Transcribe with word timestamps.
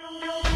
No. 0.00 0.47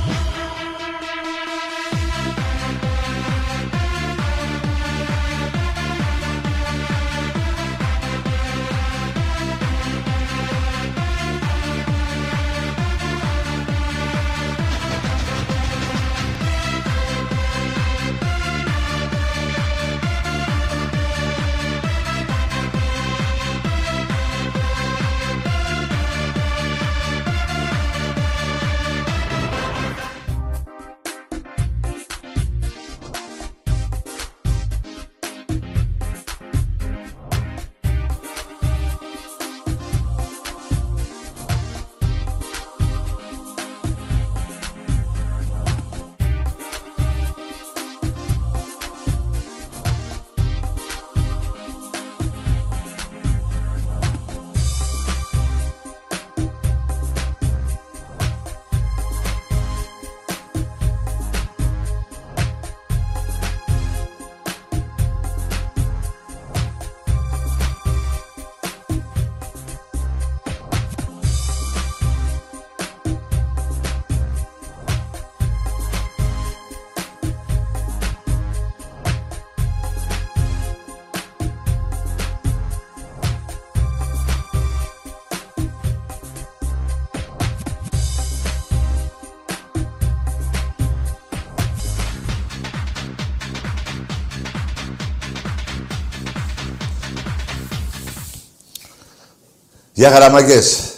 Γεια 100.02 100.10
χαραμάκες. 100.10 100.92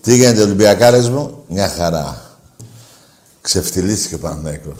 Τι 0.00 0.14
γίνεται 0.16 0.42
Ολυμπιακάρες 0.42 1.08
μου; 1.08 1.44
Μια 1.48 1.68
χαρά. 1.68 2.38
Ξεφτυλίστηκε 3.40 4.14
ο 4.14 4.18
Παναθηναϊκός. 4.18 4.76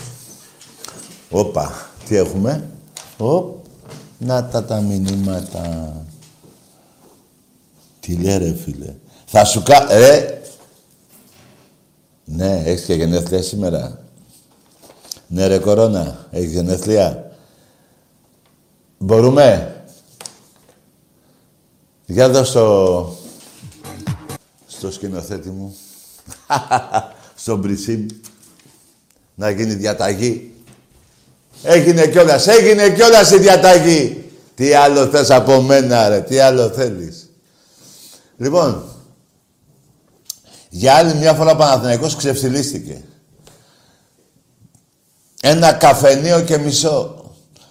Όπα. 1.31 1.89
Τι 2.09 2.17
έχουμε; 2.17 2.71
Οπ. 3.17 3.65
Να 4.19 4.45
τα 4.45 4.65
τα 4.65 4.81
μηνύματα. 4.81 5.93
Τι 8.01 8.17
λέει 8.17 8.39
ρε 8.39 8.55
φίλε. 8.65 8.95
Θα 9.27 9.45
σου 9.45 9.63
κα... 9.63 9.93
Ε. 9.93 10.43
Ναι, 12.25 12.63
έχεις 12.65 12.85
και 12.85 12.95
γενέθλια 12.95 13.43
σήμερα. 13.43 13.99
Ναι 15.27 15.47
ρε 15.47 15.59
κορώνα. 15.59 16.27
Έχεις 16.31 16.53
γενέθλια. 16.53 17.31
Μπορούμε; 18.99 19.75
Για 22.07 22.29
δώσ' 22.29 22.53
το... 22.53 23.16
στο 24.87 24.95
σκηνοθέτη 24.95 25.49
μου. 25.49 25.77
Στον 27.35 27.59
Μπρισίμ. 27.59 28.07
Να 29.35 29.51
γίνει 29.51 29.75
διαταγή. 29.75 30.55
Έγινε 31.63 32.07
κιόλας, 32.07 32.47
έγινε 32.47 32.91
κιόλας 32.91 33.31
η 33.31 33.39
διαταγή. 33.39 34.31
Τι 34.55 34.73
άλλο 34.73 35.07
θες 35.07 35.31
από 35.31 35.61
μένα, 35.63 36.09
ρε, 36.09 36.21
τι 36.21 36.39
άλλο 36.39 36.69
θέλεις. 36.69 37.31
Λοιπόν, 38.37 38.85
για 40.69 40.95
άλλη 40.95 41.15
μια 41.15 41.35
φορά 41.35 41.53
ο 41.53 41.57
Παναθηναϊκός 41.57 42.17
ξεφτυλίστηκε. 42.17 43.03
Ένα 45.41 45.73
καφενείο 45.73 46.41
και 46.41 46.59
μισό. 46.59 47.25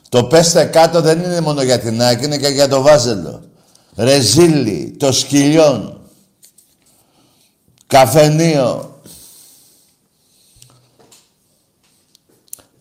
Το 0.10 0.24
πέστε 0.24 0.64
κάτω 0.64 1.02
δεν 1.02 1.20
είναι 1.20 1.42
μόνο 1.42 1.62
για 1.62 1.80
την 1.80 2.02
Άκη, 2.02 2.26
είναι 2.26 2.38
και 2.38 2.48
για 2.48 2.68
το 2.68 2.82
Βάζελο. 2.82 3.44
Ρεζίλι, 3.96 4.96
το 5.00 5.12
σκυλιόν, 5.12 5.95
καφενείο. 7.88 9.00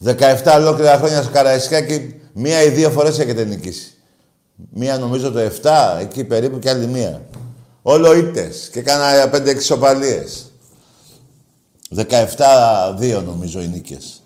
17 0.04 0.54
ολόκληρα 0.56 0.96
χρόνια 0.96 1.22
στο 1.22 1.30
Καραϊσκάκι, 1.32 2.14
μία 2.32 2.62
ή 2.62 2.68
δύο 2.68 2.90
φορές 2.90 3.18
έχετε 3.18 3.44
νικήσει. 3.44 3.94
Μία 4.70 4.98
νομίζω 4.98 5.30
το 5.30 5.40
7, 5.62 5.98
εκεί 6.00 6.24
περίπου 6.24 6.58
και 6.58 6.70
άλλη 6.70 6.86
μία. 6.86 7.22
Όλο 7.82 8.16
ήττες 8.16 8.68
και 8.72 8.82
κάνα 8.82 9.30
5-6 9.30 9.62
σοπαλίες. 9.62 10.46
17-2 11.96 13.22
νομίζω 13.24 13.60
οι 13.60 13.68
νίκες. 13.68 14.22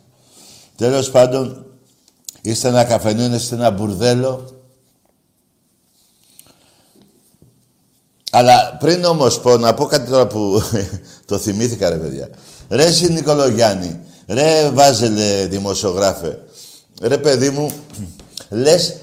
Τέλος 0.77 1.11
πάντων, 1.11 1.67
είστε 2.41 2.69
ένα 2.69 2.85
καφενείο, 2.85 3.35
είστε 3.35 3.55
ένα 3.55 3.71
μπουρδέλο 3.71 4.58
Αλλά 8.31 8.77
πριν 8.81 9.05
όμως 9.05 9.41
πω, 9.41 9.57
να 9.57 9.75
πω 9.75 9.85
κάτι 9.85 10.11
τώρα 10.11 10.27
που 10.27 10.63
το 11.27 11.39
θυμήθηκα 11.39 11.89
ρε 11.89 11.97
παιδιά. 11.97 12.29
Ρε 12.69 12.85
εσύ 12.85 13.13
Νικολογιάννη, 13.13 14.01
ρε 14.27 14.71
Βάζελε 14.71 15.47
δημοσιογράφε, 15.47 16.39
ρε 17.03 17.19
παιδί 17.19 17.51
μου, 17.51 17.73
λες 18.65 18.89
ε, 18.89 18.99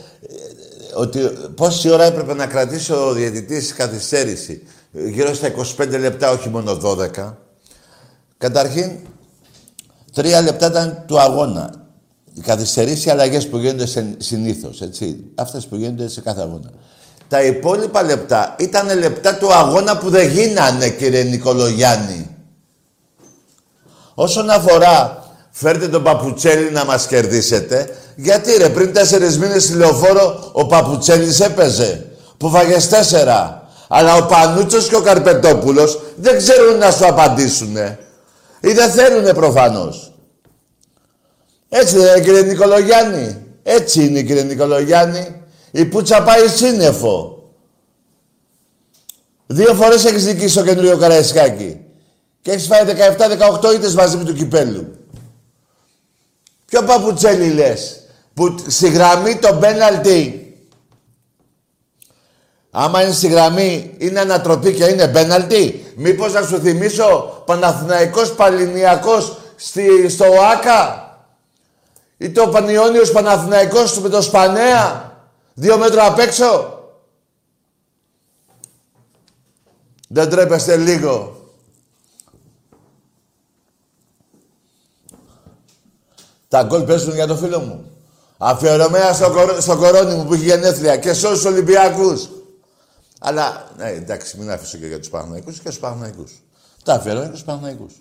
ότι 0.94 1.20
πόση 1.56 1.90
ώρα 1.90 2.04
έπρεπε 2.04 2.34
να 2.34 2.46
κρατήσει 2.46 2.94
ο 2.94 3.14
διαιτητής 3.14 3.74
καθυστέρηση. 3.74 4.64
Γύρω 4.92 5.34
στα 5.34 5.52
25 5.78 6.00
λεπτά, 6.00 6.32
όχι 6.32 6.50
μόνο 6.50 6.78
12. 6.84 7.34
Καταρχήν, 8.38 8.92
τρία 10.14 10.42
λεπτά 10.42 10.68
ήταν 10.68 11.04
του 11.08 11.20
αγώνα. 11.20 11.74
Οι 12.34 12.42
καθυστερήσεις 12.42 13.06
οι 13.06 13.10
αλλαγές 13.10 13.48
που 13.48 13.58
γίνονται 13.58 14.16
συνήθως, 14.18 14.82
έτσι. 14.82 15.24
Αυτές 15.36 15.66
που 15.66 15.76
γίνονται 15.76 16.08
σε 16.08 16.22
κάθε 16.22 16.42
αγώνα. 16.42 16.72
Τα 17.28 17.44
υπόλοιπα 17.44 18.04
λεπτά 18.04 18.56
ήταν 18.60 19.00
λεπτά 19.00 19.36
του 19.36 19.54
αγώνα 19.54 19.98
που 19.98 20.10
δεν 20.10 20.30
γίνανε, 20.30 20.90
κύριε 20.90 21.24
Νικολογιάννη. 21.24 22.30
Όσον 24.14 24.50
αφορά, 24.50 25.24
φέρτε 25.52 25.88
τον 25.88 26.04
Παπουτσέλη 26.04 26.72
να 26.72 26.86
μας 26.86 27.08
κερδίσετε. 27.08 27.96
Γιατί 28.16 28.58
ρε, 28.58 28.70
πριν 28.70 28.94
τέσσερις 28.94 29.38
μήνες 29.38 29.64
στη 29.64 29.74
Λεωφόρο 29.74 30.50
ο 30.52 30.66
Παπουτσέλης 30.66 31.40
έπαιζε. 31.40 32.06
Που 32.38 32.50
φάγες 32.50 32.88
τέσσερα. 32.88 33.70
Αλλά 33.88 34.16
ο 34.16 34.26
Πανούτσος 34.26 34.88
και 34.88 34.96
ο 34.96 35.02
Καρπετόπουλος 35.02 36.00
δεν 36.16 36.38
ξέρουν 36.38 36.78
να 36.78 36.92
σου 36.92 37.06
απαντήσουνε. 37.08 38.00
Ή 38.60 38.72
δεν 38.72 38.92
θέλουνε 38.92 39.34
προφανώς. 39.34 40.14
Έτσι 41.70 41.98
δεν 41.98 42.16
είναι 42.16 42.20
κύριε 42.26 42.42
Νικολογιάννη. 42.42 43.38
Έτσι 43.64 44.06
είναι 44.06 44.22
κύριε 44.22 44.44
Νικολογιάννη. 44.44 45.42
Η 45.76 45.86
πουτσα 45.86 46.24
πάει 46.24 46.48
σύννεφο. 46.48 47.44
Δύο 49.46 49.74
φορές 49.74 50.06
έχεις 50.06 50.26
νικήσει 50.26 50.50
στο 50.50 50.64
καινούριο 50.64 50.98
Καραϊσκάκι. 50.98 51.80
Και 52.42 52.52
έχεις 52.52 52.68
φάει 52.68 52.84
17-18 53.62 53.74
ήττες 53.74 53.96
μαζί 53.96 54.18
με 54.18 54.24
του 54.24 54.34
κυπέλου. 54.34 54.96
Ποιο 56.66 56.84
παπουτσέλι 56.84 57.50
λες, 57.50 58.00
που 58.34 58.56
στη 58.68 58.90
γραμμή 58.90 59.36
το 59.36 59.54
πέναλτι; 59.54 60.40
Άμα 62.72 63.04
είναι 63.04 63.14
στη 63.14 63.28
γραμμή, 63.28 63.96
είναι 63.98 64.20
ανατροπή 64.20 64.74
και 64.74 64.86
είναι 64.86 65.08
πέναλτι. 65.08 65.94
Μήπως 65.96 66.34
να 66.34 66.42
σου 66.42 66.60
θυμίσω 66.60 67.44
Παναθηναϊκός 67.46 68.34
Παλινιακός 68.34 69.38
στη, 69.56 70.10
στο 70.10 70.26
ΆΚΑ; 70.54 71.10
Ή 72.18 72.30
το 72.30 72.48
Πανιόνιος 72.48 73.12
Παναθηναϊκός 73.12 74.00
με 74.00 74.10
το 74.10 74.22
Σπανέα; 74.22 75.14
Δύο 75.58 75.78
μέτρα 75.78 76.06
απ' 76.06 76.20
έξω. 76.20 76.80
Δεν 80.08 80.30
τρέπεστε 80.30 80.76
λίγο. 80.76 81.40
Τα 86.48 86.64
γκολ 86.64 86.84
παίζουν 86.84 87.14
για 87.14 87.28
το 87.28 87.36
φίλο 87.36 87.60
μου. 87.60 87.92
Αφιερωμένα 88.38 89.14
στο, 89.14 89.32
κορ... 89.32 89.62
στο 89.62 89.78
κορώνι 89.78 90.16
μου 90.16 90.26
που 90.26 90.34
έχει 90.34 90.44
γενέθλια 90.44 90.98
και 90.98 91.14
σε 91.14 91.28
όλους 91.28 91.46
Ολυμπιακούς. 91.46 92.30
Αλλά, 93.20 93.72
ναι, 93.78 93.90
εντάξει, 93.90 94.38
μην 94.38 94.52
αφήσω 94.52 94.78
και 94.78 94.88
για 94.88 95.00
τους 95.00 95.10
Παναγικούς 95.10 95.60
και 95.60 95.70
στους 95.70 95.80
Παναγικούς. 95.80 96.32
Τα 96.84 96.94
αφιερώμενα 96.94 97.32
και 97.32 97.38
στους 97.38 97.48
Παναγικούς. 97.48 97.94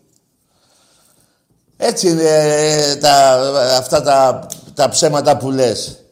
Έτσι 1.76 2.08
είναι 2.08 2.28
ε, 2.28 2.96
τα, 2.96 3.32
αυτά 3.78 4.02
τα, 4.02 4.46
τα 4.74 4.88
ψέματα 4.88 5.36
που 5.36 5.50
λες. 5.50 6.03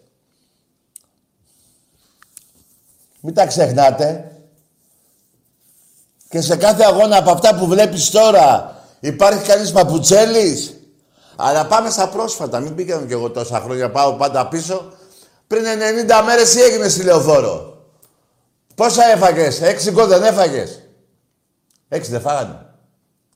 Μην 3.25 3.35
τα 3.35 3.47
ξεχνάτε. 3.47 4.33
Και 6.29 6.41
σε 6.41 6.57
κάθε 6.57 6.85
αγώνα 6.85 7.17
από 7.17 7.31
αυτά 7.31 7.55
που 7.55 7.67
βλέπεις 7.67 8.11
τώρα 8.11 8.77
υπάρχει 9.01 9.47
κανείς 9.47 9.73
παπουτσέλης. 9.73 10.77
Αλλά 11.37 11.67
πάμε 11.67 11.91
στα 11.91 12.09
πρόσφατα. 12.09 12.61
Μην 12.61 12.75
πήγαινε 12.75 13.07
κι 13.07 13.13
εγώ 13.13 13.31
τόσα 13.31 13.61
χρόνια. 13.61 13.91
Πάω 13.91 14.13
πάντα 14.13 14.49
πίσω. 14.49 14.93
Πριν 15.47 15.65
90 15.65 16.23
μέρες 16.25 16.51
τι 16.51 16.63
έγινε 16.63 16.89
στη 16.89 17.03
Λεωφόρο; 17.03 17.87
Πόσα 18.75 19.05
έφαγες; 19.05 19.61
Έξι 19.61 19.91
γκολ 19.91 20.09
δεν 20.09 20.23
έφαγες; 20.23 20.81
Έξι 21.89 22.11
δεν 22.11 22.21
φάγανε. 22.21 22.67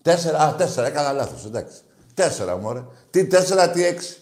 Τέσσερα. 0.02 0.38
Α, 0.38 0.54
τέσσερα. 0.54 0.86
Έκανα 0.86 1.12
λάθος. 1.12 1.44
Εντάξει. 1.44 1.76
Τέσσερα, 2.14 2.56
μωρέ. 2.56 2.84
Τι 3.10 3.26
τέσσερα, 3.26 3.70
τι 3.70 3.84
έξι. 3.84 4.16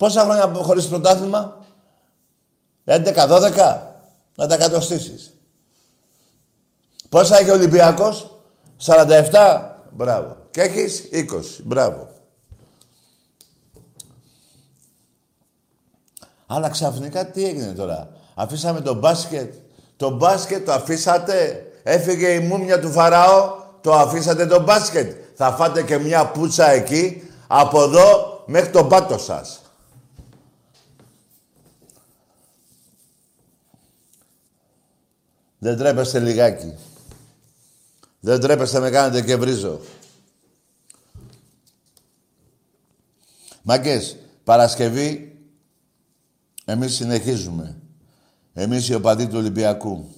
Πόσα 0.00 0.22
χρόνια 0.22 0.52
χωρίς 0.54 0.88
πρωτάθλημα; 0.88 1.56
11-12. 2.84 3.80
Να 4.34 4.46
τα 4.46 4.56
κατοστήσεις. 4.56 5.34
Πόσα 7.08 7.38
έχει 7.38 7.50
ο 7.50 7.52
Ολυμπιακός; 7.52 8.40
47. 8.76 9.78
Μπράβο. 9.90 10.36
Και 10.50 10.60
έχεις 10.60 11.08
20. 11.12 11.62
Μπράβο. 11.64 12.08
Αλλά 16.46 16.68
ξαφνικά 16.68 17.30
τι 17.30 17.44
έγινε 17.44 17.72
τώρα; 17.72 18.08
Αφήσαμε 18.34 18.80
το 18.80 18.94
μπάσκετ. 18.94 19.54
Το 19.96 20.10
μπάσκετ 20.10 20.64
το 20.66 20.72
αφήσατε; 20.72 21.66
Έφυγε 21.82 22.28
η 22.28 22.40
μούμια 22.40 22.80
του 22.80 22.90
Φαραώ. 22.90 23.54
Το 23.80 23.94
αφήσατε 23.94 24.46
το 24.46 24.62
μπάσκετ; 24.62 25.16
Θα 25.34 25.52
φάτε 25.52 25.82
και 25.82 25.98
μια 25.98 26.26
πούτσα 26.30 26.70
εκεί. 26.70 27.30
Από 27.46 27.82
εδώ 27.82 28.42
μέχρι 28.46 28.70
τον 28.70 28.88
πάτο 28.88 29.18
σας. 29.18 29.59
Δεν 35.62 35.76
τρέπεστε 35.76 36.18
λιγάκι. 36.18 36.74
Δεν 38.20 38.40
τρέπεστε 38.40 38.80
με 38.80 38.90
κάνετε 38.90 39.22
και 39.22 39.36
βρίζω. 39.36 39.80
Μάγκες, 43.62 44.16
Παρασκευή, 44.44 45.38
εμείς 46.64 46.94
συνεχίζουμε. 46.94 47.76
Εμείς 48.52 48.88
οι 48.88 48.94
οπαδοί 48.94 49.26
του 49.26 49.36
Ολυμπιακού. 49.36 50.14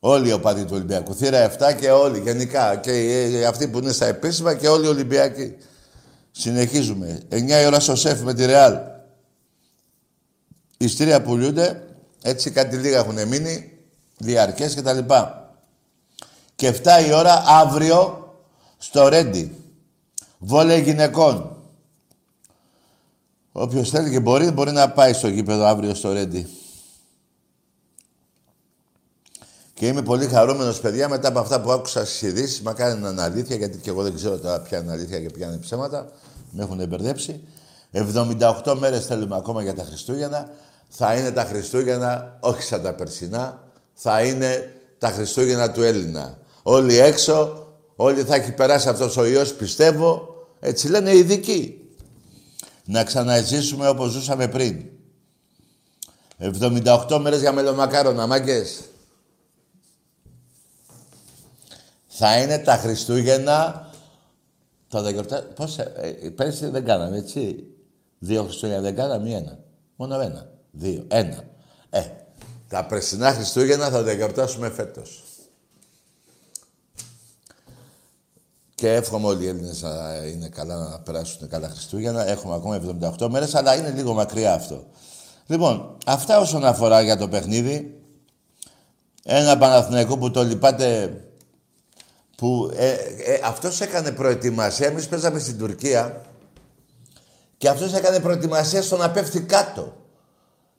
Όλοι 0.00 0.28
οι 0.28 0.32
οπαδοί 0.32 0.64
του 0.64 0.72
Ολυμπιακού. 0.72 1.14
Θύρα 1.14 1.38
7 1.38 1.76
και 1.80 1.90
όλοι 1.90 2.20
γενικά. 2.20 2.76
Και 2.76 3.44
αυτοί 3.48 3.68
που 3.68 3.78
είναι 3.78 3.92
στα 3.92 4.06
επίσημα 4.06 4.54
και 4.54 4.68
όλοι 4.68 4.84
οι 4.84 4.88
Ολυμπιακοί. 4.88 5.56
Συνεχίζουμε. 6.30 7.22
9 7.28 7.62
η 7.62 7.66
ώρα 7.66 7.80
στο 7.80 7.96
σεφ 7.96 8.20
με 8.20 8.34
τη 8.34 8.44
Ρεάλ. 8.44 8.78
Ιστήρια 10.76 11.22
πουλούνται. 11.22 11.85
Έτσι 12.26 12.50
κάτι 12.50 12.76
λίγα 12.76 12.98
έχουν 12.98 13.28
μείνει. 13.28 13.70
Διαρκές 14.18 14.74
και 14.74 14.82
τα 14.82 14.92
λοιπά 14.92 15.50
και 16.54 16.68
7 16.68 17.06
η 17.06 17.12
ώρα 17.12 17.42
αύριο 17.46 18.34
στο 18.78 19.08
Ρέντι. 19.08 19.56
Βόλε 20.38 20.76
γυναικών. 20.76 21.56
Όποιος 23.52 23.90
θέλει 23.90 24.10
και 24.10 24.20
μπορεί, 24.20 24.50
μπορεί 24.50 24.72
να 24.72 24.90
πάει 24.90 25.12
στο 25.12 25.28
γήπεδο 25.28 25.64
αύριο 25.64 25.94
στο 25.94 26.12
Ρέντι. 26.12 26.46
Και 29.74 29.86
είμαι 29.86 30.02
πολύ 30.02 30.26
χαρούμενος, 30.26 30.80
παιδιά, 30.80 31.08
μετά 31.08 31.28
από 31.28 31.38
αυτά 31.38 31.60
που 31.60 31.70
άκουσα 31.72 32.04
στις 32.04 32.22
ειδήσεις. 32.22 32.62
Μακάρι 32.62 33.00
να 33.00 33.08
είναι 33.08 33.22
αλήθεια, 33.22 33.56
γιατί 33.56 33.78
και 33.78 33.90
εγώ 33.90 34.02
δεν 34.02 34.14
ξέρω 34.14 34.38
τώρα 34.38 34.60
ποια 34.60 34.78
είναι 34.78 34.92
αλήθεια 34.92 35.20
και 35.20 35.30
ποια 35.30 35.46
είναι 35.46 35.56
ψέματα. 35.56 36.12
Με 36.50 36.62
έχουν 36.62 36.86
μπερδέψει. 36.86 37.40
78 37.92 38.74
μέρες 38.78 39.06
θέλουμε 39.06 39.36
ακόμα 39.36 39.62
για 39.62 39.74
τα 39.74 39.84
Χριστούγεννα. 39.84 40.50
Θα 40.88 41.14
είναι 41.14 41.30
τα 41.30 41.44
Χριστούγεννα, 41.44 42.38
όχι 42.40 42.62
σαν 42.62 42.82
τα 42.82 42.94
περσινά. 42.94 43.62
Θα 43.92 44.22
είναι 44.22 44.72
τα 44.98 45.08
Χριστούγεννα 45.08 45.72
του 45.72 45.82
Έλληνα 45.82 46.38
όλοι 46.68 46.98
έξω, 46.98 47.66
όλοι 47.96 48.22
θα 48.22 48.34
έχει 48.34 48.52
περάσει 48.52 48.88
αυτός 48.88 49.16
ο 49.16 49.26
ιός, 49.26 49.54
πιστεύω. 49.54 50.34
Έτσι 50.60 50.88
λένε 50.88 51.10
οι 51.10 51.18
ειδικοί. 51.18 51.90
Να 52.84 53.04
ξαναζήσουμε 53.04 53.88
όπως 53.88 54.10
ζούσαμε 54.10 54.48
πριν. 54.48 54.84
78 56.38 57.18
μέρες 57.20 57.40
για 57.40 57.52
μελομακάρονα, 57.52 58.26
μάγκες. 58.26 58.80
Θα 62.06 62.40
είναι 62.40 62.58
τα 62.58 62.76
Χριστούγεννα... 62.76 63.90
Θα 64.88 65.02
τα 65.02 65.10
γιορτά... 65.10 65.42
Πώς... 65.42 65.78
Ε, 65.78 66.18
ε, 66.22 66.28
πέρσι 66.28 66.66
δεν 66.66 66.84
κάναμε, 66.84 67.16
έτσι. 67.16 67.64
Δύο 68.18 68.42
Χριστούγεννα 68.42 68.82
δεν 68.82 68.96
κάναμε 68.96 69.28
ή 69.28 69.32
ένα. 69.32 69.58
Μόνο 69.96 70.20
ένα. 70.20 70.50
Δύο. 70.78 71.04
Ένα. 71.08 71.44
Ε, 71.90 72.02
τα 72.68 72.86
περσινά 72.86 73.32
Χριστούγεννα 73.32 73.90
θα 73.90 74.04
τα 74.04 74.12
γιορτάσουμε 74.12 74.70
φέτος. 74.70 75.24
Και 78.74 78.92
εύχομαι 78.92 79.26
όλοι 79.26 79.44
οι 79.44 79.48
Έλληνες 79.48 79.82
να 79.82 80.14
είναι 80.16 80.48
καλά, 80.48 80.76
να 80.88 81.00
περάσουν 81.00 81.48
καλά 81.48 81.68
Χριστούγεννα. 81.68 82.26
Έχουμε 82.28 82.54
ακόμα 82.54 82.80
78 83.18 83.28
μέρες, 83.28 83.54
αλλά 83.54 83.76
είναι 83.76 83.90
λίγο 83.90 84.12
μακριά 84.12 84.54
αυτό. 84.54 84.86
Λοιπόν, 85.46 85.96
αυτά 86.06 86.40
όσον 86.40 86.64
αφορά 86.64 87.02
για 87.02 87.16
το 87.16 87.28
παιχνίδι. 87.28 88.00
Ένα 89.24 89.58
Παναθηναϊκό 89.58 90.18
που 90.18 90.30
το 90.30 90.42
λυπάτε 90.44 91.20
που 92.36 92.70
ε, 92.76 92.90
ε, 92.92 93.40
αυτός 93.44 93.80
έκανε 93.80 94.12
προετοιμασία. 94.12 94.86
Εμείς 94.86 95.08
παίζαμε 95.08 95.38
στην 95.38 95.58
Τουρκία 95.58 96.22
και 97.58 97.68
αυτός 97.68 97.92
έκανε 97.92 98.20
προετοιμασία 98.20 98.82
στο 98.82 98.96
να 98.96 99.10
πέφτει 99.10 99.40
κάτω. 99.40 100.05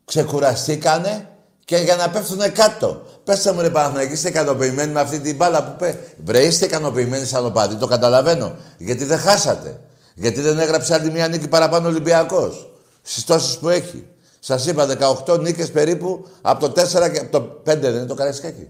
Ξεκουραστήκανε 0.07 1.29
και 1.65 1.77
για 1.77 1.95
να 1.95 2.09
πέφτουν 2.09 2.51
κάτω. 2.51 3.01
Πέστε 3.23 3.51
μου 3.51 3.61
ρε 3.61 3.69
Παναθηναϊκή, 3.69 4.13
είστε 4.13 4.29
ικανοποιημένοι 4.29 4.91
με 4.91 4.99
αυτή 4.99 5.19
την 5.19 5.35
μπάλα 5.35 5.63
που 5.63 5.75
πέ. 5.77 5.99
Βρε, 6.23 6.43
είστε 6.43 6.65
ικανοποιημένοι 6.65 7.25
σαν 7.25 7.45
οπαδί, 7.45 7.75
το 7.75 7.87
καταλαβαίνω. 7.87 8.55
Γιατί 8.77 9.05
δεν 9.05 9.19
χάσατε. 9.19 9.79
Γιατί 10.15 10.41
δεν 10.41 10.59
έγραψε 10.59 10.93
άλλη 10.93 11.11
μια 11.11 11.27
νίκη 11.27 11.47
παραπάνω 11.47 11.87
Ολυμπιακός. 11.87 12.69
Στις 13.01 13.23
τόσες 13.23 13.57
που 13.57 13.69
έχει. 13.69 14.07
Σας 14.39 14.65
είπα 14.65 14.85
18 15.25 15.39
νίκες 15.39 15.71
περίπου 15.71 16.27
από 16.41 16.69
το 16.69 16.81
4 16.81 17.11
και 17.11 17.19
από 17.19 17.31
το 17.31 17.61
5 17.71 17.77
δεν 17.79 17.95
είναι 17.95 18.05
το 18.05 18.15
Καραϊσκάκι. 18.15 18.69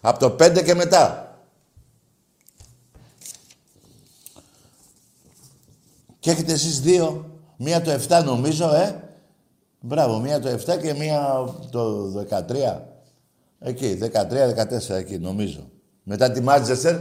Από 0.00 0.18
το 0.18 0.36
5 0.44 0.62
και 0.64 0.74
μετά. 0.74 1.38
Και 6.18 6.30
έχετε 6.30 6.52
εσείς 6.52 6.80
δύο, 6.80 7.30
μία 7.56 7.82
το 7.82 7.90
7 7.90 8.24
νομίζω, 8.24 8.74
ε. 8.74 9.03
Μπράβο, 9.86 10.18
μία 10.18 10.40
το 10.40 10.48
7 10.48 10.78
και 10.82 10.94
μία 10.94 11.48
το 11.70 12.12
13. 12.30 12.80
Εκεί, 13.58 13.98
13-14 14.02 14.90
εκεί, 14.90 15.18
νομίζω. 15.18 15.70
Μετά 16.02 16.30
τη 16.30 16.40
Μάτζεστερ, 16.40 16.96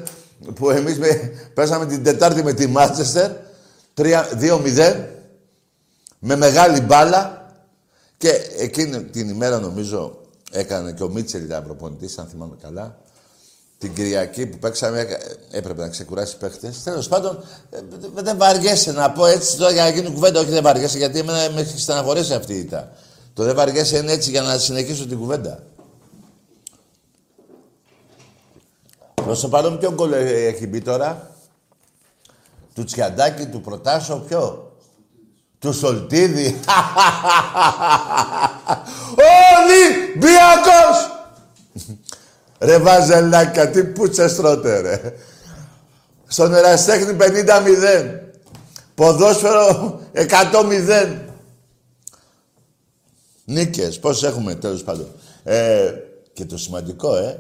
που 0.56 0.70
εμείς 0.70 1.00
με, 1.00 1.08
πέσαμε 1.54 1.86
την 1.86 2.04
Τετάρτη 2.04 2.44
με 2.44 2.54
τη 2.54 2.68
Μάτζεστερ, 2.68 3.32
2-0, 3.96 5.06
με 6.20 6.36
μεγάλη 6.36 6.82
μπάλα 6.82 7.52
και 8.18 8.30
εκείνη 8.58 9.04
την 9.04 9.30
ημέρα 9.30 9.60
νομίζω 9.60 10.22
έκανε 10.52 10.94
και 10.94 11.04
ο 11.04 11.10
Μίτσελ 11.10 11.44
ήταν 11.44 11.64
προπονητής, 11.64 12.18
αν 12.18 12.28
θυμάμαι 12.28 12.56
καλά. 12.62 12.98
Την 13.84 13.94
Κυριακή 13.94 14.46
που 14.46 14.58
παίξαμε 14.58 15.08
έπρεπε 15.52 15.82
να 15.82 15.90
ξεκουράσει 15.90 16.38
παίχτε. 16.38 16.74
Τέλος 16.84 17.08
πάντων, 17.08 17.44
ε, 17.70 17.80
δεν 18.14 18.38
βαριέσαι 18.38 18.92
να 18.92 19.12
πω 19.12 19.26
έτσι 19.26 19.58
τώρα 19.58 19.72
για 19.72 19.84
να 19.84 19.90
γίνει 19.90 20.12
κουβέντα. 20.12 20.40
Όχι, 20.40 20.50
δεν 20.50 20.64
βαριέσαι 20.64 20.98
γιατί 20.98 21.20
εμένα 21.20 21.50
με 21.54 21.62
έχει 21.62 21.80
στεναχωρήσει 21.80 22.34
αυτή 22.34 22.54
η 22.54 22.58
ήττα. 22.60 22.92
Το 23.34 23.44
δεν 23.44 23.56
βαριέσαι 23.56 23.98
είναι 23.98 24.12
έτσι 24.12 24.30
για 24.30 24.42
να 24.42 24.58
συνεχίσω 24.58 25.08
την 25.08 25.18
κουβέντα. 25.18 25.64
Προς 29.14 29.40
το 29.42 29.48
παρόν 29.48 29.80
ποιο 29.80 29.94
γκολ 29.94 30.12
έχει 30.14 30.68
μπει 30.68 30.82
τώρα; 30.82 31.32
Του 32.76 32.84
Τσιαντάκη, 32.84 33.46
του 33.46 33.62
Προτάσο, 33.62 34.16
ποιο; 34.28 34.72
Του 35.60 35.74
Σολτίδη. 35.74 36.60
Ολυμπιακός! 39.56 41.13
Ρε 42.64 42.78
βαζελάκια, 42.78 43.70
τι 43.70 43.84
πούτσες 43.84 44.36
τρώτε 44.36 44.80
ρε. 44.80 45.02
Στον 46.28 46.54
Εραστέχνη 46.54 47.18
50-0. 47.20 48.20
Ποδόσφαιρο 48.96 50.00
100-0. 50.14 51.18
Νίκες, 53.46 54.00
πώς 54.00 54.24
έχουμε 54.24 54.56
τέλος 54.56 54.84
πάντων. 54.84 55.08
Ε, 55.44 55.94
και 56.34 56.46
το 56.46 56.58
σημαντικό, 56.58 57.16
ε, 57.16 57.40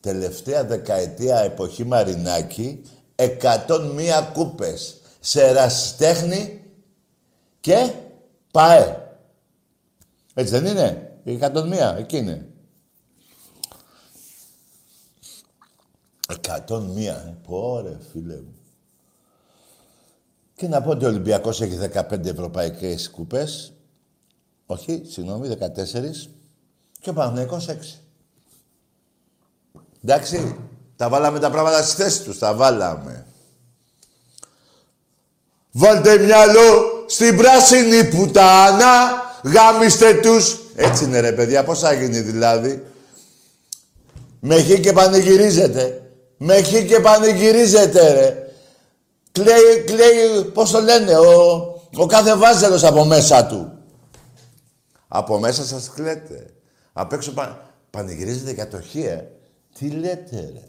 τελευταία 0.00 0.64
δεκαετία 0.64 1.38
εποχή 1.38 1.84
Μαρινάκη, 1.84 2.82
101 3.16 4.30
κούπες 4.32 5.00
σε 5.20 5.46
ερασιτέχνη 5.46 6.62
και 7.60 7.90
ΠΑΕ. 8.50 8.96
Έτσι 10.34 10.58
δεν 10.58 10.66
είναι, 10.66 11.12
101, 11.24 11.96
εκεί 11.98 12.16
είναι. 12.16 12.47
Εκατόν 16.32 16.82
μία. 16.82 17.12
Ε. 17.12 17.36
Πόρε, 17.46 17.96
φίλε 18.12 18.34
μου. 18.34 18.54
Και 20.54 20.68
να 20.68 20.82
πω 20.82 20.90
ότι 20.90 21.04
ο 21.04 21.08
Ολυμπιακός 21.08 21.60
έχει 21.60 21.78
15 21.94 22.24
ευρωπαϊκές 22.26 23.10
κουπές. 23.10 23.72
Όχι, 24.66 25.02
συγγνώμη, 25.08 25.48
14. 25.48 26.30
Και 27.00 27.10
ο 27.10 27.12
Παναθηναϊκός 27.12 27.68
6. 27.68 28.02
Εντάξει, 30.04 30.56
τα 30.96 31.08
βάλαμε 31.08 31.38
τα 31.38 31.50
πράγματα 31.50 31.82
στις 31.82 31.94
θέσεις 31.94 32.22
τους, 32.22 32.38
τα 32.38 32.54
βάλαμε. 32.54 33.26
Βάλτε 35.72 36.18
μυαλό 36.18 37.04
στην 37.06 37.36
πράσινη 37.36 38.08
πουτάνα, 38.08 39.22
γάμιστε 39.44 40.14
τους. 40.14 40.60
Έτσι 40.74 41.04
είναι 41.04 41.20
ρε 41.20 41.32
παιδιά, 41.32 41.64
πώς 41.64 41.78
θα 41.78 41.92
γίνει 41.92 42.20
δηλαδή; 42.20 42.86
Με 44.40 44.60
χει 44.62 44.80
και 44.80 44.92
πανηγυρίζετε. 44.92 46.07
Με 46.38 46.62
χει 46.62 46.84
και 46.86 47.00
πανηγυρίζετε 47.00 48.12
ρε. 48.12 48.52
Κλαίει, 49.32 49.84
κλαίει, 49.84 50.44
πώς 50.44 50.70
το 50.70 50.80
λένε, 50.80 51.18
ο, 51.18 51.58
ο 51.96 52.06
κάθε 52.06 52.36
βάζελος 52.36 52.84
από 52.84 53.04
μέσα 53.04 53.46
του. 53.46 53.72
Από 55.08 55.38
μέσα 55.38 55.64
σας 55.64 55.90
κλαίτε. 55.94 56.46
Απ' 56.92 57.12
έξω 57.12 57.32
πα... 57.32 57.72
πανηγυρίζετε 57.90 58.52
για 58.52 58.68
το 58.68 58.80
χι, 58.80 59.00
ε. 59.00 59.28
Τι 59.78 59.90
λέτε, 59.90 60.50
ρε. 60.52 60.68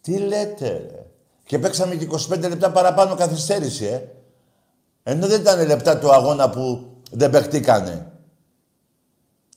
Τι 0.00 0.18
λέτε, 0.18 0.68
ρε. 0.68 1.06
Και 1.44 1.58
παίξαμε 1.58 1.94
και 1.94 2.08
25 2.34 2.40
λεπτά 2.40 2.70
παραπάνω 2.70 3.14
καθυστέρηση, 3.14 3.84
ε. 3.84 4.02
Ενώ 5.02 5.26
δεν 5.26 5.40
ήταν 5.40 5.66
λεπτά 5.66 5.98
του 5.98 6.12
αγώνα 6.12 6.50
που 6.50 6.92
δεν 7.10 7.30
παιχτήκανε. 7.30 8.12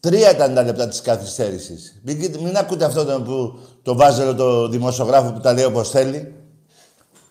Τρία 0.01 0.31
ήταν 0.31 0.53
τα 0.53 0.63
λεπτά 0.63 0.87
της 0.87 1.01
καθυστέρησης. 1.01 1.99
Μην, 2.01 2.37
μην 2.39 2.57
ακούτε 2.57 2.85
αυτό 2.85 3.05
το, 3.05 3.21
που, 3.21 3.59
το 3.81 3.95
βάζελο 3.95 4.35
το 4.35 4.67
δημοσιογράφο 4.67 5.31
που 5.31 5.39
τα 5.39 5.53
λέει 5.53 5.63
όπως 5.63 5.89
θέλει. 5.89 6.33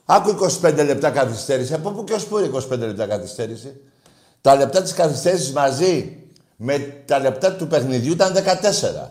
Άκου 0.04 0.50
25 0.62 0.84
λεπτά 0.84 1.10
καθυστέρηση. 1.10 1.74
Από 1.74 1.90
πού 1.90 2.04
και 2.04 2.12
ως 2.12 2.26
πού 2.26 2.36
25 2.70 2.78
λεπτά 2.78 3.06
καθυστέρηση; 3.06 3.80
Τα 4.40 4.56
λεπτά 4.56 4.82
της 4.82 4.92
καθυστέρησης 4.92 5.52
μαζί 5.52 6.18
με 6.56 6.78
τα 6.78 7.18
λεπτά 7.18 7.54
του 7.54 7.66
παιχνιδιού 7.66 8.12
ήταν 8.12 8.34
14. 8.34 9.10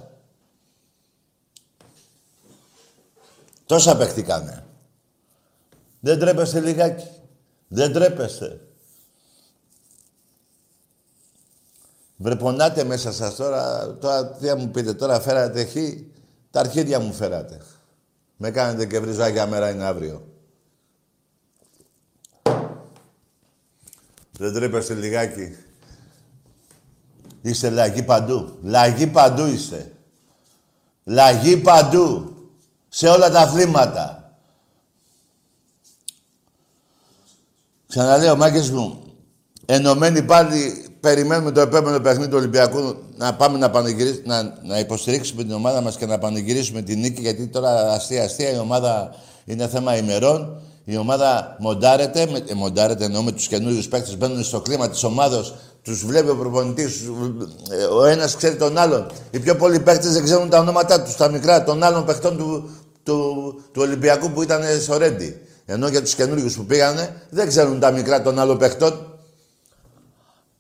Τόσα 3.66 3.98
παιχτήκανε. 3.98 4.64
Δεν 6.00 6.20
τρέπεστε 6.20 6.60
λιγάκι. 6.60 7.08
Δεν 7.68 7.94
τρέπεστε. 7.94 8.60
Βρεπονάτε 12.22 12.84
μέσα 12.84 13.14
σας 13.14 13.36
τώρα, 13.36 13.96
τώρα 13.98 14.32
τι 14.32 14.46
θα 14.46 14.56
μου 14.56 14.70
πείτε, 14.70 14.94
τώρα 14.94 15.20
φέρατε 15.20 15.66
χ, 15.66 15.76
τα 16.52 16.60
αρχίδια 16.60 17.00
μου 17.00 17.14
φέρατε. 17.14 17.62
Με 18.38 18.52
κάνετε 18.52 18.86
και 18.86 19.00
βρίζα 19.00 19.48
μέρα 19.48 19.70
είναι 19.70 19.84
αύριο. 19.84 20.28
Δεν 24.32 24.54
τρέπεστε 24.54 24.94
λιγάκι. 24.94 25.56
Είστε 27.42 27.70
λαγοί 27.70 28.04
παντού. 28.04 28.58
Λαγοί 28.62 29.08
παντού 29.08 29.46
είστε. 29.46 29.92
Λαγοί 31.04 31.58
παντού. 31.58 32.34
Σε 32.90 33.08
όλα 33.08 33.30
τα 33.30 33.40
αθλήματα. 33.40 34.34
Ξαναλέω, 37.88 38.36
μάγκες 38.36 38.70
μου, 38.70 39.04
ενωμένοι 39.66 40.24
πάλι 40.24 40.89
περιμένουμε 41.00 41.52
το 41.52 41.62
επόμενο 41.62 42.00
παιχνίδι 42.00 42.30
του 42.30 42.38
Ολυμπιακού 42.38 42.96
να 43.18 43.34
πάμε 43.34 43.58
να, 43.58 43.72
να, 44.24 44.58
να 44.64 44.80
υποστηρίξουμε 44.80 45.44
την 45.44 45.54
ομάδα 45.54 45.82
μας 45.82 45.98
και 45.98 46.06
να 46.06 46.18
πανηγυρίσουμε 46.18 46.82
την 46.82 47.00
νίκη, 47.00 47.22
γιατί 47.22 47.48
τώρα 47.48 47.92
αστεία-αστεία 47.92 48.52
η 48.52 48.58
ομάδα 48.58 49.16
είναι 49.46 49.68
θέμα 49.68 49.98
ημερών. 49.98 50.62
Η 50.84 50.98
ομάδα 50.98 51.56
μοντάρεται, 51.60 52.28
με, 52.32 52.44
ε, 52.48 52.54
μοντάρεται 52.54 53.06
εννοώ 53.06 53.22
με 53.22 53.32
τους 53.32 53.48
καινούριους 53.48 53.88
παίκτες, 53.88 54.18
μπαίνουν 54.18 54.44
στο 54.44 54.62
κλίμα 54.62 54.90
της 54.90 55.04
ομάδος, 55.04 55.56
τους 55.82 56.06
βλέπει 56.06 56.30
ο 56.30 56.36
προπονητής, 56.36 57.02
ε, 57.70 57.84
ο 57.84 58.06
ένας 58.06 58.36
ξέρει 58.36 58.56
τον 58.56 58.78
άλλον. 58.78 59.06
Οι 59.32 59.40
πιο 59.40 59.56
πολλοί 59.56 59.80
παίκτες 59.80 60.14
δεν 60.14 60.24
ξέρουν 60.24 60.50
τα 60.50 60.60
ονόματά 60.60 61.02
τους, 61.02 61.16
τα 61.16 61.30
μικρά, 61.30 61.64
των 61.64 61.84
άλλων 61.84 62.06
παιχτών 62.06 62.38
του, 62.38 62.70
του, 63.04 63.24
του 63.72 63.82
Ολυμπιακού 63.82 64.32
που 64.32 64.42
ήταν 64.42 64.62
στο 64.82 64.98
Ρέντι. 64.98 65.42
Ενώ 65.66 65.88
για 65.88 66.02
τους 66.02 66.16
καινούριους 66.16 66.56
που 66.56 66.66
πήγανε, 66.66 67.22
δεν 67.30 67.48
ξέρουν 67.48 67.80
τα 67.80 67.92
μικρά 67.92 68.22
των 68.22 68.40
άλλων 68.40 68.58
παιχτών. 68.58 69.09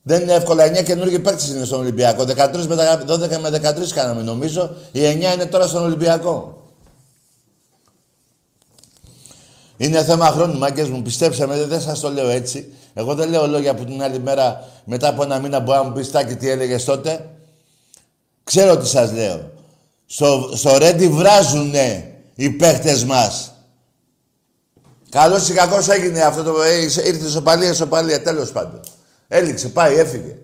Δεν 0.01 0.21
είναι 0.21 0.33
εύκολα. 0.33 0.65
9 0.65 0.83
καινούργιοι 0.83 1.19
παίκτες 1.19 1.49
είναι 1.49 1.65
στον 1.65 1.79
Ολυμπιακό. 1.79 2.23
13 2.23 2.65
με 2.67 2.75
12 3.07 3.37
με 3.37 3.49
13 3.49 3.87
κάναμε 3.93 4.21
νομίζω. 4.21 4.75
Η 4.91 4.99
9 4.99 5.33
είναι 5.33 5.45
τώρα 5.45 5.67
στον 5.67 5.83
Ολυμπιακό. 5.83 6.63
Είναι 9.77 10.03
θέμα 10.03 10.25
χρόνου, 10.25 10.57
μάγκες 10.57 10.89
μου. 10.89 11.01
Πιστέψτε 11.01 11.47
με, 11.47 11.65
δεν 11.65 11.81
σας 11.81 11.99
το 11.99 12.09
λέω 12.09 12.29
έτσι. 12.29 12.73
Εγώ 12.93 13.15
δεν 13.15 13.29
λέω 13.29 13.47
λόγια 13.47 13.75
που 13.75 13.85
την 13.85 14.03
άλλη 14.03 14.19
μέρα, 14.19 14.63
μετά 14.83 15.07
από 15.07 15.23
ένα 15.23 15.39
μήνα, 15.39 15.59
μπορεί 15.59 15.77
να 15.77 15.83
μου 15.83 15.91
πεις 15.91 16.11
Τάκη 16.11 16.35
τι 16.35 16.49
έλεγες 16.49 16.83
τότε. 16.83 17.29
Ξέρω 18.43 18.77
τι 18.77 18.87
σας 18.87 19.11
λέω. 19.11 19.51
Στο, 20.05 20.51
στο 20.55 20.77
Ρέντι 20.77 21.07
βράζουνε 21.09 22.13
οι 22.35 22.49
παίχτε 22.49 23.05
μας. 23.05 23.51
Καλό 25.09 25.37
ή 25.49 25.53
κακό 25.53 25.91
έγινε 25.91 26.21
αυτό 26.21 26.43
το. 26.43 26.61
Ε, 26.61 26.81
ήρθες 26.81 27.31
σοπαλία, 27.31 27.73
σοπαλία, 27.73 28.21
τέλος 28.21 28.51
πάντων. 28.51 28.79
Έληξε, 29.31 29.69
πάει, 29.69 29.95
έφυγε. 29.95 30.37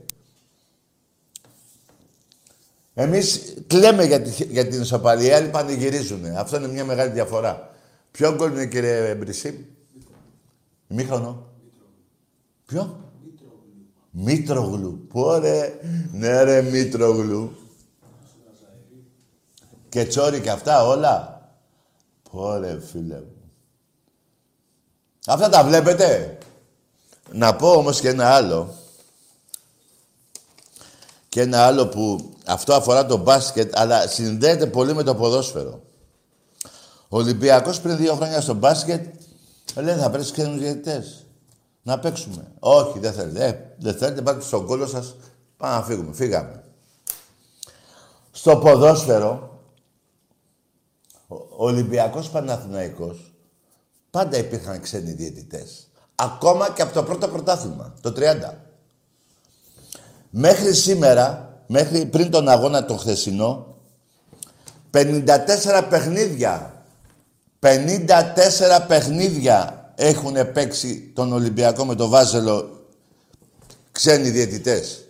Εμείς 2.93 3.53
κλαίμε 3.67 4.05
για, 4.05 4.21
τη, 4.21 4.43
για 4.43 4.67
την 4.67 4.81
ισοπαλία, 4.81 5.27
οι 5.27 5.33
άλλοι 5.33 5.49
πανηγυρίζουν. 5.49 6.25
Αυτό 6.25 6.57
είναι 6.57 6.67
μια 6.67 6.85
μεγάλη 6.85 7.11
διαφορά. 7.11 7.75
Ποιο 8.11 8.35
γκολ 8.35 8.51
είναι, 8.51 8.65
κύριε 8.65 9.15
Μπρισί; 9.15 9.65
Μήχρονο. 10.87 11.49
Ποιο. 12.65 13.11
Μήτρογλου. 14.11 15.07
Πού 15.09 15.39
ρε. 15.41 15.79
Ναι 16.11 16.43
ρε 16.43 16.61
Μήτρογλου. 16.61 17.55
Και 19.89 20.05
τσόρι 20.05 20.41
και 20.41 20.49
αυτά 20.49 20.85
όλα. 20.85 21.41
Πόρε 22.31 22.79
φίλε 22.79 23.15
μου. 23.15 23.51
Αυτά 25.25 25.49
τα 25.49 25.63
βλέπετε. 25.63 26.34
Να 27.31 27.55
πω 27.55 27.71
όμως 27.71 27.99
και 27.99 28.09
ένα 28.09 28.29
άλλο. 28.29 28.73
Και 31.29 31.41
ένα 31.41 31.65
άλλο 31.65 31.87
που 31.87 32.33
αυτό 32.45 32.73
αφορά 32.73 33.05
το 33.05 33.17
μπάσκετ, 33.17 33.77
αλλά 33.77 34.07
συνδέεται 34.07 34.65
πολύ 34.65 34.93
με 34.93 35.03
το 35.03 35.15
ποδόσφαιρο. 35.15 35.81
Ο 37.09 37.17
Ολυμπιακός 37.17 37.81
πριν 37.81 37.97
δύο 37.97 38.15
χρόνια 38.15 38.41
στο 38.41 38.53
μπάσκετ 38.53 39.15
λέει 39.81 39.95
θα 39.95 40.09
πρέπει 40.09 40.31
ξένους 40.31 40.59
διαιτητές. 40.59 41.25
Να 41.83 41.99
παίξουμε. 41.99 42.51
Όχι, 42.59 42.99
δεν 42.99 43.13
θέλετε. 43.13 43.45
Ε, 43.45 43.75
δεν 43.77 43.95
θέλετε, 43.95 44.21
πάτε 44.21 44.41
στον 44.41 44.65
κόλλο 44.65 44.87
σας. 44.87 45.15
Πάμε 45.57 45.75
να 45.75 45.83
φύγουμε. 45.83 46.13
Φύγαμε. 46.13 46.63
Στο 48.31 48.57
ποδόσφαιρο, 48.57 49.59
ο 51.27 51.65
Ολυμπιακός 51.65 52.29
Παναθηναϊκός, 52.29 53.33
πάντα 54.11 54.37
υπήρχαν 54.37 54.81
ξένοι 54.81 55.11
διαιτητές. 55.11 55.84
Ακόμα 56.15 56.69
και 56.69 56.81
από 56.81 56.93
το 56.93 57.03
πρώτο 57.03 57.27
πρωτάθλημα, 57.27 57.93
το 58.01 58.13
30. 58.15 58.53
Μέχρι 60.29 60.73
σήμερα, 60.73 61.53
μέχρι 61.67 62.05
πριν 62.05 62.31
τον 62.31 62.49
αγώνα 62.49 62.85
τον 62.85 62.97
χθεσινό, 62.97 63.75
54 64.91 65.87
παιχνίδια, 65.89 66.83
54 67.59 68.85
παιχνίδια 68.87 69.85
έχουν 69.95 70.51
παίξει 70.53 71.11
τον 71.15 71.33
Ολυμπιακό 71.33 71.85
με 71.85 71.95
το 71.95 72.07
Βάζελο 72.07 72.85
ξένοι 73.91 74.29
διαιτητές. 74.29 75.07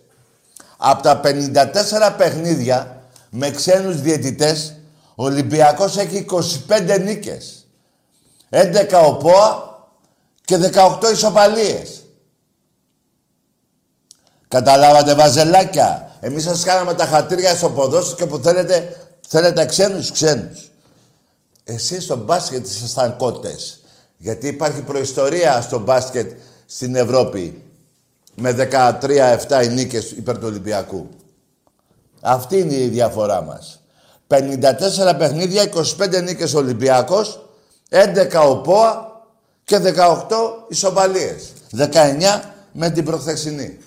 Από 0.76 1.02
τα 1.02 1.20
54 1.24 2.14
παιχνίδια 2.16 3.02
με 3.30 3.50
ξένους 3.50 4.00
διαιτητές, 4.00 4.74
ο 5.14 5.24
Ολυμπιακός 5.24 5.96
έχει 5.96 6.26
25 6.68 6.98
νίκες. 7.00 7.66
11 8.50 9.02
ο 9.06 9.16
ΠΟΑ 9.16 9.65
και 10.46 10.56
18 10.56 11.10
ισοπαλίες. 11.12 12.02
Καταλάβατε 14.48 15.14
βαζελάκια. 15.14 16.16
Εμείς 16.20 16.42
σας 16.42 16.64
κάναμε 16.64 16.94
τα 16.94 17.06
χατήρια 17.06 17.54
στο 17.54 17.70
ποδόσφαιρο 17.70 18.16
και 18.16 18.26
που 18.26 18.38
θέλετε, 18.38 18.96
θέλετε 19.28 19.64
ξένους, 19.64 20.12
ξένους. 20.12 20.70
Εσείς 21.64 22.04
στο 22.04 22.16
μπάσκετ 22.16 22.66
ήσασταν 22.66 23.16
κότες. 23.16 23.80
Γιατί 24.16 24.46
υπάρχει 24.46 24.80
προϊστορία 24.80 25.60
στο 25.60 25.78
μπάσκετ 25.78 26.32
στην 26.66 26.94
Ευρώπη 26.94 27.62
με 28.34 28.52
13-7 28.52 29.62
οι 29.64 29.68
νίκες 29.68 30.10
υπέρ 30.10 30.38
του 30.38 30.46
Ολυμπιακού. 30.46 31.08
Αυτή 32.20 32.58
είναι 32.58 32.74
η 32.74 32.88
διαφορά 32.88 33.42
μας. 33.42 33.80
54 34.26 35.16
παιχνίδια, 35.18 35.62
25 35.62 36.22
νίκες 36.22 36.54
Ολυμπιακός, 36.54 37.48
11 37.88 38.48
ο 38.48 38.56
ΠΟΑ 38.56 39.15
και 39.66 39.78
18 39.78 40.26
ισοπαλίες. 40.68 41.52
19 41.76 42.40
με 42.72 42.90
την 42.90 43.04
προχθεσινή. 43.04 43.78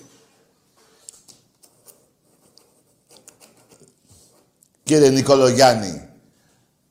Κύριε 4.82 5.08
Νικολογιάννη, 5.08 6.08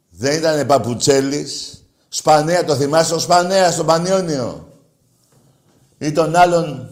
Δεν 0.09 0.37
ήταν 0.37 0.65
Παπουτσέλης. 0.65 1.83
Σπανέα, 2.07 2.63
το 2.63 2.75
θυμάσαι 2.75 3.13
ο 3.13 3.19
Σπανέας 3.19 3.73
στο 3.73 3.83
Πανιόνιο. 3.83 4.67
Ή 5.97 6.11
τον 6.11 6.35
άλλον... 6.35 6.89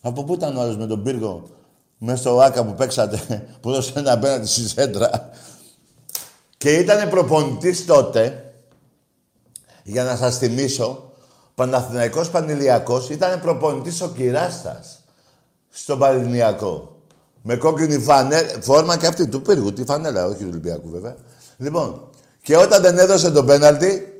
Από 0.00 0.24
πού 0.24 0.34
ήταν 0.34 0.56
ο 0.56 0.60
άλλος 0.60 0.76
με 0.76 0.86
τον 0.86 1.02
πύργο. 1.02 1.50
Μέσα 1.98 2.16
στο 2.16 2.40
Άκα 2.40 2.64
που 2.64 2.74
παίξατε. 2.74 3.18
Που 3.60 3.70
δώσε 3.70 3.92
ένα 3.96 4.12
απέναντι 4.12 4.46
στη 4.46 4.68
σέντρα. 4.68 5.30
Και 6.56 6.72
ήταν 6.72 7.08
προπονητής 7.08 7.84
τότε. 7.86 8.52
Για 9.82 10.04
να 10.04 10.16
σας 10.16 10.38
θυμίσω. 10.38 11.07
Παναθηναϊκός 11.58 12.30
Πανηλιακός 12.30 13.08
ήταν 13.08 13.40
προπονητής 13.40 14.00
ο 14.00 14.08
Κυράστας. 14.08 14.98
Στον 15.70 15.98
Πανηλιακό. 15.98 16.96
Με 17.42 17.56
κόκκινη 17.56 17.98
φανέλα, 17.98 18.48
φόρμα 18.60 18.96
και 18.96 19.06
αυτή 19.06 19.26
του 19.26 19.42
πύργου, 19.42 19.72
τη 19.72 19.84
φανέλα, 19.84 20.26
όχι 20.26 20.36
του 20.36 20.46
Ολυμπιακού 20.50 20.90
βέβαια. 20.90 21.16
Λοιπόν, 21.56 22.10
και 22.42 22.56
όταν 22.56 22.82
δεν 22.82 22.98
έδωσε 22.98 23.30
τον 23.30 23.46
πέναλτι, 23.46 24.12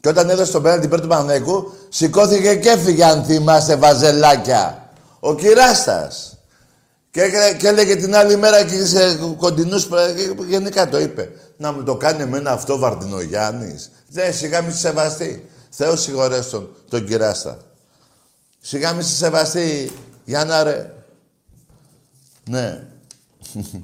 και 0.00 0.08
όταν 0.08 0.30
έδωσε 0.30 0.52
τον 0.52 0.62
πέναλτι 0.62 0.86
υπέρ 0.86 1.00
του 1.00 1.06
Παναθηναϊκού, 1.06 1.72
σηκώθηκε 1.88 2.54
και 2.54 2.68
έφυγε 2.68 3.04
αν 3.04 3.24
θυμάστε 3.24 3.76
βαζελάκια. 3.76 4.90
Ο 5.20 5.34
Κυράστας. 5.34 6.38
Και, 7.10 7.22
και 7.58 7.68
έλεγε 7.68 7.96
την 7.96 8.16
άλλη 8.16 8.36
μέρα 8.36 8.64
και 8.64 8.84
σε 8.84 9.18
κοντινούς, 9.38 9.88
γενικά 10.48 10.88
το 10.88 11.00
είπε. 11.00 11.30
Να 11.56 11.72
μου 11.72 11.82
το 11.82 11.96
κάνει 11.96 12.22
εμένα 12.22 12.50
αυτό 12.50 12.78
Βαρδινογιάννης. 12.78 13.90
Δεν, 14.08 14.34
σιγά 14.34 14.62
μη 14.62 14.72
σεβαστεί. 14.72 15.50
Θεός 15.68 16.02
συγχωρές 16.02 16.50
τον, 16.50 16.68
τον 16.88 17.06
Κυράστα. 17.06 17.58
Σιγά 18.60 18.92
μη 18.92 19.02
σεβαστεί, 19.02 19.92
Γιάννα 20.24 20.62
ρε. 20.62 20.94
Ναι. 22.50 22.86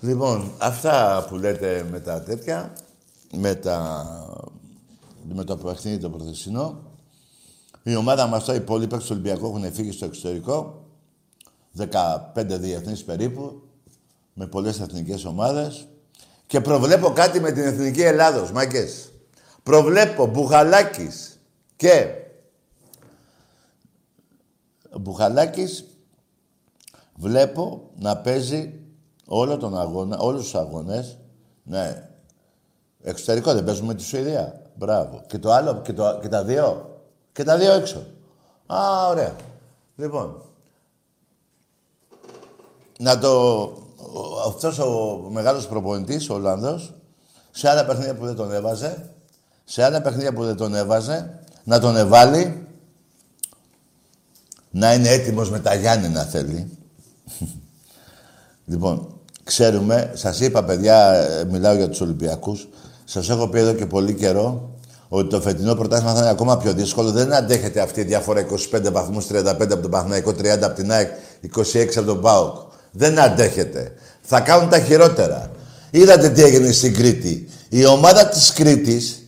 λοιπόν, 0.00 0.52
αυτά 0.58 1.26
που 1.28 1.36
λέτε 1.36 1.86
με 1.90 2.00
τα 2.00 2.22
τέτοια, 2.22 2.72
με, 3.32 3.54
τα, 3.54 4.06
με 5.32 5.44
το 5.44 5.56
παιχνίδι 5.56 5.98
το 5.98 6.10
προθεσινό, 6.10 6.82
η 7.82 7.96
ομάδα 7.96 8.26
μας 8.26 8.44
τώρα, 8.44 8.58
οι 8.58 8.60
πολλοί 8.60 8.86
παίκτες 8.86 9.08
του 9.08 9.12
Ολυμπιακού 9.18 9.46
έχουν 9.46 9.72
φύγει 9.72 9.92
στο 9.92 10.04
εξωτερικό, 10.04 10.84
15 11.78 11.86
διεθνείς 12.34 13.04
περίπου, 13.04 13.62
με 14.34 14.46
πολλές 14.46 14.80
εθνικές 14.80 15.24
ομάδες 15.24 15.86
και 16.46 16.60
προβλέπω 16.60 17.12
κάτι 17.12 17.40
με 17.40 17.52
την 17.52 17.62
Εθνική 17.62 18.02
Ελλάδος, 18.02 18.52
μάγκες. 18.52 19.12
Προβλέπω 19.64 20.26
Μπουχαλάκης 20.26 21.40
και 21.76 22.14
Μπουχαλάκης 25.00 25.84
βλέπω 27.14 27.90
να 27.96 28.16
παίζει 28.16 28.80
όλο 29.26 29.56
τον 29.56 29.78
αγώνα, 29.78 30.18
όλους 30.18 30.42
τους 30.42 30.54
αγώνες. 30.54 31.18
Ναι. 31.62 32.08
Εξωτερικό 33.02 33.54
δεν 33.54 33.64
παίζουμε 33.64 33.94
τη 33.94 34.02
Σουηδία. 34.02 34.62
Μπράβο. 34.74 35.22
Και 35.26 35.38
το 35.38 35.52
άλλο, 35.52 35.80
και, 35.80 35.92
το, 35.92 36.18
και 36.22 36.28
τα 36.28 36.44
δύο. 36.44 36.98
Και 37.32 37.44
τα 37.44 37.56
δύο 37.56 37.72
έξω. 37.72 38.06
Α, 38.66 39.08
ωραία. 39.08 39.36
Λοιπόν. 39.96 40.42
Να 42.98 43.18
το... 43.18 43.62
Αυτός 44.46 44.78
ο 44.78 45.20
μεγάλος 45.30 45.66
προπονητής, 45.66 46.30
ο 46.30 46.34
Ολλανδός, 46.34 46.94
σε 47.50 47.68
άλλα 47.68 47.86
παιχνίδια 47.86 48.14
που 48.14 48.24
δεν 48.24 48.34
τον 48.34 48.52
έβαζε, 48.52 49.13
σε 49.64 49.82
άλλα 49.84 50.02
παιχνίδια 50.02 50.32
που 50.32 50.44
δεν 50.44 50.56
τον 50.56 50.74
έβαζε, 50.74 51.38
να 51.64 51.80
τον 51.80 51.96
εβάλει, 51.96 52.66
να 54.70 54.94
είναι 54.94 55.08
έτοιμος 55.08 55.50
με 55.50 55.58
τα 55.58 55.74
Γιάννη 55.74 56.08
να 56.08 56.22
θέλει. 56.22 56.78
λοιπόν, 58.70 59.20
ξέρουμε, 59.44 60.10
σας 60.14 60.40
είπα 60.40 60.64
παιδιά, 60.64 61.12
ε, 61.12 61.44
μιλάω 61.44 61.74
για 61.74 61.88
τους 61.88 62.00
Ολυμπιακούς, 62.00 62.68
σας 63.04 63.28
έχω 63.28 63.48
πει 63.48 63.58
εδώ 63.58 63.72
και 63.72 63.86
πολύ 63.86 64.14
καιρό 64.14 64.74
ότι 65.08 65.28
το 65.28 65.40
φετινό 65.40 65.74
πρωτάθλημα 65.74 66.14
θα 66.14 66.20
είναι 66.20 66.28
ακόμα 66.28 66.56
πιο 66.56 66.72
δύσκολο. 66.72 67.10
Δεν 67.10 67.32
αντέχετε 67.34 67.80
αυτή 67.80 68.00
η 68.00 68.04
διαφορά 68.04 68.46
25 68.72 68.90
βαθμούς, 68.92 69.26
35 69.26 69.44
από 69.46 69.80
τον 69.82 69.90
Παχναϊκό, 69.90 70.30
30 70.30 70.62
από 70.62 70.74
την 70.74 70.92
ΑΕΚ, 70.92 71.10
26 71.56 71.96
από 71.96 72.06
τον 72.06 72.20
ΠΑΟΚ. 72.20 72.56
Δεν 72.90 73.18
αντέχετε. 73.18 73.92
Θα 74.20 74.40
κάνουν 74.40 74.68
τα 74.68 74.80
χειρότερα. 74.80 75.50
Είδατε 75.90 76.30
τι 76.30 76.42
έγινε 76.42 76.72
στην 76.72 76.94
Κρήτη. 76.94 77.48
Η 77.68 77.86
ομάδα 77.86 78.28
της 78.28 78.52
Κρήτης 78.52 79.23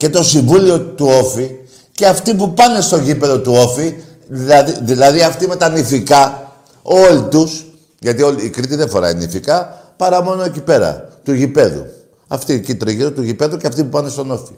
και 0.00 0.08
το 0.08 0.22
Συμβούλιο 0.22 0.80
του 0.80 1.06
Όφη 1.06 1.50
και 1.92 2.06
αυτοί 2.06 2.34
που 2.34 2.54
πάνε 2.54 2.80
στο 2.80 2.96
γήπεδο 2.96 3.38
του 3.38 3.52
Όφη, 3.52 3.94
δηλαδή, 4.28 4.76
δηλαδή 4.80 5.22
αυτοί 5.22 5.48
με 5.48 5.56
τα 5.56 5.68
νηφικά, 5.68 6.52
όλοι 6.82 7.22
τους, 7.22 7.64
γιατί 7.98 8.22
όλη, 8.22 8.44
η 8.44 8.50
Κρήτη 8.50 8.76
δεν 8.76 8.88
φοράει 8.88 9.14
νηφικά, 9.14 9.84
παρά 9.96 10.22
μόνο 10.22 10.42
εκεί 10.42 10.60
πέρα, 10.60 11.08
του 11.24 11.32
γηπέδου. 11.32 11.86
Αυτοί 12.26 12.52
εκεί 12.52 12.74
τριγύρω 12.74 13.10
του 13.10 13.22
γηπέδου 13.22 13.56
και 13.56 13.66
αυτοί 13.66 13.82
που 13.82 13.88
πάνε 13.88 14.08
στον 14.08 14.30
Όφη. 14.30 14.52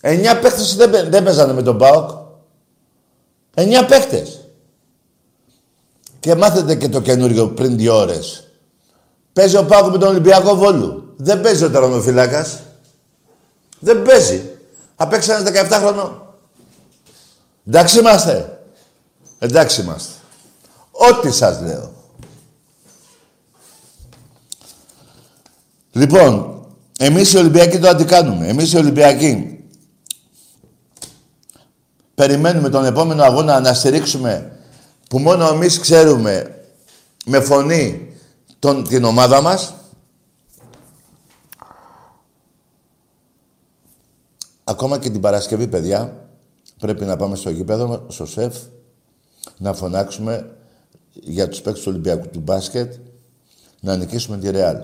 Εννιά 0.00 0.38
παίχτες 0.38 0.76
δεν, 0.76 0.90
δεν 1.10 1.22
παίζανε 1.22 1.52
με 1.52 1.62
τον 1.62 1.78
ΠΑΟΚ. 1.78 2.10
Εννιά 3.54 3.84
παίχτες. 3.84 4.48
Και 6.20 6.34
μάθετε 6.34 6.74
και 6.74 6.88
το 6.88 7.00
καινούριο 7.00 7.48
πριν 7.48 7.76
δύο 7.76 7.96
ώρες. 7.96 8.48
Παίζει 9.32 9.56
ο 9.56 9.64
ΠΑΟΚ 9.64 9.92
με 9.92 9.98
τον 9.98 10.08
Ολυμπιακό 10.08 10.54
Βόλου. 10.54 11.14
Δεν 11.16 11.40
παίζει 11.40 11.64
ο 11.64 11.70
τερματοφύλακας. 11.70 12.58
Δεν 13.84 14.02
παίζει. 14.02 14.50
Απέξε 14.96 15.32
ένας 15.32 15.68
17 15.68 15.78
χρονών. 15.80 16.34
Εντάξει 17.66 17.98
είμαστε. 17.98 18.62
Εντάξει 19.38 19.80
είμαστε. 19.80 20.12
Ό,τι 20.90 21.32
σας 21.32 21.60
λέω. 21.60 21.92
Λοιπόν, 25.92 26.64
εμείς 26.98 27.32
οι 27.32 27.36
Ολυμπιακοί 27.36 27.78
το 27.78 27.88
αντικάνουμε. 27.88 28.46
Εμείς 28.46 28.72
οι 28.72 28.76
Ολυμπιακοί 28.76 29.64
περιμένουμε 32.14 32.68
τον 32.68 32.84
επόμενο 32.84 33.22
αγώνα 33.22 33.60
να 33.60 33.74
στηρίξουμε 33.74 34.56
που 35.08 35.18
μόνο 35.18 35.48
εμείς 35.48 35.78
ξέρουμε 35.78 36.64
με 37.24 37.40
φωνή 37.40 38.14
τον, 38.58 38.88
την 38.88 39.04
ομάδα 39.04 39.40
μας. 39.40 39.74
Ακόμα 44.64 44.98
και 44.98 45.10
την 45.10 45.20
Παρασκευή, 45.20 45.66
παιδιά, 45.68 46.26
πρέπει 46.78 47.04
να 47.04 47.16
πάμε 47.16 47.36
στο 47.36 47.50
γήπεδο, 47.50 48.06
στο 48.08 48.26
ΣΕΦ, 48.26 48.56
να 49.58 49.72
φωνάξουμε 49.72 50.56
για 51.12 51.48
τους 51.48 51.60
παίκτες 51.60 51.82
του 51.82 51.88
Ολυμπιακού 51.90 52.28
του 52.28 52.40
μπάσκετ, 52.40 52.94
να 53.80 53.96
νικήσουμε 53.96 54.38
τη 54.38 54.50
Ρεάλ. 54.50 54.76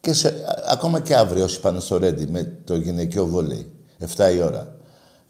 Και 0.00 0.12
σε, 0.12 0.44
ακόμα 0.68 1.00
και 1.00 1.16
αύριο 1.16 1.44
όσοι 1.44 1.60
πάνε 1.60 1.80
στο 1.80 1.98
Ρέντι 1.98 2.26
με 2.26 2.58
το 2.64 2.76
γυναικείο 2.76 3.26
βόλεϊ, 3.26 3.72
7 4.16 4.34
η 4.34 4.42
ώρα, 4.42 4.76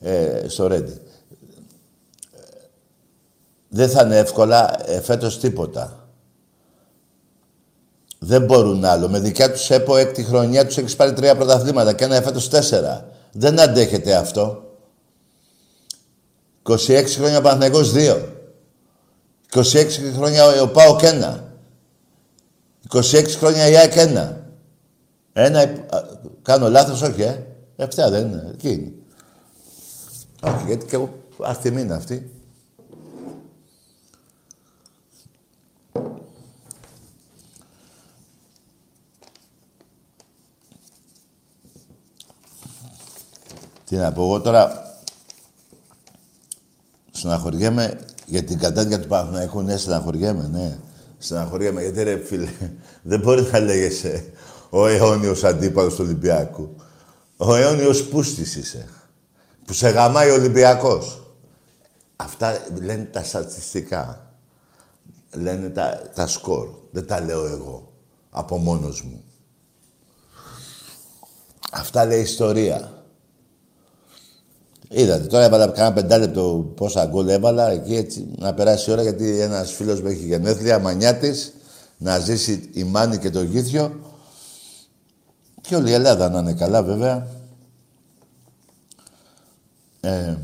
ε, 0.00 0.44
στο 0.48 0.66
Ρέντι. 0.66 1.00
Δεν 3.68 3.88
θα 3.88 4.02
είναι 4.02 4.18
εύκολα 4.18 4.90
ε, 4.90 5.00
φέτος 5.00 5.38
τίποτα. 5.38 6.01
Δεν 8.24 8.44
μπορούν 8.44 8.84
άλλο. 8.84 9.08
Με 9.08 9.18
δικιά 9.20 9.52
τους 9.52 9.70
ΕΠΟ 9.70 9.96
έκτη 9.96 10.22
χρονιά 10.24 10.66
τους 10.66 10.78
έχεις 10.78 10.96
πάρει 10.96 11.12
τρία 11.12 11.36
πρωταθλήματα 11.36 11.92
και 11.92 12.04
ένα 12.04 12.22
φέτος 12.22 12.48
τέσσερα. 12.48 13.08
Δεν 13.32 13.60
αντέχεται 13.60 14.14
αυτό. 14.14 14.62
26 16.62 17.04
χρόνια 17.06 17.40
Παναθηναϊκός 17.40 17.92
2. 17.92 18.22
26 19.52 19.62
χρόνια 20.14 20.62
ο 20.62 20.68
ΠΑΟΚ 20.68 21.00
1. 21.02 21.38
26 22.88 23.24
χρόνια 23.38 23.68
η 23.68 23.76
ΑΕΚ 23.76 23.92
1. 23.96 24.32
Ένα, 25.32 25.72
κάνω 26.42 26.68
λάθος, 26.68 27.02
όχι, 27.02 27.22
ε. 27.22 27.46
Επτά 27.76 28.10
δεν 28.10 28.26
είναι. 28.26 28.50
Εκεί 28.52 28.68
είναι. 28.68 28.92
Όχι, 30.42 30.64
γιατί 30.66 30.86
και 30.86 30.94
εγώ 30.94 31.14
αυτή 31.40 31.68
είναι 31.68 31.94
αυτή. 31.94 32.30
Τι 43.92 43.98
να 43.98 44.12
πω 44.12 44.22
εγώ 44.22 44.40
τώρα, 44.40 44.96
στεναχωριέμαι 47.10 48.00
για 48.26 48.44
την 48.44 48.58
κατάδια 48.58 49.00
του 49.00 49.08
Παναθηναϊκού. 49.08 49.62
Ναι, 49.62 49.76
στεναχωριέμαι, 49.76 50.48
ναι. 50.52 50.78
Στεναχωριέμαι, 51.18 51.82
γιατί 51.82 52.02
ρε 52.02 52.18
φίλε, 52.24 52.48
δεν 53.02 53.20
μπορεί 53.20 53.42
να 53.42 53.60
λέγεσαι 53.60 54.32
ο 54.70 54.86
αιώνιος 54.86 55.44
αντίπαλος 55.44 55.94
του 55.94 56.04
Ολυμπιακού. 56.04 56.76
Ο 57.36 57.54
αιώνιος 57.54 58.04
πούστης 58.04 58.56
είσαι. 58.56 58.88
Που 59.64 59.72
σε 59.72 59.88
γαμάει 59.88 60.30
ο 60.30 60.34
Ολυμπιακός. 60.34 61.32
Αυτά 62.16 62.58
λένε 62.82 63.04
τα 63.04 63.24
στατιστικά. 63.24 64.32
Λένε 65.32 65.68
τα, 65.68 66.02
τα 66.14 66.26
σκορ. 66.26 66.68
Δεν 66.90 67.06
τα 67.06 67.20
λέω 67.20 67.46
εγώ. 67.46 67.92
Από 68.30 68.56
μόνος 68.56 69.02
μου. 69.02 69.24
Αυτά 71.72 72.04
λέει 72.04 72.18
η 72.18 72.22
ιστορία. 72.22 73.01
Είδατε, 74.94 75.26
τώρα 75.26 75.44
έβαλα 75.44 75.66
κάνα 75.66 75.92
πεντάλεπτο 75.92 76.72
πόσα 76.76 77.06
γκολ 77.06 77.28
έβαλα 77.28 77.70
εκεί 77.70 77.94
έτσι 77.94 78.28
να 78.38 78.54
περάσει 78.54 78.90
η 78.90 78.92
ώρα 78.92 79.02
γιατί 79.02 79.40
ένας 79.40 79.72
φίλος 79.72 80.00
μου 80.00 80.08
έχει 80.08 80.24
γενέθλια, 80.24 80.78
μανιάτης, 80.78 81.52
να 81.98 82.18
ζήσει 82.18 82.70
η 82.72 82.84
Μάνη 82.84 83.18
και 83.18 83.30
το 83.30 83.42
Γήθιο. 83.42 84.00
Και 85.60 85.76
όλη 85.76 85.90
η 85.90 85.92
Ελλάδα 85.92 86.28
να 86.28 86.38
είναι 86.38 86.52
καλά, 86.52 86.82
βέβαια. 86.82 87.26
Ε, 90.00 90.36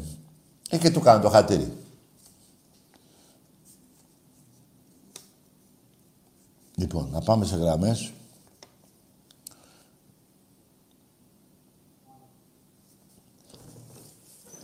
ε 0.71 0.77
και 0.79 0.91
του 0.91 1.01
κάνω 1.01 1.23
το 1.23 1.29
χατήρι. 1.29 1.73
Λοιπόν, 6.75 7.09
να 7.13 7.21
πάμε 7.21 7.45
σε 7.45 7.57
γραμμές. 7.57 8.13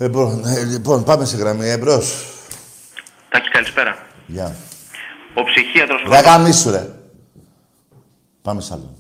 Λοιπόν, 0.05 0.45
ε, 0.45 0.65
λοιπόν, 0.65 1.05
πάμε 1.05 1.25
σε 1.25 1.37
γραμμή. 1.37 1.69
Εμπρός. 1.69 2.33
Τάκη, 3.29 3.49
καλησπέρα. 3.49 4.07
Γεια. 4.27 4.57
Ο 5.35 5.45
ψυχίατρος... 5.45 6.03
Δεν 6.09 6.23
γαμίσου, 6.23 6.71
ρε. 6.71 6.95
Πάμε 8.43 8.61
σ' 8.61 8.71
άλλο. 8.71 8.97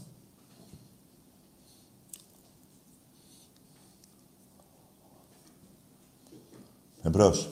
Εμπρός. 7.03 7.51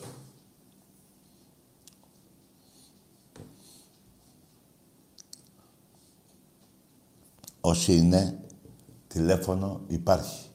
Όσοι 7.61 7.97
είναι, 7.97 8.39
τηλέφωνο 9.09 9.81
υπάρχει. 9.87 10.52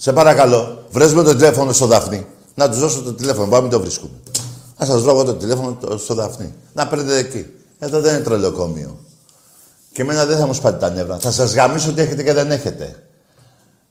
Σε 0.00 0.12
παρακαλώ, 0.12 0.84
βρες 0.90 1.14
με 1.14 1.22
το 1.22 1.34
τηλέφωνο 1.34 1.72
στο 1.72 1.86
Δαφνί. 1.86 2.26
Να 2.54 2.68
τους 2.68 2.78
δώσω 2.78 3.02
το 3.02 3.12
τηλέφωνο, 3.12 3.46
πάμε 3.46 3.68
το 3.68 3.80
βρίσκουμε. 3.80 4.12
Να 4.78 4.86
σας 4.86 5.02
βρω 5.02 5.10
εγώ 5.10 5.24
το 5.24 5.34
τηλέφωνο 5.34 5.78
στο 5.96 6.14
Δαφνί. 6.14 6.54
Να 6.72 6.86
παίρνετε 6.86 7.16
εκεί. 7.16 7.46
Εδώ 7.78 8.00
δεν 8.00 8.14
είναι 8.14 8.22
τρελοκόμιο. 8.22 8.98
Και 9.92 10.02
εμένα 10.02 10.26
δεν 10.26 10.38
θα 10.38 10.46
μου 10.46 10.54
σπάτε 10.54 10.78
τα 10.78 10.90
νεύρα. 10.90 11.18
Θα 11.18 11.30
σας 11.30 11.54
γαμίσω 11.54 11.90
ότι 11.90 12.00
έχετε 12.00 12.22
και 12.22 12.32
δεν 12.32 12.50
έχετε. 12.50 13.02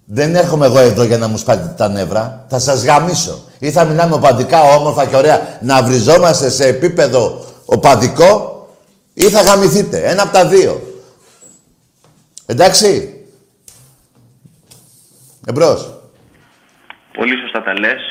Δεν 0.06 0.36
έρχομαι 0.36 0.66
εγώ 0.66 0.78
εδώ 0.78 1.04
για 1.04 1.18
να 1.18 1.28
μου 1.28 1.38
σπάτε 1.38 1.74
τα 1.78 1.88
νεύρα. 1.88 2.46
Θα 2.50 2.60
σας 2.60 2.84
γαμίσω. 2.84 3.40
Ή 3.60 3.72
θα 3.72 3.84
μιλάμε 3.84 4.16
οπαδικά, 4.16 4.62
όμορφα 4.62 5.06
και 5.06 5.16
ωραία, 5.16 5.60
να 5.62 5.84
βριζόμαστε 5.84 6.50
σε 6.50 6.68
επίπεδο 6.68 7.46
οπαδικό, 7.66 8.68
ή 9.14 9.30
θα 9.30 9.42
γαμηθείτε. 9.42 10.10
Ένα 10.10 10.24
από 10.24 10.34
τα 10.34 10.46
δύο. 10.46 10.82
Εντάξει. 12.46 13.12
Εμπρός. 15.46 15.97
Πολύ 17.18 17.38
σωστά 17.42 17.64
τα 17.64 17.80
λες, 17.80 18.02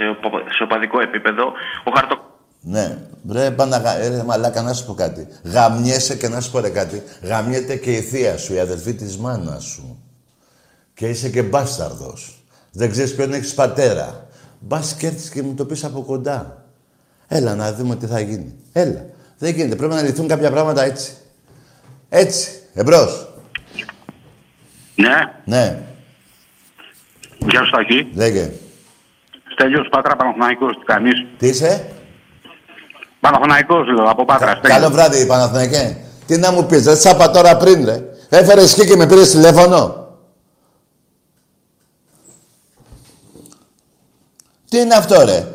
σε 0.57 0.63
οπαδικό 0.63 1.01
επίπεδο. 1.01 1.53
Ο 1.85 1.91
χαρτο... 1.95 2.19
Ναι. 2.61 2.99
Βρε, 3.23 3.51
πάνε 3.51 3.77
ε, 4.01 4.23
μαλάκα, 4.23 4.63
να 4.63 4.73
σου 4.73 4.87
πω 4.87 4.95
κάτι. 4.95 5.29
Γαμιέσαι 5.43 6.17
και 6.17 6.29
να 6.29 6.41
σου 6.41 6.51
πω 6.51 6.61
ρε 6.61 6.69
κάτι. 6.69 7.03
Γαμιέται 7.23 7.77
και 7.77 7.93
η 7.93 8.01
θεία 8.01 8.37
σου, 8.37 8.55
η 8.55 8.59
αδελφή 8.59 8.95
της 8.95 9.17
μάνας 9.17 9.65
σου. 9.65 10.03
Και 10.95 11.09
είσαι 11.09 11.29
και 11.29 11.43
μπάσταρδος. 11.43 12.45
Δεν 12.73 12.91
ξέρεις 12.91 13.15
ποιον 13.15 13.33
έχεις 13.33 13.55
πατέρα. 13.55 14.27
Μπας 14.61 14.95
και 14.95 15.07
έρθεις 15.07 15.31
και 15.31 15.43
μου 15.43 15.55
το 15.55 15.65
πεις 15.65 15.85
από 15.85 16.03
κοντά. 16.03 16.65
Έλα 17.29 17.55
να 17.55 17.73
δούμε 17.73 17.97
τι 17.97 18.07
θα 18.07 18.21
γίνει. 18.21 18.55
Έλα. 18.73 19.05
Δεν 19.39 19.55
γίνεται. 19.55 19.77
Πρέπει 19.77 19.95
να 19.95 20.03
λυθούν 20.03 20.29
κάποια 20.29 20.51
πράγματα 20.51 20.83
έτσι. 20.83 21.13
Έτσι. 22.09 22.51
Εμπρός. 22.75 23.29
Ναι. 24.95 25.33
Ναι. 25.45 25.83
Γεια 27.39 27.65
σου 27.65 27.71
Τάκη. 27.71 28.11
Λέγε. 28.15 28.53
Στέλιος 29.59 29.89
Πάτρα 29.91 30.17
Παναθηναϊκός, 30.17 30.77
τι 30.79 30.85
κάνεις. 30.85 31.27
Τι 31.39 31.49
είσαι; 31.49 31.91
Παναθηναϊκός 33.21 33.87
λέω, 33.87 34.11
από 34.11 34.25
Πάτρας. 34.25 34.61
Κα, 34.63 34.69
καλό 34.69 34.91
βράδυ, 34.91 35.27
Παναθηναϊκέ. 35.27 35.97
Τι 36.27 36.39
να 36.39 36.53
μου 36.53 36.67
πεις, 36.67 36.83
δεν 36.83 36.97
σάπα 36.97 37.31
τώρα 37.31 37.57
πριν, 37.57 37.85
ρε. 37.85 38.03
Έφερες 38.29 38.75
και 38.75 38.85
και 38.85 38.97
με 38.97 39.07
πήρες 39.07 39.31
τηλέφωνο. 39.31 40.09
Τι 44.69 44.79
είναι 44.79 44.95
αυτό, 44.95 45.25
ρε; 45.25 45.47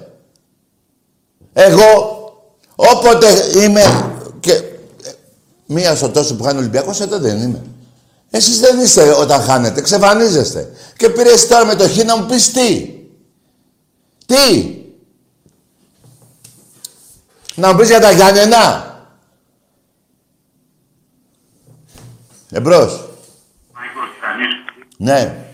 Εγώ, 1.53 2.19
όποτε 2.75 3.27
είμαι 3.63 3.81
και... 4.39 4.61
Μία 5.65 5.95
στο 5.95 6.09
τόσο 6.09 6.35
που 6.35 6.43
χάνει 6.43 6.57
ο 6.57 6.59
Ολυμπιακός, 6.59 6.99
εδώ 6.99 7.19
δεν 7.19 7.41
είμαι. 7.41 7.61
Εσείς 8.29 8.59
δεν 8.59 8.79
είστε 8.79 9.13
όταν 9.13 9.41
χάνετε, 9.41 9.81
ξεφανίζεστε. 9.81 10.71
Και 10.97 11.09
πήρες 11.09 11.47
τώρα 11.47 11.65
με 11.65 11.75
το 11.75 11.87
χ 11.87 12.03
να 12.03 12.17
μου 12.17 12.25
πεις 12.25 12.51
τι. 12.51 12.99
Τι; 14.31 14.79
Να 17.55 17.71
μου 17.71 17.77
πεις 17.77 17.87
για 17.87 17.99
τα 17.99 18.11
Γιάννενα; 18.11 18.85
Εμπρός. 22.51 23.09
Ναι. 24.97 25.45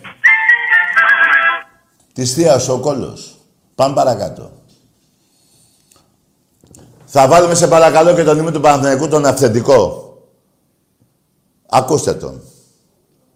Της 2.13 2.33
θείας 2.33 2.69
ο 2.69 2.79
κόλος. 2.79 3.37
Πάμε 3.75 3.95
παρακάτω. 3.95 4.51
Θα 7.05 7.27
βάλουμε 7.27 7.55
σε 7.55 7.67
παρακαλώ 7.67 8.15
και 8.15 8.23
τον 8.23 8.37
ήμι 8.37 8.51
του 8.51 8.59
Παναθηναϊκού 8.59 9.07
τον 9.07 9.25
αυθεντικό. 9.25 10.11
Ακούστε 11.69 12.13
τον. 12.13 12.41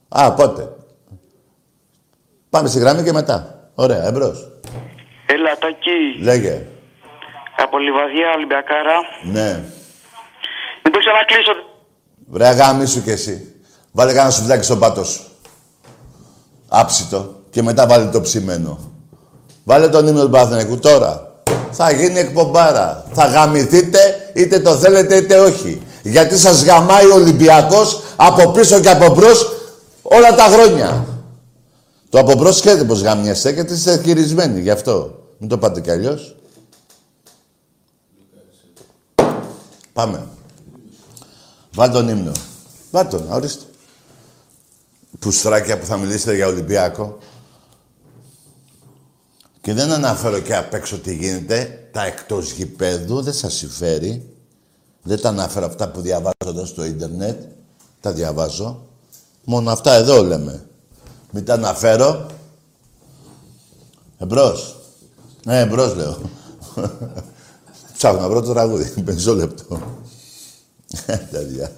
Α, 0.10 0.34
πότε. 0.34 0.75
Πάμε 2.49 2.69
στη 2.69 2.80
γραμμή 2.80 3.04
και 3.04 3.12
μετά. 3.12 3.69
Ωραία, 3.75 4.04
εμπρός. 4.04 4.51
Έλα, 5.34 5.58
Τάκη. 5.60 6.24
Λέγε. 6.24 6.65
Από 7.58 7.78
Λιβαδιά, 7.78 8.28
Ολυμπιακάρα. 8.36 8.98
Ναι. 9.24 9.63
Μήπως 10.84 11.04
κλείσω. 11.26 11.54
Βρε 12.30 12.48
αγάμι 12.48 12.86
σου 12.86 13.04
κι 13.04 13.10
εσύ. 13.10 13.56
Βάλε 13.91 14.13
κανένα 14.13 14.32
σουβλάκι 14.32 14.63
στον 14.63 14.80
πάτο 14.80 15.04
σου. 15.04 15.22
Άψητο. 16.67 17.36
Και 17.50 17.62
μετά 17.62 17.88
βάλε 17.88 18.06
το 18.06 18.22
ψημένο. 18.22 18.80
Βάλε 19.63 19.88
τον 19.88 20.08
ύμνο 20.08 20.24
του 20.24 20.30
Παναθηναϊκού 20.30 20.80
τώρα. 20.80 21.41
Θα 21.72 21.91
γίνει 21.91 22.20
εκπομπάρα. 22.20 23.06
Θα 23.13 23.26
γαμηθείτε 23.26 24.32
είτε 24.36 24.60
το 24.60 24.76
θέλετε 24.76 25.15
είτε 25.15 25.39
όχι. 25.39 25.82
Γιατί 26.04 26.38
σας 26.38 26.63
γαμάει 26.63 27.06
ο 27.06 27.13
Ολυμπιακός 27.13 28.04
από 28.15 28.52
πίσω 28.52 28.80
και 28.80 28.89
από 28.89 29.13
μπρος 29.13 29.52
όλα 30.02 30.36
τα 30.36 30.44
χρόνια. 30.44 31.06
Το 32.10 32.20
από 32.20 32.34
μπρος 32.34 32.60
ξέρετε 32.60 32.84
πως 32.84 33.02
γαμιέστε 33.02 33.52
και 33.52 33.74
είστε 33.74 34.02
χειρισμένοι 34.04 34.60
γι' 34.60 34.70
αυτό. 34.70 35.21
Μην 35.41 35.49
το 35.49 35.58
πάτε 35.58 35.82
κι 35.82 35.91
αλλιώς. 35.91 36.36
Πάμε. 39.93 40.27
Βάλ 41.73 41.91
τον 41.91 42.10
ύμνο. 42.10 42.32
Βάλ 42.91 43.08
τον, 43.08 43.32
ορίστε. 43.32 43.65
Πουστράκια 45.19 45.80
που 45.80 45.86
θα 45.86 45.97
μιλήσετε 45.97 46.36
για 46.36 46.47
Ολυμπιακό. 46.47 47.17
Και 49.62 49.73
δεν 49.73 49.91
αναφέρω 49.91 50.39
και 50.39 50.56
απ' 50.56 50.73
έξω 50.73 50.99
τι 50.99 51.15
γίνεται. 51.15 51.89
Τα 51.91 52.06
εκτός 52.06 52.51
γηπέδου 52.51 53.21
δεν 53.21 53.34
σας 53.34 53.54
συμφέρει. 53.54 54.36
Δεν 55.04 55.21
τα 55.21 55.30
αναφέρω 55.30 55.65
αυτά 55.65 55.89
που 55.89 56.01
διαβάζω 56.01 56.36
εδώ 56.45 56.65
στο 56.65 56.86
ίντερνετ. 56.86 57.41
Τα 58.01 58.12
διαβάζω. 58.12 58.82
Μόνο 59.43 59.71
αυτά 59.71 59.93
εδώ 59.93 60.23
λέμε. 60.23 60.65
Μην 61.32 61.45
τα 61.45 61.54
αναφέρω. 61.54 62.27
Εμπρός. 64.17 64.81
Ναι, 65.43 65.60
εμπρός 65.60 65.95
λέω. 65.95 66.17
Ψάχνω 67.97 68.19
να 68.19 68.30
βρω 68.30 68.41
το 68.41 68.54
τραγούδι. 68.54 69.01
Πενζό 69.01 69.36
λεπτό. 69.36 69.82
Τέτοια. 71.06 71.71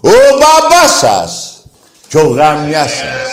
Ο 0.00 0.10
μπαμπάς 0.38 0.98
σας 0.98 1.62
και 2.08 2.18
ο 2.18 2.28
γάμιας 2.28 2.90
σας. 2.90 3.30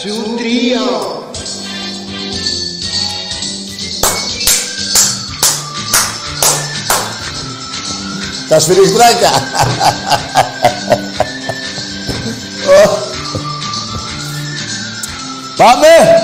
Σου 0.00 0.34
τρία. 0.36 0.80
Τα 8.48 8.58
σφυριστράκια. 8.58 9.30
Πάμε! 15.56 16.23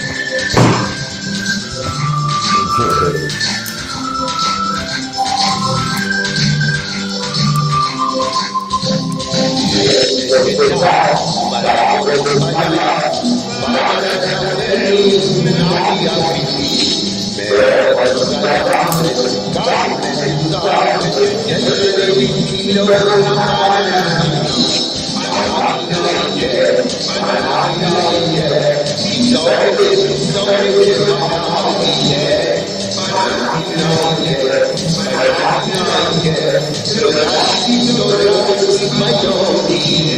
έγινε. 39.73 40.17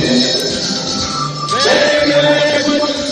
Λοιπόν, 2.57 3.02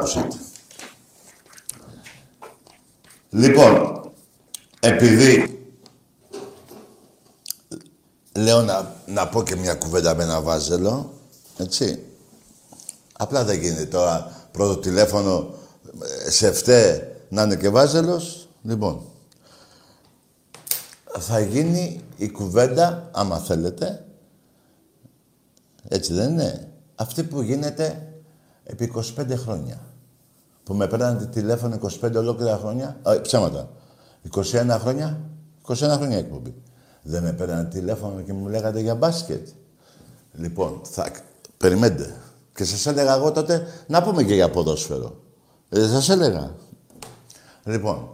ακούσατε. 0.00 0.36
Λοιπόν, 3.30 4.00
επειδή 4.80 5.58
λέω 8.36 8.62
να, 8.62 8.94
να 9.06 9.28
πω 9.28 9.42
και 9.42 9.56
μια 9.56 9.74
κουβέντα 9.74 10.14
με 10.14 10.22
ένα 10.22 10.40
βάζελο, 10.40 11.12
έτσι. 11.56 12.04
Απλά 13.12 13.44
δεν 13.44 13.60
γίνεται 13.60 13.84
τώρα 13.84 14.48
πρώτο 14.52 14.76
τηλέφωνο 14.78 15.54
ε, 16.26 16.30
σε 16.30 16.52
φταί 16.52 17.00
να 17.28 17.42
είναι 17.42 17.56
και 17.56 17.68
βάζελος. 17.68 18.48
Λοιπόν, 18.62 19.02
θα 21.18 21.40
γίνει 21.40 22.00
η 22.16 22.30
κουβέντα, 22.30 23.10
άμα 23.12 23.38
θέλετε, 23.38 24.04
έτσι 25.88 26.12
δεν 26.12 26.30
είναι, 26.30 26.68
αυτή 26.94 27.22
που 27.22 27.40
γίνεται 27.40 28.10
επί 28.64 28.92
25 28.96 29.26
χρόνια. 29.36 29.89
Που 30.70 30.76
με 30.76 30.86
παίρνατε 30.86 31.26
τηλέφωνο 31.26 31.78
25 32.02 32.14
ολόκληρα 32.14 32.56
χρόνια. 32.56 32.96
Α, 33.02 33.20
ψέματα. 33.20 33.68
21 34.34 34.76
χρόνια. 34.80 35.20
21 35.66 35.74
χρόνια 35.74 36.18
εκπομπή. 36.18 36.54
Δεν 37.02 37.22
με 37.22 37.32
παίρνατε 37.32 37.78
τηλέφωνο 37.78 38.20
και 38.20 38.32
μου 38.32 38.48
λέγατε 38.48 38.80
για 38.80 38.94
μπάσκετ. 38.94 39.48
Λοιπόν, 40.32 40.80
θα... 40.90 41.10
περιμένετε. 41.56 42.16
Και 42.54 42.64
σας 42.64 42.86
έλεγα 42.86 43.14
εγώ 43.14 43.32
τότε 43.32 43.66
να 43.86 44.02
πούμε 44.02 44.22
και 44.22 44.34
για 44.34 44.50
ποδόσφαιρο. 44.50 45.20
Δεν 45.68 45.88
σας 45.88 46.08
έλεγα. 46.08 46.54
Λοιπόν, 47.64 48.08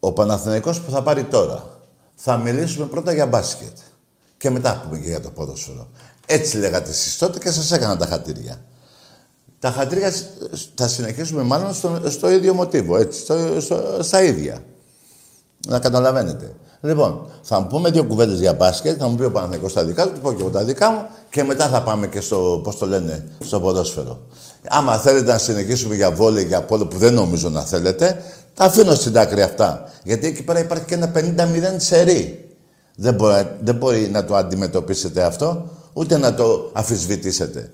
ο 0.00 0.12
Παναθηναϊκός 0.12 0.80
που 0.80 0.90
θα 0.90 1.02
πάρει 1.02 1.24
τώρα. 1.24 1.80
Θα 2.14 2.36
μιλήσουμε 2.36 2.86
πρώτα 2.86 3.12
για 3.12 3.26
μπάσκετ. 3.26 3.76
Και 4.36 4.50
μετά 4.50 4.80
πούμε 4.84 4.98
και 4.98 5.08
για 5.08 5.20
το 5.20 5.30
ποδόσφαιρο. 5.30 5.88
Έτσι 6.26 6.56
λέγατε 6.56 6.90
εσείς 6.90 7.18
τότε 7.18 7.38
και 7.38 7.50
σας 7.50 7.72
έκανα 7.72 7.96
τα 7.96 8.06
χατήρια. 8.06 8.64
Τα 9.60 9.70
χατήρια 9.70 10.12
θα 10.74 10.88
συνεχίσουμε 10.88 11.42
μάλλον 11.42 11.74
στο, 11.74 12.00
στο 12.06 12.30
ίδιο 12.30 12.54
μοτίβο, 12.54 12.96
έτσι, 12.96 13.20
στο, 13.20 13.60
στο, 13.60 13.98
στα 14.00 14.22
ίδια. 14.22 14.62
Να 15.68 15.78
καταλαβαίνετε. 15.78 16.54
Λοιπόν, 16.80 17.26
θα 17.42 17.60
μου 17.60 17.66
πούμε 17.66 17.90
δύο 17.90 18.04
κουβέντες 18.04 18.38
για 18.38 18.54
μπάσκετ, 18.54 18.96
θα 18.98 19.08
μου 19.08 19.16
πει 19.16 19.24
ο 19.24 19.30
Παναθηναϊκός 19.30 19.72
τα 19.72 19.84
δικά 19.84 20.06
του, 20.06 20.12
του 20.12 20.20
πω 20.20 20.32
και 20.32 20.40
εγώ 20.40 20.50
τα 20.50 20.64
δικά 20.64 20.90
μου 20.90 21.06
και 21.30 21.44
μετά 21.44 21.68
θα 21.68 21.82
πάμε 21.82 22.06
και 22.06 22.20
στο, 22.20 22.60
πώς 22.64 22.78
το 22.78 22.86
λένε, 22.86 23.24
στο 23.44 23.60
ποδόσφαιρο. 23.60 24.20
Άμα 24.68 24.98
θέλετε 24.98 25.32
να 25.32 25.38
συνεχίσουμε 25.38 25.94
για 25.94 26.10
βόλεϊ, 26.10 26.44
για 26.44 26.62
πόλο 26.62 26.86
που 26.86 26.98
δεν 26.98 27.14
νομίζω 27.14 27.48
να 27.48 27.60
θέλετε, 27.60 28.22
τα 28.54 28.64
αφήνω 28.64 28.94
στην 28.94 29.18
άκρη 29.18 29.42
αυτά. 29.42 29.90
Γιατί 30.04 30.26
εκεί 30.26 30.42
πέρα 30.42 30.58
υπάρχει 30.58 30.84
και 30.84 30.94
ένα 30.94 31.12
50-0 31.14 31.18
σερί. 31.76 32.48
Δεν 32.96 33.14
μπορεί, 33.14 33.56
δεν 33.60 33.74
μπορεί 33.74 34.08
να 34.12 34.24
το 34.24 34.34
αντιμετωπίσετε 34.34 35.22
αυτό, 35.22 35.68
ούτε 35.92 36.18
να 36.18 36.34
το 36.34 36.70
αφισβητήσετε. 36.72 37.70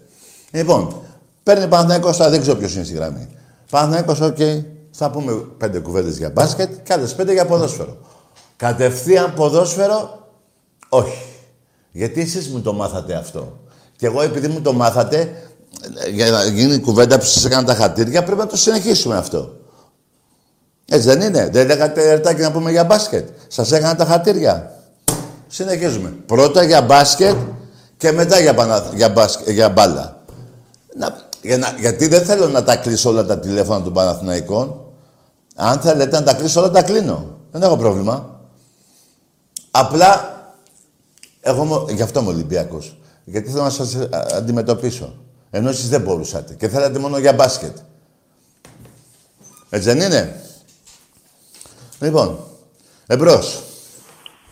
Λοιπόν, 0.51 1.03
παίρνει 1.47 1.67
Παναθηναϊκός, 1.67 2.17
δεν 2.17 2.41
ξέρω 2.41 2.57
ποιος 2.57 2.75
είναι 2.75 2.85
στη 2.85 2.95
γραμμή. 2.95 3.29
Παναθηναϊκός, 3.71 4.21
οκ, 4.21 4.37
okay. 4.39 4.65
θα 4.91 5.11
πούμε 5.11 5.33
πέντε 5.59 5.79
κουβέντες 5.79 6.19
για 6.19 6.31
μπάσκετ 6.31 6.71
και 6.83 6.93
άλλες 6.93 7.15
πέντε 7.15 7.33
για 7.33 7.47
ποδόσφαιρο. 7.47 7.97
Κατευθείαν 8.57 9.35
ποδόσφαιρο, 9.35 10.29
όχι. 10.89 11.23
Γιατί 11.93 12.21
εσείς 12.21 12.49
μου 12.49 12.61
το 12.61 12.73
μάθατε 12.73 13.15
αυτό; 13.15 13.61
Και 13.97 14.07
εγώ 14.07 14.23
επειδή 14.23 14.49
μου 14.49 14.61
το 14.61 14.73
μάθατε, 14.73 15.43
για 16.13 16.31
να 16.31 16.45
γίνει 16.45 16.79
κουβέντα 16.79 17.19
που 17.19 17.25
σας 17.25 17.45
έκανα 17.45 17.65
τα 17.65 17.75
χατήρια, 17.75 18.23
πρέπει 18.23 18.41
να 18.41 18.47
το 18.47 18.57
συνεχίσουμε 18.57 19.17
αυτό. 19.17 19.57
Έτσι 20.89 21.07
δεν 21.07 21.21
είναι; 21.21 21.49
Δεν 21.53 21.67
λέγατε 21.67 22.11
ρε 22.11 22.21
Τάκη 22.21 22.41
να 22.41 22.53
πούμε 22.53 22.71
για 22.71 22.85
μπάσκετ. 22.85 23.29
Σας 23.49 23.73
έκανα 23.73 23.95
τα 23.95 24.05
χατήρια. 24.05 24.73
Συνεχίζουμε. 25.47 26.15
Πρώτα 26.27 26.63
για 26.63 26.83
μπάσκετ 26.83 27.37
και 27.97 28.13
μετά 28.13 28.41
για, 28.41 28.55
πανα... 28.55 28.91
για, 28.95 29.09
μπάσκετ, 29.09 29.49
για 29.49 29.69
μπάλα. 29.69 30.25
Να... 30.97 31.26
Για 31.47 31.59
να... 31.59 31.75
Γιατί 31.79 32.07
δεν 32.09 32.25
θέλω 32.25 32.49
να 32.49 32.65
τα 32.65 32.77
κλείσω 32.77 33.11
όλα 33.11 33.25
τα 33.25 33.39
τηλέφωνα 33.39 33.83
των 33.83 33.93
Παναθηναϊκών. 33.93 34.81
Αν 35.57 35.81
θέλετε 35.81 36.19
να 36.19 36.23
τα 36.23 36.35
κλείσω 36.35 36.61
όλα, 36.61 36.71
τα 36.71 36.83
κλείνω. 36.83 37.39
Δεν 37.51 37.63
έχω 37.63 37.77
πρόβλημα. 37.77 38.41
Απλά, 39.71 40.41
εγώ 41.41 41.87
γι' 41.91 42.03
αυτό 42.03 42.21
είμαι 42.21 42.29
Ολυμπιακός. 42.29 42.97
Γιατί 43.25 43.51
θέλω 43.51 43.63
να 43.63 43.71
σας 43.71 43.97
αντιμετωπίσω. 44.37 45.15
Ενώ 45.51 45.69
εσείς 45.69 45.89
δεν 45.89 46.01
μπορούσατε. 46.01 46.55
Και 46.55 46.69
θέλατε 46.69 46.99
μόνο 46.99 47.19
για 47.19 47.33
μπάσκετ. 47.33 47.77
Έτσι 49.71 49.89
δεν 49.93 50.01
είναι; 50.01 50.41
Λοιπόν, 52.01 52.39
εμπρός. 53.07 53.63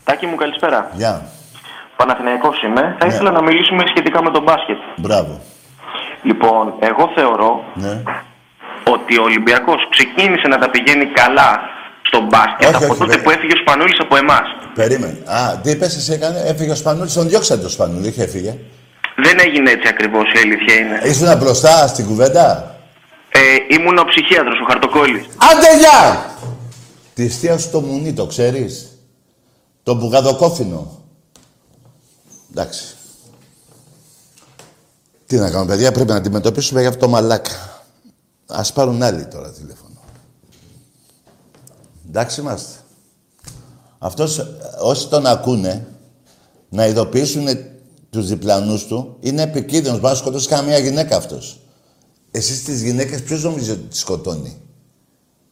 Τάκη 0.04 0.26
μου, 0.26 0.36
καλησπέρα. 0.36 0.90
Γεια. 0.94 1.28
Παναθηναϊκός 1.96 2.62
είμαι. 2.62 2.96
Θα 2.98 3.06
ήθελα 3.06 3.30
να 3.30 3.42
μιλήσουμε 3.42 3.84
σχετικά 3.86 4.22
με 4.22 4.30
τον 4.30 4.42
μπάσκετ. 4.42 4.76
Μπράβο. 4.96 5.40
Λοιπόν, 6.24 6.74
εγώ 6.78 7.04
θεωρώ 7.16 7.64
Ναι. 7.74 8.02
ότι 8.94 9.18
ο 9.18 9.22
Ολυμπιακός 9.22 9.88
ξεκίνησε 9.90 10.48
να 10.48 10.58
τα 10.58 10.70
πηγαίνει 10.70 11.06
καλά 11.06 11.60
στο 12.02 12.20
μπάσκετ 12.20 12.66
Όχι, 12.68 12.74
από 12.74 12.84
όχι, 12.92 12.98
τότε 13.00 13.04
βέβαια. 13.10 13.22
που 13.22 13.30
έφυγε 13.30 13.52
ο 13.52 13.56
Σπανούλης 13.56 13.98
από 14.00 14.16
εμάς. 14.16 14.46
Περίμενε. 14.74 15.18
Α, 15.24 15.58
τι 15.62 15.70
είπες, 15.70 15.96
εσύ 15.96 16.12
έκανε, 16.12 16.38
έφυγε 16.46 16.70
ο 16.70 16.74
Σπανούλης, 16.74 17.12
τον 17.14 17.28
διώξατε 17.28 17.62
το 17.62 17.68
Σπανούλη, 17.68 18.08
είχε 18.08 18.22
έφυγε. 18.22 18.58
Δεν 19.16 19.36
έγινε 19.46 19.70
έτσι 19.70 19.88
ακριβώς, 19.88 20.24
η 20.32 20.38
αλήθεια 20.44 20.74
είναι. 20.74 21.00
Ήσουν 21.04 21.38
μπροστά 21.38 21.86
στην 21.86 22.06
κουβέντα; 22.06 22.74
Ε, 23.28 23.40
ήμουν 23.74 23.98
ο 23.98 24.04
ψυχίατρος, 24.04 24.60
ο 24.60 24.64
Χαρτοκόλλης. 24.70 25.24
Άντε 25.52 25.76
γεια! 25.78 26.26
Τη 27.14 27.28
θεία 27.28 27.58
σου 27.58 27.70
το 27.70 27.80
μουνί, 27.80 28.12
το 28.12 28.26
ξέρεις; 28.26 28.98
Το 29.82 29.94
μπουγαδοκόφινο. 29.94 30.98
Εντάξει. 32.50 32.84
Τι 35.34 35.40
να 35.40 35.50
κάνουμε, 35.50 35.70
παιδιά, 35.70 35.92
πρέπει 35.92 36.10
να 36.10 36.16
αντιμετωπίσουμε 36.16 36.80
για 36.80 36.88
αυτό 36.88 37.00
το 37.00 37.08
μαλάκα. 37.08 37.82
Ας 38.46 38.72
πάρουν 38.72 39.02
άλλοι 39.02 39.26
τώρα 39.26 39.50
τηλέφωνο. 39.50 40.00
Εντάξει 42.08 42.40
είμαστε. 42.40 42.78
Αυτός, 43.98 44.38
ε, 44.38 44.46
όσοι 44.80 45.08
τον 45.08 45.26
ακούνε, 45.26 45.86
να 46.68 46.86
ειδοποιήσουν 46.86 47.46
τους 48.10 48.28
διπλανούς 48.28 48.86
του, 48.86 49.16
είναι 49.20 49.42
επικίνδυνος. 49.42 50.00
Μπορεί 50.00 50.12
να 50.12 50.18
σκοτώσει 50.18 50.48
καμία 50.48 50.78
γυναίκα 50.78 51.16
αυτός. 51.16 51.60
Εσείς 52.30 52.64
τις 52.64 52.82
γυναίκες 52.82 53.22
ποιος 53.22 53.42
νομίζετε 53.42 53.72
ότι 53.72 53.88
τις 53.88 54.00
σκοτώνει; 54.00 54.60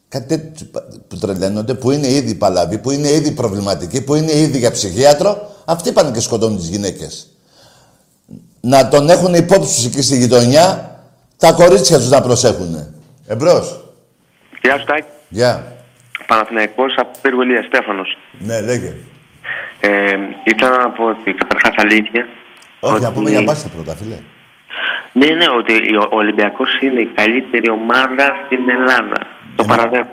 Κάτι 0.09 0.27
τέτοιο 0.27 0.67
που 1.09 1.17
τρελαίνονται, 1.17 1.75
που 1.75 1.91
είναι 1.91 2.09
ήδη 2.09 2.35
παλαβοί, 2.35 2.79
που 2.79 2.91
είναι 2.91 3.09
ήδη 3.09 3.31
προβληματικοί, 3.31 4.03
που 4.03 4.15
είναι 4.15 4.33
ήδη 4.33 4.59
για 4.59 4.71
ψυχίατρο, 4.71 5.51
αυτοί 5.65 5.93
πάνε 5.93 6.11
και 6.11 6.21
σκοτώνουν 6.21 6.59
τις 6.59 6.69
γυναίκες. 6.69 7.32
Να 8.65 8.89
τον 8.89 9.09
έχουν 9.09 9.35
υπόψη 9.35 9.75
τους 9.75 9.87
εκεί 9.87 10.03
στη 10.03 10.17
γειτονιά, 10.17 10.91
τα 11.37 11.53
κορίτσια 11.53 11.97
τους 11.99 12.09
να 12.11 12.21
προσέχουν. 12.23 12.95
Εμπρός. 13.27 13.81
Γεια 14.63 14.79
σου, 14.79 14.85
Τάκη. 14.85 15.07
Γεια. 15.29 15.73
Παναθηναϊκός 16.27 16.95
από 16.97 17.11
Πύργολία, 17.23 17.63
Στέφανος. 17.63 18.17
Ναι, 18.39 18.61
λέγε. 18.61 18.93
Ε, 19.81 20.17
ήθελα 20.45 20.77
να 20.79 20.91
πω 20.91 21.05
ότι 21.05 21.33
καταρχάς 21.33 21.75
αλήθεια. 21.77 22.27
Όχι, 22.81 22.95
ότι- 22.95 23.03
να 23.05 23.13
πούμε 23.13 23.31
για 23.31 23.43
μπάσκετ 23.43 23.71
πρώτα, 23.73 23.97
φίλε. 23.97 24.17
Ναι, 25.13 25.27
ναι, 25.27 25.45
ότι 25.59 25.97
ο 25.97 26.17
Ολυμπιακός 26.17 26.69
είναι 26.81 27.01
η 27.01 27.11
καλύτερη 27.15 27.71
ομάδα 27.71 28.27
στην 28.47 28.71
Ελλάδα. 28.71 29.19
Το 29.57 29.65
παραδέχομαι. 29.65 30.11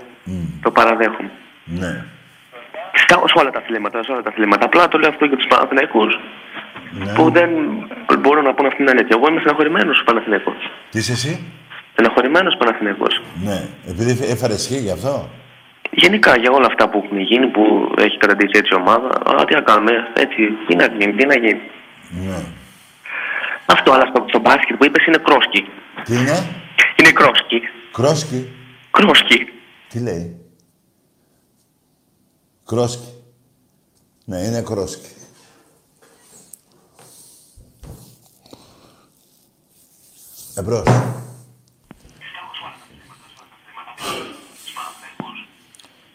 Το 0.61 0.71
παραδέχομαι. 0.71 1.31
Ναι. 1.65 2.03
Στα, 3.03 3.15
σε 3.31 3.33
όλα 3.41 3.49
τα 3.55 3.59
αθλήματα, 3.59 4.03
σε 4.03 4.11
όλα 4.11 4.21
τα 4.21 4.29
αθλήματα. 4.29 4.65
Απλά 4.65 4.87
το 4.87 4.97
λέω 4.97 5.09
αυτό 5.09 5.25
για 5.25 5.37
τους 5.37 5.47
Παναθηναϊκούς 5.47 6.19
Ναι. 6.91 7.13
που 7.13 7.31
δεν 7.31 7.49
μπορούν 8.19 8.43
να 8.43 8.53
πούνε 8.53 8.67
αυτήν 8.67 8.85
την 8.85 8.93
αλήθεια. 8.95 9.15
Εγώ 9.17 9.27
είμαι 9.29 9.39
στεναχωρημένος 9.39 10.03
Παναθηναϊκός. 10.05 10.71
Τι 10.89 10.97
είσαι 10.99 11.11
εσύ; 11.11 11.33
Στεναχωρημένος 11.91 12.55
Παναθηναϊκός. 12.59 13.21
Ναι. 13.43 13.59
Επειδή 13.91 14.11
έφερε 14.33 14.53
ισχύ 14.53 14.77
γι' 14.77 14.91
αυτό; 14.91 15.29
Γενικά 15.91 16.37
για 16.37 16.51
όλα 16.51 16.65
αυτά 16.65 16.89
που 16.89 17.01
έχουν 17.05 17.19
γίνει, 17.19 17.47
που 17.47 17.93
έχει 17.97 18.17
κρατήσει 18.17 18.51
έτσι 18.59 18.71
η 18.73 18.75
ομάδα, 18.75 19.09
α, 19.41 19.45
τι 19.45 19.53
να 19.53 19.61
κάνουμε, 19.61 19.91
έτσι, 20.13 20.41
τι 20.67 20.75
να 20.75 20.85
γίνει, 20.97 21.13
τι 21.13 21.25
να 21.25 21.35
γίνει. 21.43 21.61
Ναι. 22.09 22.39
Αυτό, 23.65 23.91
αλλά 23.91 24.05
στο, 24.11 24.25
στο 24.27 24.39
μπάσκετ 24.39 24.75
που 24.77 24.85
είπες 24.85 25.05
είναι 25.05 25.17
κρόσκι. 25.27 25.61
Τι 26.03 26.13
είναι; 26.13 26.37
Είναι 26.99 27.11
κρόσκι. 27.11 27.59
Κρόσκι. 27.91 28.47
Κρόσκι. 28.91 29.49
Τι 29.89 29.99
λέει; 30.03 30.25
Κρόσκι. 32.69 33.13
Ναι, 34.25 34.37
είναι 34.37 34.61
κρόσκι. 34.61 35.09
Εμπρός. 40.55 40.83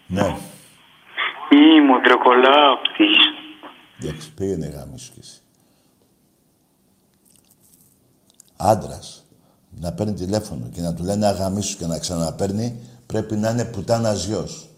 Ναι. 0.06 0.36
Η 1.50 1.80
Μοντροκολάπτης. 1.80 3.16
Εντάξει, 4.00 4.32
πήγαινε 4.32 4.66
γάμισου 4.66 5.12
κι 5.12 5.20
εσύ. 5.20 5.40
Άντρας, 8.56 9.24
να 9.70 9.92
παίρνει 9.92 10.12
τηλέφωνο 10.14 10.68
και 10.68 10.80
να 10.80 10.94
του 10.94 11.02
λένε 11.02 11.26
αγαμίσου 11.26 11.76
και 11.76 11.86
να 11.86 11.98
ξαναπαίρνει, 11.98 12.80
πρέπει 13.06 13.36
να 13.36 13.50
είναι 13.50 13.64
πουτάνας 13.64 14.24
γιος. 14.24 14.68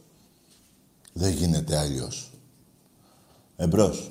Δεν 1.19 1.33
γίνεται 1.33 1.79
αλλιώς. 1.79 2.31
Εμπρός. 3.57 4.11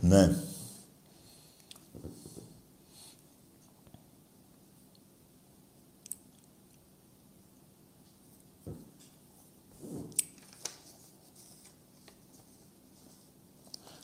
Ναι. 0.00 0.36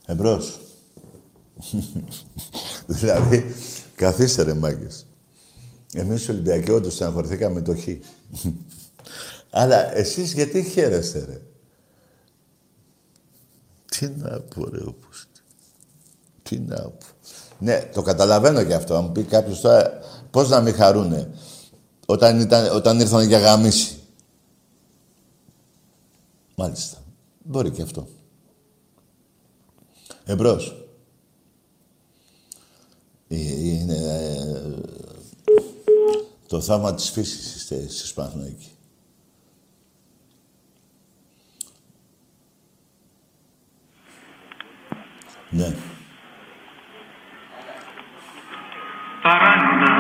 Εμπρός. 0.06 0.69
δηλαδή, 2.87 3.55
καθίστε 3.94 4.42
ρε 4.42 4.55
μάγκες. 4.55 5.07
Εμείς 5.94 6.27
οι 6.27 6.31
Ολυμπιακοί 6.31 6.70
όντως 6.70 6.94
στεναχωρηθήκαμε 6.94 7.62
το 7.62 7.77
χ. 7.77 7.87
Αλλά 9.51 9.96
εσείς 9.96 10.33
γιατί 10.33 10.62
χαίρεστε 10.62 11.25
ρε; 11.25 11.40
Τι 13.90 14.09
να 14.09 14.40
πω 14.40 14.68
ρε 14.68 14.81
όπως. 14.87 15.27
Τι 16.42 16.59
να 16.59 16.77
πω. 16.77 17.07
Ναι, 17.59 17.90
το 17.94 18.03
καταλαβαίνω 18.03 18.64
και 18.64 18.75
αυτό. 18.75 18.94
Αν 18.96 19.05
μου 19.05 19.12
πει 19.12 19.23
κάποιος 19.23 19.61
τώρα 19.61 20.01
πώς 20.31 20.49
να 20.49 20.61
μην 20.61 20.75
χαρούνε 20.75 21.31
όταν, 22.07 22.40
ήταν, 22.40 22.77
όταν 22.77 23.01
ήρθαν 23.01 23.27
για 23.27 23.38
γαμίση. 23.38 23.99
Μάλιστα. 26.55 26.99
Μπορεί 27.42 27.70
και 27.70 27.83
αυτό. 27.83 28.09
Εμπρός. 30.25 30.79
Ε, 33.32 33.36
Είναι 33.36 33.94
ε, 33.94 34.80
το 36.48 36.60
θαύμα 36.60 36.94
της 36.94 37.10
φύσης 37.10 37.54
είστε 37.54 37.74
εσείς 37.74 38.12
Παναθηναϊκοί. 38.12 38.70
Ναι. 45.50 45.74
Παράλληλα, 49.22 49.92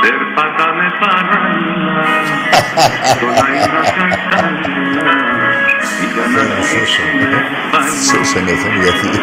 περπατάμε 0.00 0.92
παράλληλα 1.00 2.04
Στον 3.04 3.28
αέρα 3.28 3.82
κατάλληλα 4.08 5.12
Για 6.32 6.42
να 6.42 6.60
ζήσουμε 6.60 7.44
πάλι 7.70 7.90
Σε, 7.90 8.24
σε 8.24 8.40
νιώθω 8.40 8.68
γιατί 8.82 9.18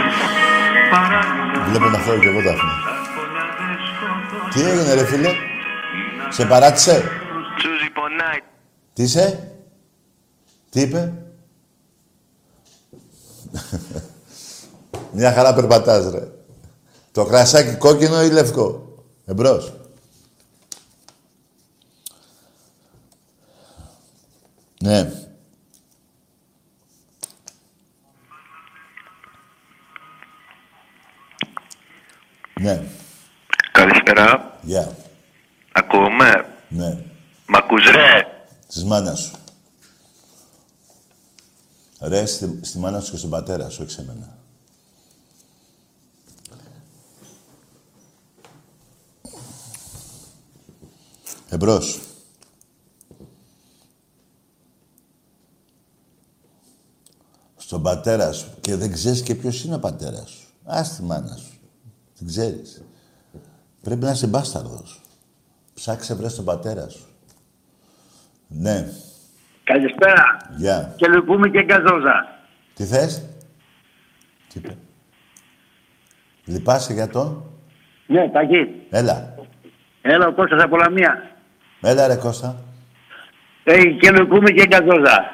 Παράλληλα, 0.89 1.26
βλέπω 1.69 1.89
να 1.89 1.97
φέρω 1.97 2.19
κι 2.19 2.27
εγώ 2.27 2.41
Δάφνη. 2.41 2.69
πολλά 3.15 3.45
δεν 3.57 3.77
σκοτώ 3.87 4.49
Τι 4.53 4.61
έγινε 4.69 4.93
ρε 4.93 5.05
φίλε; 5.05 5.29
Σε 6.29 6.45
παράτησε; 6.45 7.03
Τσούζι 7.57 7.89
πονάει. 7.93 8.39
Τι 8.93 9.03
είσαι; 9.03 9.51
Τι 10.69 10.81
είπε; 10.81 11.13
Μια 15.11 15.33
χαρά 15.33 15.53
περπατάς 15.53 16.11
ρε. 16.11 16.27
Το 17.11 17.25
κρασάκι 17.25 17.75
κόκκινο 17.77 18.23
ή 18.23 18.29
λευκό; 18.29 18.87
Εμπρός. 19.25 19.73
Ναι. 24.83 25.26
Ναι. 32.59 32.83
Καλησπέρα. 33.71 34.57
Γεια. 34.61 34.95
Ακούμε. 35.71 36.45
Ναι. 36.69 36.97
Μ' 37.47 37.55
ακούς 37.55 37.91
ρε; 37.91 38.27
Της 38.67 38.83
μάνας 38.83 39.19
σου. 39.19 39.35
Ρε, 42.01 42.25
στη, 42.25 42.59
στη 42.61 42.77
μάνα 42.77 42.99
σου 42.99 43.11
και 43.11 43.17
στον 43.17 43.29
πατέρα 43.29 43.69
σου, 43.69 43.83
όχι 43.83 43.91
σε 43.91 44.03
μένα. 44.03 44.37
Εμπρός. 51.49 51.99
Στον 57.57 57.81
πατέρα 57.81 58.31
σου. 58.31 58.47
Και 58.61 58.75
δεν 58.75 58.91
ξέρεις 58.91 59.21
και 59.21 59.35
ποιος 59.35 59.63
είναι 59.63 59.75
ο 59.75 59.79
πατέρας 59.79 60.29
σου. 60.29 60.47
Ας 60.63 60.95
τη 60.95 61.03
μάνα 61.03 61.35
σου. 61.35 61.56
Δεν 62.19 62.27
ξέρεις. 62.27 62.83
Πρέπει 63.83 64.03
να 64.03 64.11
είσαι 64.11 64.27
μπάσταρδος. 64.27 65.01
Ψάξε 65.73 66.15
βρες 66.15 66.35
τον 66.35 66.45
πατέρα 66.45 66.89
σου. 66.89 67.07
Ναι. 68.47 68.85
Καλησπέρα. 69.63 70.37
Γεια. 70.55 70.93
Και 70.95 71.07
λυπούμε 71.07 71.49
και 71.49 71.63
γκαζόζα. 71.63 72.39
Τι 72.73 72.83
θες; 72.83 73.25
Τι 74.47 74.59
είπε. 74.59 74.77
Λυπάσαι 76.45 76.93
για 76.93 77.07
τον; 77.07 77.43
Ναι, 78.05 78.29
Τακί. 78.29 78.71
Έλα. 78.89 79.35
Έλα 80.01 80.27
ο 80.27 80.33
Κώστας 80.33 80.63
από 80.63 80.77
Λαμία. 80.77 81.31
Έλα 81.81 82.07
ρε 82.07 82.15
Κώστα. 82.15 82.63
Ε, 83.63 83.83
και 83.83 84.11
λυπούμε 84.11 84.51
και 84.51 84.65
γκαζόζα. 84.67 85.31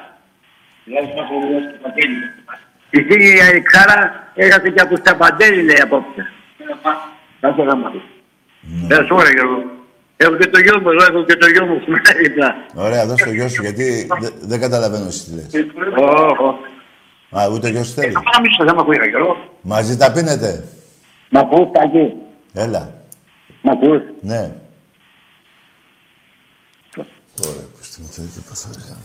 Εσύ 2.90 3.18
η 3.56 3.62
Ξάρα 3.62 4.32
έχασε 4.34 4.70
και 4.70 4.80
από 4.80 5.00
τα 5.00 5.16
παντέλη 5.16 5.62
λέει 5.62 5.80
απόψε. 5.80 6.32
Κάτσε 7.40 7.62
να 7.62 7.76
μάθει. 7.76 8.00
Ε, 8.88 8.94
σου 8.94 9.16
ωραία 9.16 9.30
Γιώργο. 9.30 9.62
Έχω 10.16 10.36
και 10.36 10.46
το 10.46 10.58
γιο 10.60 10.80
μου 10.80 10.88
εδώ, 10.90 11.04
έχω 11.04 11.24
και 11.24 11.36
το 11.36 11.46
γιο 11.46 11.64
μου 11.66 11.80
στην 11.82 11.94
δίπλα. 12.22 12.54
Ωραία, 12.74 13.06
δώσ' 13.06 13.22
το 13.22 13.30
γιο 13.30 13.48
σου, 13.48 13.62
γιατί 13.62 14.06
δε- 14.20 14.30
δεν 14.40 14.60
καταλαβαίνω 14.60 15.06
εσύ 15.06 15.24
τι 15.24 15.34
λες. 15.34 15.46
Ω, 15.98 16.58
Α, 17.38 17.48
ούτε 17.52 17.68
γιος 17.68 17.86
σου 17.86 17.92
θέλει. 17.92 18.12
Θα 18.12 18.22
πάμε 18.32 18.46
στο 18.54 18.66
θέμα 18.68 18.84
που 18.84 18.92
είχα 18.92 19.06
Γιώργο. 19.06 19.36
Μαζί 19.60 19.96
τα 19.96 20.12
πίνετε; 20.12 20.64
Μ' 21.30 21.36
ακούς 21.36 21.66
Τακί. 21.72 22.12
Έλα. 22.52 22.94
Μ' 23.62 23.68
ακούς; 23.70 24.02
Ναι. 24.20 24.52
Ωραία, 27.46 27.64
πώς 27.78 27.88
την 27.88 28.04
θέλει 28.04 28.28
και 28.34 28.40
πώς 28.48 28.60
θα 28.60 28.68
έκανα. 28.78 28.98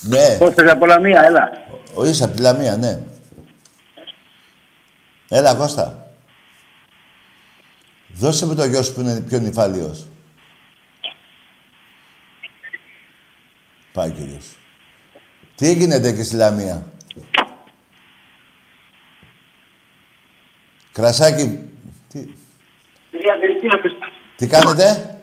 Ναι, 0.00 0.36
Κώστας 0.38 0.70
από 0.70 0.86
Λαμία, 0.86 1.22
έλα. 1.24 1.50
ο 1.94 2.04
είσαι 2.06 2.24
από 2.24 2.34
τη 2.36 2.42
Λαμία, 2.42 2.76
ναι. 2.76 2.98
Έλα, 5.28 5.54
Κώστα. 5.54 6.07
Δώσε 8.18 8.46
μου 8.46 8.54
το 8.54 8.64
γιο 8.64 8.82
σου 8.82 8.94
που 8.94 9.00
είναι 9.00 9.20
πιο 9.20 9.38
νυφάλιος. 9.38 10.06
Πάει 13.92 14.10
κύριος. 14.10 14.56
Τι 15.54 15.72
γίνεται 15.72 16.08
εκεί 16.08 16.22
στη 16.22 16.36
Λαμία; 16.36 16.92
Κρασάκι. 20.92 21.58
Τι, 22.08 22.26
τι 24.36 24.46
κάνετε; 24.46 25.18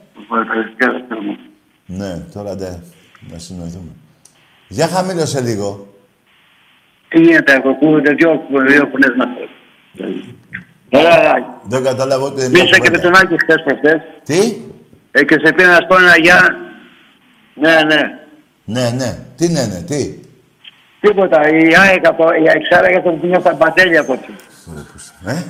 Ναι, 1.85 2.19
τώρα 2.33 2.55
ντε. 2.55 2.83
Να 3.31 3.37
συνοηθούμε. 3.37 3.91
Για 4.67 4.87
χαμήλωσε 4.87 5.41
λίγο. 5.41 5.93
Τι 7.07 7.21
γίνεται, 7.21 7.53
έχω 7.53 7.69
ακούγονται 7.69 8.13
δύο, 8.13 8.47
δύο 8.67 8.89
φωνές 8.91 9.13
μας. 9.17 9.27
Έλα, 10.99 11.19
έλα. 11.19 11.59
Δεν 11.63 11.83
κατάλαβα 11.83 12.25
ούτε 12.25 12.39
μια 12.49 12.49
Μίλησα 12.49 12.79
και 12.79 12.89
με 12.89 12.97
κουβέντα. 12.97 13.01
τον 13.01 13.15
Άκη 13.15 13.35
χθες 13.43 13.63
προχθές. 13.65 14.01
Τι; 14.23 14.57
Ε, 15.11 15.23
και 15.23 15.35
σε 15.43 15.53
πήρα 15.53 15.69
να 15.69 15.75
σου 15.75 15.87
πω 15.87 15.95
ένα 15.95 16.17
γεια. 16.17 16.55
Ναι, 17.53 17.75
ναι. 17.83 18.01
Ναι, 18.63 18.89
ναι. 18.89 19.17
Τι 19.35 19.47
ναι, 19.47 19.65
ναι, 19.65 19.81
τι; 19.81 20.19
Τίποτα. 20.99 21.49
Η 21.49 21.75
ΑΕΚ 21.75 22.07
από 22.07 22.23
η 22.43 22.47
Αεξάρα 22.49 22.89
για 22.89 23.01
τον 23.01 23.19
ποινιό 23.19 23.39
στα 23.39 23.53
μπατέλια 23.53 24.01
από 24.01 24.13
εκεί. 24.13 24.35
Ε; 25.25 25.43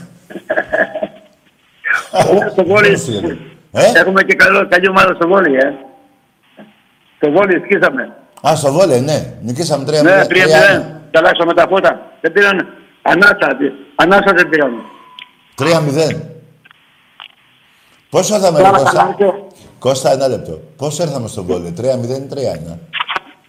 Στο 2.51 2.65
βόλι. 2.65 2.89
Πώς 2.91 3.07
είναι. 3.07 3.37
Ε; 3.71 3.99
Έχουμε 3.99 4.23
και 4.23 4.35
καλό, 4.35 4.67
καλή 4.67 4.89
ομάδα 4.89 5.13
στο 5.13 5.27
βόλι, 5.27 5.55
ε. 5.55 5.73
Στο 7.17 7.31
βόλι 7.31 7.61
σκίσαμε. 7.65 8.13
Α, 8.47 8.55
στο 8.55 8.71
βόλε, 8.71 8.99
ναι. 8.99 9.33
Νικήσαμε 9.41 9.85
τρία 9.85 10.01
Ναι, 10.01 10.11
μηδέν, 10.11 10.27
τρία 10.27 10.43
τρία 10.43 10.57
μηδέν. 10.57 10.71
ένα. 10.75 11.01
Τα 11.11 11.19
αλλάξαμε 11.19 11.53
τα 11.53 11.65
φώτα. 11.69 12.11
Δεν 12.21 12.31
πήραν 12.31 12.67
ανάσα. 13.01 13.57
Ανάσα 13.95 14.33
δεν 14.35 14.49
πήραν. 14.49 14.71
Τρία 15.55 15.79
μηδέν. 15.79 16.29
Πώς 18.09 18.29
ήρθαμε, 18.29 18.57
ρε 18.57 18.63
Τώρα 18.63 18.77
Κώστα; 18.77 18.91
καταλάβω. 18.91 19.47
Κώστα, 19.79 20.11
ένα 20.11 20.27
λεπτό. 20.27 20.61
Πώς 20.77 20.99
ήρθαμε 20.99 21.27
στο 21.27 21.43
βόλε. 21.43 21.71
Τρία 21.71 21.95
μηδέν 21.95 22.23
ή 22.23 22.27
τρία 22.27 22.51
ένα. 22.51 22.79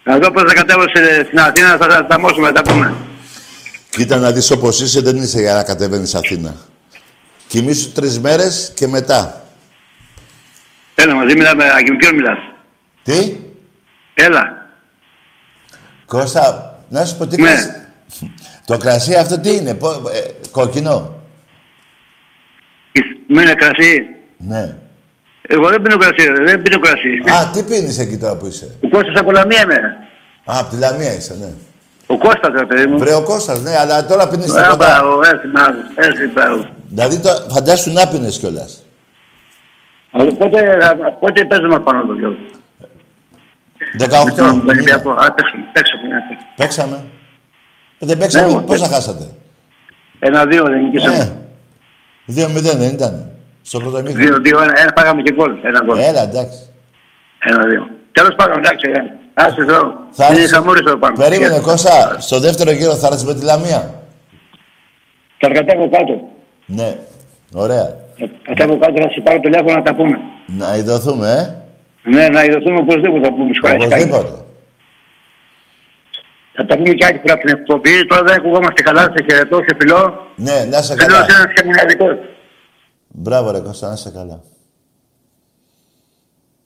Να 0.03 0.17
δω 0.17 0.31
πώς 0.31 0.43
θα 0.47 0.53
κατέβω 0.53 0.81
σε- 0.81 1.23
στην 1.25 1.39
Αθήνα, 1.39 1.77
θα 1.77 1.87
τα 1.87 2.05
ταμώσουμε, 2.05 2.47
θα 2.47 2.53
τα 2.53 2.61
πούμε. 2.61 2.93
Κοίτα 3.89 4.17
να 4.17 4.31
δεις 4.31 4.51
όπως 4.51 4.81
είσαι, 4.81 5.01
δεν 5.01 5.15
είσαι 5.15 5.39
για 5.41 5.53
να 5.53 5.63
κατεβαίνεις 5.63 6.15
Αθήνα. 6.15 6.55
Κοιμήσου 7.47 7.91
τρεις 7.91 8.19
μέρες 8.19 8.71
και 8.75 8.87
μετά. 8.87 9.41
Έλα, 10.95 11.15
μαζί 11.15 11.33
μιλάμε, 11.35 11.63
Αγίου, 11.63 11.95
ποιον 11.95 12.15
μιλάς; 12.15 12.37
Τι; 13.03 13.35
Έλα. 14.13 14.67
Κώστα, 16.05 16.75
να 16.89 17.05
σου 17.05 17.17
πω 17.17 17.27
τι 17.27 17.41
Ναι. 17.41 17.47
κρασί. 17.49 17.71
Το 18.65 18.77
κρασί 18.77 19.15
αυτό 19.15 19.39
τι 19.39 19.55
είναι, 19.55 19.73
πο- 19.73 20.09
ε, 20.13 20.31
κόκκινο. 20.51 21.15
Μου 23.27 23.39
είναι 23.39 23.53
κρασί. 23.53 24.05
Ναι. 24.37 24.75
Εγώ 25.49 25.69
δεν 25.69 25.81
πίνω 25.81 25.97
κρασί, 25.97 26.27
ρε, 26.27 26.43
δεν 26.43 26.61
πίνω 26.61 26.79
κρασί. 26.79 27.09
Α, 27.41 27.49
τι 27.53 27.63
πίνεις 27.63 27.99
εκεί 27.99 28.17
τώρα 28.17 28.35
που 28.37 28.45
είσαι; 28.45 28.77
Ο 28.83 28.89
Κώστας 28.89 29.19
από 29.19 29.31
Λαμία 29.31 29.61
είμαι. 29.61 29.75
Α, 30.45 30.59
από 30.59 30.69
τη 30.69 30.77
Λαμία 30.77 31.13
είσαι, 31.13 31.35
ναι. 31.39 31.49
Ο 32.07 32.17
Κώστας, 32.17 32.51
ρε 32.59 32.65
παιδί 32.65 32.85
μου. 32.87 32.97
Βρε 32.97 33.13
ο 33.13 33.23
Κώστας, 33.23 33.61
ναι, 33.61 33.77
αλλά 33.77 34.05
τώρα 34.05 34.27
πίνεις 34.27 34.45
Ε, 34.55 34.61
τίποτα. 34.61 34.75
μπράβο, 34.75 35.21
έτσι, 35.33 35.47
μπράβο, 35.47 35.77
έτσι, 35.95 36.27
μπράβο. 36.27 36.65
Δηλαδή, 36.89 37.19
το, 37.19 37.29
φαντάσου 37.49 37.91
να 37.93 38.07
πίνεις 38.07 38.37
κιόλας. 38.37 38.83
Αλλά 40.11 40.31
Πότε, 40.33 40.77
θα- 40.81 40.95
πότε 41.19 41.45
παίζουμε 41.45 41.79
πάνω 41.79 42.05
το 42.05 42.13
γιο. 42.13 42.37
18. 43.97 44.35
Τον 44.35 44.55
μήνα. 44.57 44.63
Ολυμπιακό. 44.71 45.11
Α, 45.11 45.31
παίξουμε, 45.33 45.63
παίξουμε. 45.73 46.01
ναι. 46.07 46.19
Παίξαμε. 46.55 47.03
Ε, 47.99 48.05
Δεν 48.05 48.17
παίξαμε, 48.17 48.53
Ναι, 48.53 48.61
πόσα 48.61 48.87
ναι. 48.87 48.93
χάσατε; 48.93 49.23
Ένα-δύο 50.19 50.63
δεν 50.63 50.81
νικήσαμε. 50.83 51.37
Ε, 52.27 52.33
2-0 52.45 52.77
δεν 52.77 52.89
ήταν. 52.93 53.29
Στο 53.61 53.79
πρώτο 53.79 53.97
μήνα. 54.01 54.11
Δύο-δύο, 54.19 54.61
ένα, 54.63 54.79
ένα 54.81 54.93
πάγαμε 54.93 55.21
και 55.21 55.33
γκολ. 55.33 55.51
Ένα 55.63 55.81
γκολ. 55.85 55.97
Έλα, 55.99 56.21
εντάξει. 56.21 56.59
Ένα-δύο. 57.39 57.87
Τέλος 58.11 58.35
πάντων, 58.35 58.57
εντάξει, 58.57 58.89
ε. 58.95 59.01
άσε 59.33 59.61
εδώ. 59.61 59.79
Θα 60.11 60.25
Είναι 60.25 60.35
έρθεις- 60.35 60.53
χαμούρης 60.53 60.79
εδώ 60.79 60.97
πάνω. 60.97 61.15
Περίμενε, 61.17 61.59
Κώστα, 61.59 62.15
στο 62.19 62.39
δεύτερο 62.39 62.71
γύρο 62.71 62.95
θα 62.95 63.07
έρθεις 63.07 63.23
με 63.25 63.33
τη 63.33 63.43
Λαμία. 63.43 63.93
Θα 65.39 65.49
κατέβω 65.49 65.89
κάτω. 65.89 66.29
Ναι, 66.65 66.95
ωραία. 67.53 67.95
Θα 68.17 68.27
κατέβω 68.43 68.77
κάτω, 68.77 69.01
θα 69.01 69.09
σε 69.09 69.21
πάρω 69.21 69.39
τηλέφωνο 69.39 69.73
να 69.75 69.81
τα 69.81 69.95
πούμε. 69.95 70.17
Να 70.45 70.75
ειδωθούμε, 70.75 71.29
ε. 71.31 72.09
Ναι, 72.09 72.27
να 72.29 72.43
ειδωθούμε 72.43 72.79
οπωσδήποτε 72.79 73.27
θα 73.27 73.33
πούμε 73.33 73.49
σχολιαστικά. 73.53 73.95
Οπωσδήποτε. 73.95 74.41
Θα 76.59 76.65
τα 76.65 76.75
πούμε 76.77 76.93
και 76.93 77.05
άλλη 77.05 77.17
φορά 77.19 77.33
από 77.33 77.45
την 77.45 77.57
εκπομπή. 77.57 78.05
Τώρα 78.05 78.23
δεν 78.23 78.33
ακουγόμαστε 78.39 78.81
καλά. 78.81 79.01
Σε 79.01 79.25
χαιρετώ, 79.29 79.57
σε 79.67 79.75
φιλώ. 79.79 80.27
Ναι, 80.35 80.65
να 80.65 80.77
είσαι 80.77 80.95
Θέλω 80.95 81.13
καλά. 81.13 81.25
ένα 81.29 81.51
σχεμονιαδικό. 81.55 82.05
Μπράβο, 83.07 83.51
ρε 83.51 83.59
Κώστα, 83.59 83.87
να 83.87 83.93
είσαι 83.93 84.11
καλά. 84.11 84.43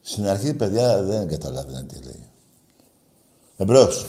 Στην 0.01 0.27
αρχή, 0.27 0.55
παιδιά, 0.55 1.01
δεν 1.03 1.27
καταλάβαινα 1.29 1.85
τι 1.85 1.95
λέει. 2.03 2.29
Εμπρός. 3.57 4.05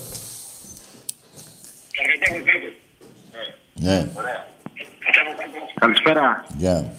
Ναι, 3.75 4.07
Καλησπέρα. 5.75 6.45
γεια. 6.57 6.93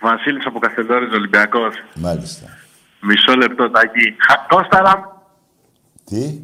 Βασίλης 0.00 0.46
από 0.46 0.58
Καστελόρης, 0.58 1.12
Ολυμπιακός. 1.14 1.74
Μάλιστα. 1.94 2.46
Μισό 3.00 3.34
λεπτό, 3.36 3.70
Τάκη. 3.70 4.16
Χα- 4.28 4.46
Κώστα, 4.48 4.80
Ραμ. 4.80 5.00
Τι, 6.04 6.40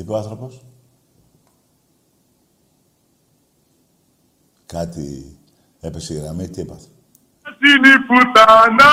τι 0.00 0.06
είπε 0.06 0.14
ο 0.14 0.16
άνθρωπος. 0.16 0.60
Κάτι 4.66 5.38
έπεσε 5.80 6.14
η 6.14 6.16
γραμμή, 6.16 6.48
τι 6.48 6.60
έπαθε. 6.60 6.88
Είναι 7.68 7.88
η 7.88 7.98
πουτάνα, 8.08 8.92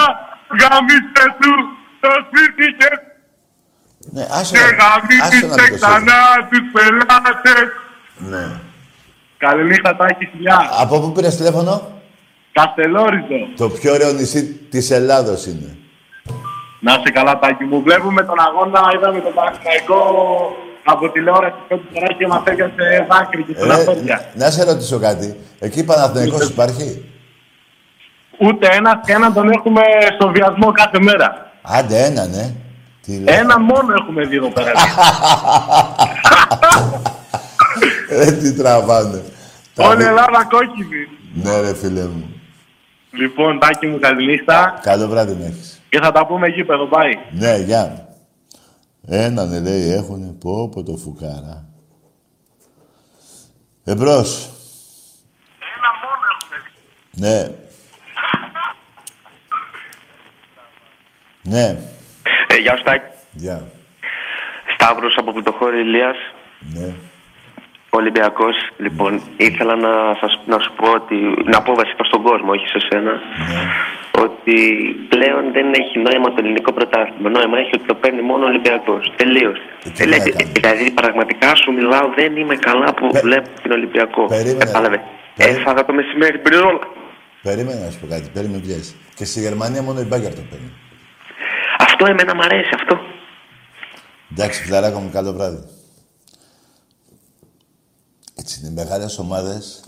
γάμισε 0.60 1.26
του 1.40 1.52
το 2.00 2.10
σπίτι 2.26 2.76
και, 2.78 2.90
Ναι, 4.12 4.28
άσε 4.32 4.58
και 4.58 4.76
να, 4.76 4.86
άσε 5.24 5.46
να 5.46 5.48
γάμισε 5.48 5.70
το 5.70 5.76
ξανά 5.76 6.48
τους 6.50 6.72
πελάτες. 6.72 7.70
Ναι. 8.18 8.60
Καληνύχτα, 9.38 9.96
Τάκη, 9.96 10.26
φιλιά. 10.26 10.70
Από 10.80 11.00
πού 11.00 11.12
πήρες 11.12 11.36
τηλέφωνο; 11.36 12.02
Καστελόριζο. 12.52 13.48
Το 13.58 13.70
πιο 13.70 13.94
ωραίο 13.94 14.12
νησί 14.12 14.44
της 14.54 14.92
Ελλάδος 14.92 15.46
είναι. 15.46 15.78
Να 16.80 16.94
είσαι 16.94 17.10
καλά, 17.12 17.40
Τάκη 17.40 17.64
μου. 17.64 17.82
Βλέπουμε 17.82 18.24
τον 18.24 18.40
αγώνα, 18.40 18.92
είδαμε 18.96 19.20
τον 19.20 19.34
Παναθηναϊκό 19.34 20.00
από 20.90 21.10
τηλεόραση 21.12 21.56
πρώτη 21.68 21.84
φορά 21.94 22.08
και 22.18 22.28
μας 22.28 22.42
έπιασε 22.46 23.06
δάκρυ 23.10 23.44
και 23.44 23.54
Ρε, 23.54 23.60
στεναχώρια. 23.60 24.22
να 24.36 24.50
σε 24.50 24.64
ρωτήσω 24.64 25.00
κάτι. 25.00 25.40
Εκεί 25.60 25.84
Παναθηναϊκός 25.86 26.50
υπάρχει; 26.50 27.06
Ούτε 28.40 28.68
ένα 28.72 29.02
και 29.06 29.12
έναν 29.14 29.34
τον 29.34 29.50
έχουμε 29.52 29.82
στο 30.20 30.28
βιασμό 30.32 30.72
κάθε 30.72 31.00
μέρα. 31.00 31.52
Άντε 31.62 32.04
ένα, 32.04 32.26
ναι. 32.26 32.54
Τι 33.06 33.18
λέω. 33.20 33.36
Έναν 33.40 33.62
μόνο 33.62 33.94
έχουμε 34.02 34.26
δει 34.26 34.36
εδώ 34.36 34.50
πέρα. 34.52 34.72
Ε, 38.10 38.32
τι 38.32 38.54
τραβάνε. 38.54 39.22
Τα 39.76 39.84
Όλη 39.88 39.94
η 39.94 39.98
δι- 39.98 40.08
Ελλάδα 40.08 40.48
κόκκινη. 40.50 41.08
Ναι, 41.34 41.60
ρε 41.62 41.76
φίλε 41.76 42.02
μου. 42.02 42.30
Λοιπόν, 43.12 43.60
Τάκη 43.60 43.88
μου, 43.88 44.00
καληνύχτα. 44.00 44.80
Καλό 44.82 45.08
βράδυ 45.08 45.38
να 45.40 45.46
έχεις. 45.46 45.82
Και 45.90 46.00
θα 46.02 46.12
τα 46.12 46.26
πούμε 46.26 46.48
γήπεδο, 46.48 46.86
πάει. 46.86 47.12
Ναι, 47.32 47.56
γεια. 47.58 48.07
Έναν 49.10 49.62
λέει 49.64 49.92
έχουνε. 49.92 50.36
Πω, 50.40 50.70
πω 50.70 50.84
το 50.84 50.96
φουκάρα. 50.98 51.66
Εμπρός. 53.84 54.50
Ένα 55.76 55.90
μόνο 56.02 56.24
έχουμε 56.34 56.58
δει. 56.64 57.22
Ναι. 57.22 57.52
Ναι. 61.44 61.78
Ε, 62.48 62.56
γεια 62.56 62.78
σου, 62.78 62.84
Τάκη. 62.84 63.06
Γεια. 63.32 63.68
Σταύρος 64.74 65.16
από 65.18 65.32
Πλουτοχώρη 65.32 65.80
Ηλίας, 65.80 66.18
Ναι. 66.60 66.94
Ολυμπιακός. 67.90 68.56
Λοιπόν, 68.78 69.22
ήθελα 69.38 69.76
να, 69.76 70.16
σας, 70.20 70.40
να 70.46 70.60
σου 70.60 70.74
πω 70.76 70.92
ότι, 70.92 71.16
να 71.46 71.62
πω 71.62 71.74
βασικά 71.76 72.04
στον 72.04 72.22
κόσμο, 72.24 72.52
όχι 72.52 72.68
σε 72.68 72.80
σένα, 72.90 73.12
Ναι. 73.12 73.62
Ότι 74.26 74.58
πλέον 75.14 75.44
δεν 75.56 75.68
έχει 75.82 75.96
νόημα 76.06 76.28
το 76.34 76.36
ελληνικό 76.44 76.72
πρωτάθλημα. 76.78 77.30
Νόημα 77.30 77.58
έχει 77.62 77.72
ότι 77.78 77.86
το 77.92 77.96
παίρνει 78.02 78.22
μόνο 78.22 78.44
ο 78.46 78.48
Ολυμπιακός. 78.48 79.14
Τελείωσε. 79.22 79.62
Ε, 79.86 79.90
τι 79.90 80.06
να 80.06 80.06
Δηλαδή, 80.06 80.32
κάνω. 80.32 80.52
δηλαδή, 80.58 80.92
πραγματικά 80.92 81.56
σου 81.56 81.72
μιλάω, 81.78 82.08
δεν 82.20 82.32
είμαι 82.38 82.56
καλά 82.56 82.94
που 82.98 83.08
Πε- 83.08 83.22
βλέπω 83.22 83.50
την 83.64 83.72
Ολυμπιακό. 83.72 84.26
Περίμενε. 84.26 84.64
Κατάλαβε. 84.66 84.98
Περί- 85.36 85.56
Έφαγα 85.58 85.86
το 85.86 85.94
μεσημέρι 85.94 86.38
μπριζόλα. 86.44 86.80
Περίμενε 87.42 87.80
να 87.86 87.92
σου 87.92 88.00
πω 88.00 88.08
κάτι. 88.08 88.30
Περίμενε 88.34 88.62
πιέζει. 88.66 88.94
Και 89.16 89.26
στη 89.26 89.40
Γερμανία 89.40 89.82
μόνο 89.82 90.00
η 90.00 90.04
Μπάγκερ 90.04 90.34
το 90.36 90.42
παίρνει. 90.50 90.72
Αυτό 91.80 92.06
εμένα 92.06 92.36
μου 92.36 92.42
αρέσει, 92.44 92.70
αυτό. 92.80 92.96
Εντάξει, 94.32 94.64
φιλαράκο 94.64 95.00
μου, 95.00 95.10
καλό 95.14 95.32
βράδυ. 95.34 95.64
Έτσι 98.40 98.60
είναι, 98.60 98.70
οι 98.70 98.74
μεγάλες 98.74 99.20
ομάδες, 99.20 99.84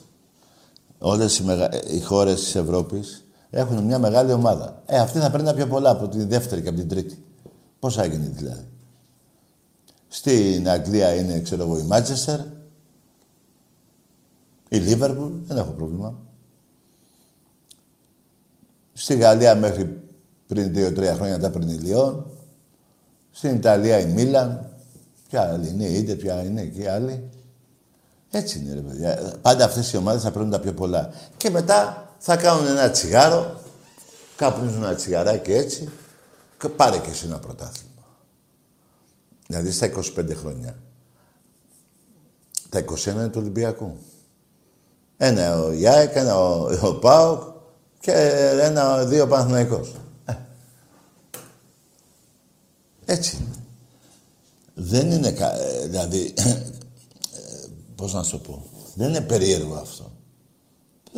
όλες 1.00 1.38
οι, 1.40 1.44
μεγα... 1.44 1.66
ε, 1.66 1.80
οι 1.96 2.02
χώρες 2.02 2.36
της 2.44 2.56
Ευρώπης 2.56 3.29
έχουν 3.52 3.84
μια 3.84 4.00
μεγάλη 4.00 4.32
ομάδα. 4.32 4.82
Ε, 4.86 5.00
αυτή 5.00 5.20
θα 5.20 5.32
παίρνει 5.32 5.46
τα 5.46 5.54
πιο 5.54 5.68
πολλά 5.68 5.90
από 5.90 6.08
τη 6.08 6.24
δεύτερη 6.24 6.62
και 6.62 6.70
από 6.70 6.78
την 6.78 6.88
τρίτη. 6.90 7.24
Πώς 7.80 7.96
θα 7.96 8.06
γίνει 8.06 8.28
δηλαδή. 8.28 8.68
Στην 10.08 10.70
Αγγλία 10.70 11.16
είναι, 11.16 11.40
ξέρω 11.40 11.64
εγώ, 11.64 11.78
η 11.78 11.84
Μάτσεστερ. 11.84 12.40
Η 14.70 14.78
Λίβερπουλ, 14.78 15.32
δεν 15.46 15.58
έχω 15.58 15.72
πρόβλημα. 15.72 16.20
Στη 18.94 19.16
Γαλλία 19.16 19.56
μέχρι 19.56 20.02
πριν 20.48 20.74
δύο-τρία 20.74 21.16
χρόνια 21.16 21.40
τα 21.40 21.50
πριν 21.50 21.70
η 21.70 21.74
Λιόν. 21.74 22.26
Στην 23.32 23.56
Ιταλία 23.56 24.00
η 24.00 24.06
Μίλαν. 24.06 24.70
Ποια 25.30 25.52
άλλη 25.52 25.70
είναι, 25.70 25.86
είτε 25.86 26.14
ποια 26.14 26.44
είναι 26.44 26.64
και 26.66 26.90
άλλοι. 26.90 27.30
Έτσι 28.32 28.60
είναι 28.60 28.74
ρε 28.74 28.80
παιδιά. 28.80 29.38
Πάντα 29.42 29.66
αυτές 29.66 29.94
οι 29.94 29.98
ομάδες 29.98 30.22
θα 30.22 30.32
παίρνουν 30.32 30.52
τα 30.52 30.60
πιο 30.60 30.74
πολλά. 30.74 31.10
Και 31.38 31.50
μετά 31.50 32.09
θα 32.20 32.38
κάνουν 32.38 32.66
ένα 32.68 32.92
τσιγάρο, 32.92 33.62
κάπνιζουν 34.36 34.84
ένα 34.84 34.96
τσιγαράκι 34.96 35.52
έτσι 35.54 35.90
και 36.60 36.70
πάρε 36.70 36.98
και 36.98 37.10
εσύ 37.10 37.26
ένα 37.26 37.40
πρωτάθλημα. 37.40 37.88
Δηλαδή 39.48 39.72
στα 39.72 39.92
25 40.18 40.36
χρόνια. 40.36 40.78
Τα 42.70 42.86
21 42.86 43.06
είναι 43.06 43.28
του 43.28 43.40
Ολυμπιακού. 43.42 43.98
Ένα 45.18 45.60
ο 45.64 45.72
Ιάεκ, 45.72 46.16
ένα 46.16 46.38
ο, 46.40 46.70
ο 46.88 46.94
Πάοκ 46.96 47.44
και 48.00 48.12
ένα, 48.62 49.06
δύο 49.06 49.28
Παναθηναϊκός. 49.28 49.96
Ε. 50.26 50.34
Έτσι 53.06 53.36
είναι. 53.38 53.56
Δεν 54.74 55.12
είναι, 55.12 55.32
κα- 55.32 55.60
ε, 55.62 55.88
δηλαδή, 55.88 56.34
ε, 56.38 56.58
πώς 57.96 58.14
να 58.14 58.24
σου 58.24 58.32
το 58.32 58.38
πω, 58.38 58.66
δεν 58.96 59.10
είναι 59.10 59.22
περίεργο 59.22 59.76
αυτό. 59.76 60.12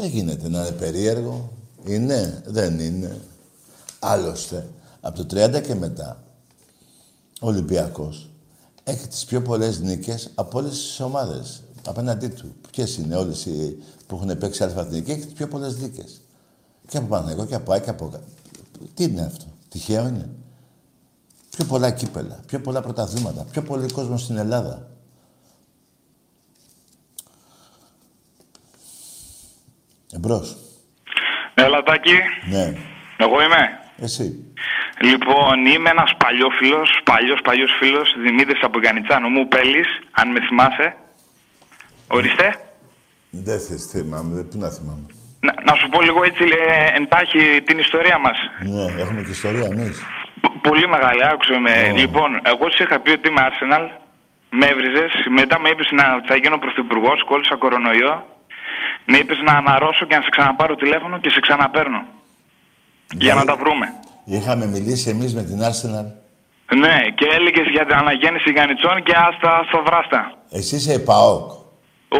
Δεν 0.01 0.09
γίνεται 0.09 0.49
να 0.49 0.59
είναι 0.59 0.71
περίεργο. 0.71 1.51
Είναι, 1.85 2.41
δεν 2.45 2.79
είναι. 2.79 3.17
Άλλωστε, 3.99 4.69
από 5.01 5.25
το 5.25 5.41
30 5.43 5.61
και 5.61 5.75
μετά, 5.75 6.23
ο 7.41 7.47
Ολυμπιακός 7.47 8.29
έχει 8.83 9.07
τις 9.07 9.25
πιο 9.25 9.41
πολλές 9.41 9.79
νίκες 9.79 10.29
από 10.35 10.57
όλες 10.57 10.71
τις 10.71 10.99
ομάδες 10.99 11.63
απέναντί 11.87 12.27
του. 12.27 12.55
Ποιες 12.71 12.97
είναι 12.97 13.15
όλες 13.15 13.45
οι 13.45 13.77
που 14.07 14.15
έχουν 14.15 14.37
παίξει 14.37 14.63
αλφαθηνική, 14.63 15.11
έχει 15.11 15.25
τις 15.25 15.33
πιο 15.33 15.47
πολλές 15.47 15.77
νίκες. 15.77 16.21
Και 16.87 16.97
από 16.97 17.07
Παναγικό 17.07 17.45
και 17.45 17.55
από 17.55 17.71
ΑΕΚ 17.71 17.83
και 17.83 17.89
από... 17.89 18.11
Τι 18.93 19.03
είναι 19.03 19.21
αυτό, 19.21 19.45
τυχαίο 19.69 20.07
είναι. 20.07 20.29
Πιο 21.49 21.65
πολλά 21.65 21.91
κύπελα, 21.91 22.39
πιο 22.45 22.61
πολλά 22.61 22.81
πρωταθλήματα, 22.81 23.43
πιο 23.43 23.61
πολύ 23.61 23.91
κόσμος 23.91 24.21
στην 24.21 24.37
Ελλάδα. 24.37 24.90
Εμπρός. 30.15 30.55
Έλα, 31.53 31.83
Τάκη. 31.83 32.17
Ναι. 32.49 32.73
Εγώ 33.17 33.41
είμαι. 33.41 33.79
Εσύ. 34.01 34.53
Λοιπόν, 34.99 35.65
είμαι 35.65 35.89
ένας 35.89 36.11
παλιόφιλο, 36.17 36.81
παλιός 37.03 37.41
παλιός 37.41 37.71
φίλος, 37.79 38.15
Δημήτρης 38.23 38.63
από 38.63 38.79
Γκανιτσάνο 38.79 39.29
μου, 39.29 39.47
Πέλης, 39.47 39.87
αν 40.11 40.31
με 40.31 40.39
θυμάσαι. 40.47 40.95
Ορίστε. 42.07 42.55
Δεν 43.29 43.59
θες 43.59 43.85
θυμάμαι, 43.91 44.43
πού 44.43 44.57
να 44.57 44.69
θυμάμαι. 44.69 45.05
Να, 45.39 45.53
να 45.63 45.73
σου 45.75 45.89
πω 45.89 46.01
λίγο 46.01 46.23
έτσι 46.23 46.43
ε, 46.43 46.97
εντάχει 46.97 47.61
την 47.61 47.77
ιστορία 47.79 48.17
μας. 48.17 48.37
Ναι, 48.59 49.01
έχουμε 49.01 49.21
και 49.23 49.29
ιστορία 49.29 49.65
εμείς. 49.65 50.03
Πολύ 50.61 50.87
μεγάλη, 50.87 51.25
άκουσε 51.25 51.57
με. 51.59 51.91
Λοιπόν, 51.95 52.39
εγώ 52.43 52.69
σου 52.69 52.83
είχα 52.83 52.99
πει 52.99 53.11
ότι 53.11 53.29
είμαι 53.29 53.47
Arsenal. 53.49 53.85
Με 54.49 54.65
έβριζες. 54.65 55.11
Μετά 55.29 55.59
με 55.59 55.69
είπε 55.69 55.83
να 55.91 56.03
θα 56.27 56.35
γίνω 56.35 56.57
πρωθυπουργός, 56.57 57.23
κόλλησα 57.23 57.55
κορονοϊό. 57.55 58.25
Με 59.11 59.17
είπε 59.21 59.33
να 59.47 59.53
αναρρώσω 59.61 60.03
και 60.09 60.15
να 60.15 60.21
σε 60.25 60.31
ξαναπάρω 60.35 60.75
τηλέφωνο 60.75 61.15
και 61.23 61.29
σε 61.35 61.39
ξαναπαίρνω. 61.45 62.01
Για 63.23 63.33
να 63.39 63.43
τα 63.49 63.55
βρούμε. 63.61 63.85
Είχαμε 64.35 64.65
μιλήσει 64.75 65.09
εμείς 65.09 65.31
με 65.37 65.43
την 65.49 65.59
Arsenal. 65.69 66.07
Ναι, 66.83 66.97
και 67.17 67.25
έλεγες 67.37 67.67
για 67.75 67.85
την 67.87 67.95
αναγέννηση 68.03 68.49
Γανιτσών 68.57 68.97
και 69.07 69.13
άστα 69.27 69.51
στο 69.69 69.79
βράστα. 69.87 70.21
Εσύ 70.57 70.75
είσαι 70.75 70.99
ΠΑΟΚ. 71.09 71.45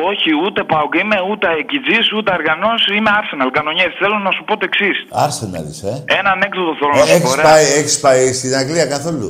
Όχι, 0.09 0.29
ούτε 0.45 0.59
πάω 0.71 0.85
είμαι 1.01 1.17
ούτε 1.29 1.45
αεκιτζή, 1.53 1.99
ούτε 2.17 2.29
αργανός. 2.37 2.79
Είμαι 2.95 3.11
Arsenal, 3.19 3.49
κανονιέρης. 3.57 3.95
Θέλω 4.01 4.17
να 4.27 4.31
σου 4.35 4.43
πω 4.47 4.53
το 4.61 4.65
εξής. 4.69 4.97
Arsenal 5.25 5.65
είσαι, 5.71 5.89
ε. 5.95 6.17
Έναν 6.19 6.37
έξοδο 6.47 6.71
θέλω 6.79 6.93
να 6.93 6.99
ε 6.99 7.05
σου 7.05 7.11
πω. 7.11 7.17
έχεις, 7.17 7.35
ρε. 7.35 7.43
πάει, 7.49 7.65
έχεις 7.79 7.95
πάει 8.05 8.23
στην 8.39 8.51
Αγγλία 8.61 8.85
καθόλου; 8.95 9.29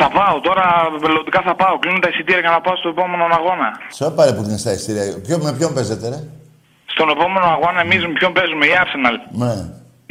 Θα 0.00 0.08
πάω 0.16 0.36
τώρα, 0.48 0.64
μελλοντικά 1.04 1.40
θα 1.48 1.54
πάω. 1.62 1.74
Κλείνω 1.82 1.98
τα 2.04 2.08
εισιτήρια 2.12 2.40
για 2.46 2.52
να 2.56 2.60
πάω 2.64 2.76
στο 2.80 2.88
επόμενο 2.94 3.24
αγώνα. 3.38 3.68
Σε 3.98 4.02
όπα 4.08 4.20
ρε 4.26 4.32
που 4.34 4.42
είναι 4.44 4.58
στα 4.64 4.72
ειστήρια. 4.76 5.04
Ποιο, 5.26 5.36
με 5.44 5.50
ποιον 5.58 5.70
παίζετε 5.76 6.06
ρε; 6.14 6.20
Στον 7.00 7.12
επόμενο 7.16 7.46
αγώνα, 7.56 7.80
εμείς 7.86 8.00
με 8.06 8.12
ποιον 8.18 8.32
παίζουμε, 8.36 8.64
η 8.70 8.72
Arsenal. 8.82 9.16
Ναι. 9.42 9.54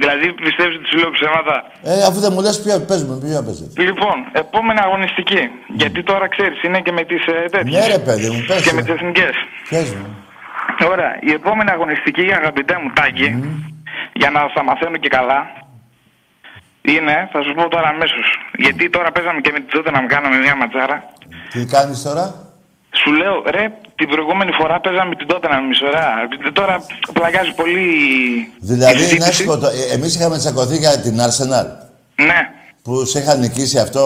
Δηλαδή 0.01 0.25
πιστεύεις 0.47 0.75
ότι 0.79 0.87
σου 0.91 0.97
λέω 1.01 1.11
ψέματα; 1.17 1.55
Ε, 1.91 1.93
αφού 2.09 2.19
δεν 2.25 2.31
μου 2.33 2.41
λες 2.45 2.55
ποιο 2.63 2.73
παίζουμε, 2.89 3.13
ποιο 3.23 3.41
παίζετε. 3.47 3.81
Λοιπόν, 3.87 4.17
επόμενη 4.43 4.79
αγωνιστική. 4.87 5.41
Γιατί 5.81 5.99
τώρα 6.09 6.25
ξέρεις, 6.35 6.57
είναι 6.65 6.79
και 6.85 6.93
με 6.97 7.03
τις 7.09 7.21
ε, 7.33 7.35
τέτοιες. 7.55 7.87
Ναι 7.87 7.93
ρε 7.95 8.01
παιδί 8.07 8.29
μου, 8.33 8.41
πες. 8.47 8.61
Και 8.65 8.73
με 8.73 8.81
ρε. 8.81 8.85
τις 8.85 8.93
εθνικές. 8.95 9.35
Πες 9.69 9.87
μου. 9.97 10.07
Ωραία. 10.93 11.13
Η 11.29 11.31
επόμενη 11.39 11.69
αγωνιστική, 11.77 12.25
αγαπητέ 12.41 12.75
μου 12.81 12.89
Τάκη, 12.97 13.29
για 14.21 14.29
να 14.35 14.39
στα 14.53 14.63
μαθαίνω 14.63 14.97
και 15.03 15.09
καλά, 15.17 15.39
είναι, 16.81 17.15
θα 17.31 17.39
σου 17.45 17.53
πω 17.57 17.63
τώρα 17.75 17.87
αμέσως. 17.95 18.25
Γιατί 18.63 18.89
τώρα 18.95 19.11
παίζαμε 19.11 19.39
και 19.45 19.51
με 19.55 19.59
τη 19.59 19.69
τότε 19.75 19.89
να 19.91 19.99
μου 20.01 20.07
κάναμε 20.13 20.37
μια 20.45 20.55
ματσάρα. 20.61 20.97
Τι 21.51 21.65
κάνεις 21.65 22.01
τώρα; 22.07 22.25
Σου 22.95 23.11
λέω, 23.13 23.43
ρε, 23.49 23.71
την 23.95 24.07
προηγούμενη 24.09 24.51
φορά 24.51 24.79
παίζαμε 24.79 25.15
την 25.15 25.27
τότε 25.27 25.47
να 25.47 25.61
μισορά. 25.61 26.07
Τώρα 26.53 26.85
πλαγιάζει 27.13 27.53
πολύ. 27.55 27.79
η 27.79 28.51
Δηλαδή, 28.59 28.93
να 28.93 28.99
συζήτηση. 28.99 29.33
σου 29.33 29.45
πω, 29.45 29.57
το- 29.57 29.67
ε, 29.67 29.93
εμείς 29.95 30.15
είχαμε 30.15 30.37
τσακωθεί 30.37 30.77
για 30.77 30.99
την 31.01 31.15
Arsenal. 31.27 31.67
Ναι. 32.15 32.39
Που 32.83 33.05
σε 33.05 33.19
είχα 33.19 33.35
νικήσει 33.35 33.79
αυτό. 33.79 34.03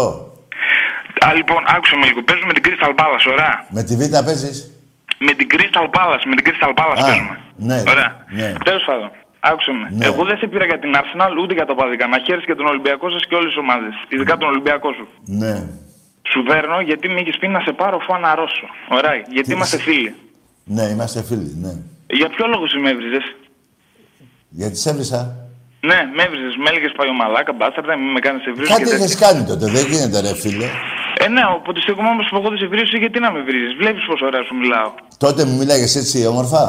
Α, 1.27 1.33
λοιπόν, 1.33 1.61
άκουσα 1.75 1.95
με 1.97 2.05
λίγο. 2.05 2.21
Παίζουμε 2.23 2.53
την 2.53 2.63
Crystal 2.65 2.93
Palace, 3.01 3.25
ωραία. 3.31 3.65
Με 3.69 3.83
τη 3.83 3.95
Β' 3.95 4.15
παίζεις; 4.25 4.57
Με 5.25 5.31
την 5.33 5.47
Crystal 5.53 5.87
Palace, 5.97 6.23
με 6.29 6.35
την 6.35 6.45
Crystal 6.47 6.73
Palace 6.79 6.99
Α, 7.01 7.05
παίζουμε. 7.05 7.35
ναι, 7.55 7.79
Ωραία. 7.93 8.09
ναι. 8.39 8.53
Τέλος 8.63 8.83
πάντων, 8.89 9.11
άκουσα 9.39 9.71
με. 9.79 9.87
Ναι. 9.91 10.05
Εγώ 10.05 10.23
δεν 10.29 10.37
σε 10.37 10.47
πήρα 10.47 10.65
για 10.65 10.79
την 10.79 10.91
Arsenal 11.01 11.33
ούτε 11.41 11.53
για 11.53 11.65
το 11.65 11.75
Παδικά. 11.75 12.07
Να 12.07 12.17
χαίρεσαι 12.25 12.45
και 12.45 12.55
τον 12.55 12.65
Ολυμπιακό 12.65 13.09
σας 13.09 13.23
και 13.27 13.35
όλες 13.35 13.49
τις 13.51 13.57
ομάδες. 13.65 13.93
Ειδικά 14.13 14.33
τον 14.37 14.47
Ολυμπιακό 14.49 14.89
σου. 14.97 15.05
Ναι. 15.41 15.55
Σου 16.31 16.43
παίρνω 16.43 16.81
γιατί 16.81 17.07
με 17.09 17.19
έχεις 17.19 17.37
πει 17.37 17.47
να 17.47 17.59
σε 17.59 17.71
πάρω 17.71 17.97
αφού 18.01 18.13
αναρρώσω. 18.13 18.67
Ωραία. 18.97 19.13
Γιατί 19.35 19.47
Τι 19.49 19.53
είμαστε 19.55 19.75
είσαι- 19.75 19.85
φίλοι. 19.89 20.15
Ναι, 20.75 20.83
είμαστε 20.93 21.19
φίλοι, 21.29 21.51
ναι. 21.63 21.73
Για 22.19 22.29
ποιο 22.33 22.45
λόγο 22.53 22.67
σε 22.67 22.77
με 22.83 22.89
έβριζες; 22.89 23.25
Γιατί 24.49 24.77
σε 24.77 24.89
έβρισα. 24.89 25.19
Ναι, 25.89 25.99
με 26.15 26.21
έβριζες. 26.27 26.53
Με 26.61 26.67
έλεγες 26.71 26.91
παλιωμαλάκα, 26.97 27.51
μπάσταρδα, 27.57 27.93
μην 28.01 28.09
με 28.15 28.19
κάνεις 28.25 28.41
σε 28.43 28.51
βρίζω. 28.55 28.73
Κάτι 28.73 28.89
είχες 28.95 29.15
κάνει 29.23 29.41
τότε, 29.49 29.65
δεν 29.75 29.83
γίνεται 29.91 30.19
ρε 30.27 30.33
φίλε. 30.43 30.67
Ε, 31.23 31.27
ναι, 31.35 31.41
οπότε 31.57 31.77
στο 31.81 31.95
κομμάτι 31.95 32.15
μου 32.17 32.23
σου 32.23 32.29
πω 32.33 32.37
εγώ 32.41 32.49
δεν 32.53 32.57
σε 32.63 32.67
βρίζω, 32.73 32.97
γιατί 33.03 33.17
να 33.25 33.29
με 33.31 33.39
βρίζεις; 33.47 33.71
Βλέπεις 33.81 34.03
πόσο 34.09 34.25
ωραία 34.29 34.43
σου 34.47 34.55
μιλάω. 34.61 34.89
Τότε 35.23 35.45
μου 35.45 35.55
μίλαγες 35.57 35.95
έτσι 36.01 36.25
όμορφα. 36.31 36.63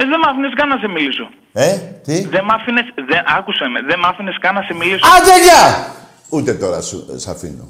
Ε, 0.00 0.04
δεν 0.10 0.18
μ' 0.22 0.28
άφηνες 0.30 0.52
καν 0.58 0.68
να 0.68 0.76
σε 0.82 0.88
μιλήσω. 0.88 1.26
Ε, 1.52 1.70
τι; 2.04 2.16
Δεν 2.34 2.44
μ' 2.44 2.50
άφηνες. 2.50 2.86
Δεν, 3.10 3.20
άκουσε 3.38 3.64
με, 3.72 3.78
δεν 3.90 3.98
μ' 3.98 4.04
άφηνες 4.04 4.36
καν 4.40 4.54
να 4.54 4.62
σε 4.62 4.74
μιλήσω. 4.74 5.04
Άντε 5.16 5.34
γεια! 5.46 5.62
Ούτε 6.28 6.52
τώρα 6.54 6.80
σου, 6.80 6.98
σ' 7.22 7.28
αφήνω. 7.28 7.64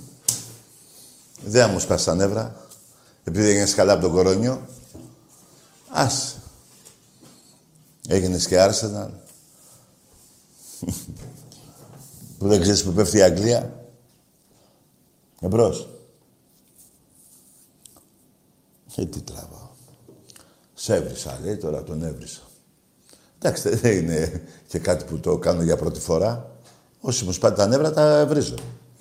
Δεν 1.44 1.62
θα 1.62 1.68
μου 1.68 1.78
σπάσει 1.78 2.04
τα 2.04 2.14
νεύρα. 2.14 2.56
Επειδή 3.24 3.48
έγινες 3.48 3.74
καλά 3.74 3.92
από 3.92 4.02
τον 4.02 4.12
κορώνιο. 4.12 4.66
Ας. 5.88 6.36
Έγινες 8.08 8.46
και 8.46 8.56
Arsenal. 8.58 9.10
που 12.38 12.48
δεν 12.48 12.60
ξέρεις 12.60 12.84
που 12.84 12.92
πέφτει 12.92 13.18
η 13.18 13.22
Αγγλία. 13.22 13.84
Εμπρός. 15.40 15.88
Ε, 18.96 19.06
τι 19.06 19.20
τραβάω. 19.20 19.68
Σε 20.74 20.94
έβρισα, 20.94 21.38
λέει, 21.42 21.56
τώρα 21.56 21.82
τον 21.82 22.02
έβρισα. 22.02 22.40
Εντάξει, 23.38 23.68
δεν 23.68 23.96
είναι 23.96 24.42
και 24.66 24.78
κάτι 24.78 25.04
που 25.04 25.18
το 25.18 25.38
κάνω 25.38 25.62
για 25.62 25.76
πρώτη 25.76 26.00
φορά. 26.00 26.50
Όσοι 27.00 27.24
μου 27.24 27.32
σπάτε 27.32 27.54
τα 27.54 27.66
νεύρα, 27.66 27.92
τα 27.92 28.26
βρίζω. 28.26 28.54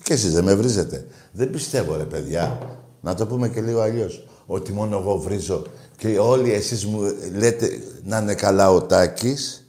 Και 0.08 0.14
εσείς 0.14 0.34
δεν 0.34 0.43
με 0.43 0.55
βρίζετε. 0.55 1.08
Δεν 1.32 1.49
πιστεύω, 1.49 1.95
ρε 1.95 2.03
παιδιά, 2.03 2.60
να 3.01 3.14
το 3.16 3.26
πούμε 3.28 3.49
και 3.49 3.62
λίγο 3.62 3.80
αλλιώς, 3.80 4.28
ότι 4.45 4.72
μόνο 4.74 4.97
εγώ 4.97 5.18
βρίζω 5.18 5.62
και 5.97 6.18
όλοι 6.20 6.53
εσείς 6.53 6.86
μου 6.86 7.01
λέτε 7.36 7.80
να 8.03 8.18
είναι 8.18 8.34
καλά 8.36 8.72
ο 8.72 8.82
Τάκης, 8.82 9.68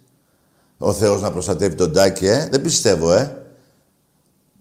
ο 0.79 0.93
Θεός 0.93 1.21
να 1.21 1.33
προστατεύει 1.33 1.75
τον 1.75 1.93
Τάκη, 1.93 2.27
ε. 2.27 2.49
Δεν 2.51 2.63
πιστεύω, 2.63 3.13
ε. 3.13 3.43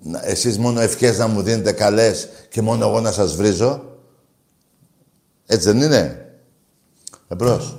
Να- 0.02 0.22
Εσείς 0.28 0.58
μόνο 0.58 0.80
ευχές 0.80 1.18
να 1.18 1.28
μου 1.28 1.42
δίνετε 1.42 1.72
καλές 1.72 2.28
και 2.50 2.62
μόνο 2.62 2.88
εγώ 2.88 3.00
να 3.02 3.12
σας 3.12 3.36
βρίζω. 3.36 3.84
Έτσι 5.46 5.68
δεν 5.72 5.82
είναι. 5.82 6.32
Εμπρός. 7.28 7.78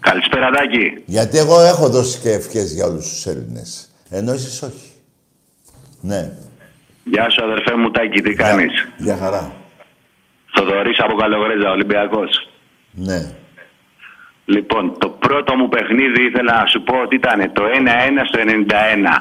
Καλησπέρα, 0.00 0.50
Τάκη. 0.50 1.02
Γιατί 1.06 1.38
εγώ 1.38 1.60
έχω 1.60 1.88
δώσει 1.88 2.18
και 2.18 2.32
ευχές 2.32 2.72
για 2.72 2.86
όλους 2.86 3.08
τους 3.08 3.26
Έλληνες. 3.26 3.88
Ενώ 4.10 4.32
εσείς 4.32 4.62
όχι. 4.62 4.92
Ναι. 6.00 6.32
Γεια 7.04 7.30
σου, 7.30 7.44
αδερφέ 7.44 7.76
μου, 7.76 7.90
Τάκη, 7.90 8.20
τι 8.22 8.34
κάνεις; 8.34 8.72
Για 8.96 9.16
χαρά. 9.22 9.52
Θοδωρής 10.54 10.98
από 11.00 11.14
Καλογρέζα, 11.16 11.70
Ολυμπιακός. 11.70 12.48
Ναι. 12.90 13.20
Λοιπόν, 14.44 14.98
το 14.98 15.08
πρώτο 15.08 15.54
μου 15.56 15.68
παιχνίδι 15.68 16.20
ήθελα 16.28 16.52
να 16.60 16.66
σου 16.66 16.82
πω 16.82 16.94
ότι 17.04 17.14
ήταν 17.14 17.38
το 17.52 17.62
1-1 17.64 18.24
στο 18.28 18.38
91. 18.38 19.18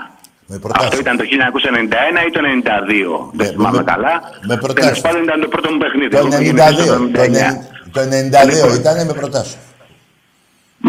Με 0.48 0.58
προτάσεις. 0.60 0.88
Αυτό 0.88 1.00
ήταν 1.00 1.18
το 1.18 1.24
1991 1.24 2.22
ή 2.28 2.32
το 2.32 2.42
92. 2.44 3.30
Ναι, 3.34 3.44
Δεν 3.44 3.54
θυμάμαι 3.54 3.78
με- 3.78 3.84
καλά. 3.84 4.14
με 4.48 4.58
προτάσεις. 4.58 4.90
Τέλος 4.90 5.02
πάντων 5.02 5.24
ήταν 5.24 5.42
το 5.42 5.48
πρώτο 5.48 5.72
μου 5.72 5.78
παιχνίδι. 5.78 6.10
Το 6.10 6.18
Εγώ 6.18 6.28
πήγαινα 6.38 6.68
στο 6.68 6.84
92. 6.94 7.12
Το 7.12 7.22
79. 7.22 7.52
90 7.92 7.92
Το 7.94 8.00
92 8.02 8.50
Λοιπόν, 8.54 8.74
ήταν 8.84 9.06
με 9.06 9.14
προτάσω. 9.14 9.58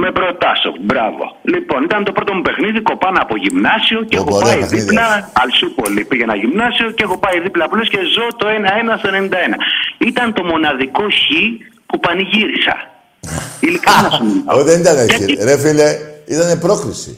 Με 0.00 0.08
προτάσω. 0.18 0.70
Μπράβο. 0.80 1.24
Λοιπόν, 1.54 1.80
ήταν 1.88 2.04
το 2.04 2.12
πρώτο 2.12 2.32
μου 2.34 2.42
παιχνίδι. 2.42 2.80
Κοπάνα 2.90 3.20
από 3.26 3.34
γυμνάσιο 3.44 4.00
και 4.08 4.16
Ω, 4.18 4.20
έχω 4.22 4.34
ωραία 4.36 4.48
πάει 4.52 4.60
παιχνίδι, 4.60 4.84
δίπλα. 4.84 5.06
ε. 5.18 5.28
Αλσούπολη 5.42 6.04
πήγαινα 6.10 6.34
γυμνάσιο 6.42 6.90
και 6.96 7.02
έχω 7.06 7.16
πάει 7.24 7.36
δίπλα 7.40 7.64
απλώ 7.64 7.82
και 7.92 7.98
ζω 8.14 8.26
το 8.40 8.46
1-1 8.48 8.98
στο 9.00 9.08
91. 9.12 9.56
Ήταν 10.10 10.26
το 10.32 10.42
μοναδικό 10.44 11.02
χ 11.02 11.24
που 11.88 11.96
πανηγύρισα. 12.06 12.76
Ειλικρινά 13.60 14.08
σου 14.16 14.24
μιλάω. 14.24 14.58
Ω, 14.58 14.62
δεν 14.68 14.80
ήταν 14.80 14.96
έτσι. 15.04 15.16
Γιατί- 15.24 15.44
Ρε 15.48 15.56
φίλε, 15.62 15.88
ήταν 16.34 16.58
πρόκριση. 16.64 17.12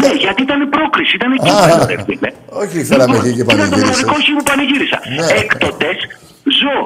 Ναι, 0.00 0.10
γιατί 0.24 0.40
ήταν 0.42 0.60
πρόκριση, 0.76 1.12
ήταν 1.16 1.32
Α, 1.32 1.36
κύπελο, 1.44 1.86
ρε 1.90 1.98
φίλε. 2.06 2.30
όχι, 2.62 2.84
φέραμε 2.90 3.16
εκεί 3.16 3.32
και 3.36 3.40
Ήταν 3.42 3.46
το 3.46 3.54
πανηγύρισες. 3.56 3.84
μοναδικό 3.88 4.14
χ 4.24 4.26
που 4.36 4.42
πανηγύρισα. 4.50 4.98
Ναι. 5.16 5.26
Έκτοτες 5.40 5.98
ζω 6.60 6.78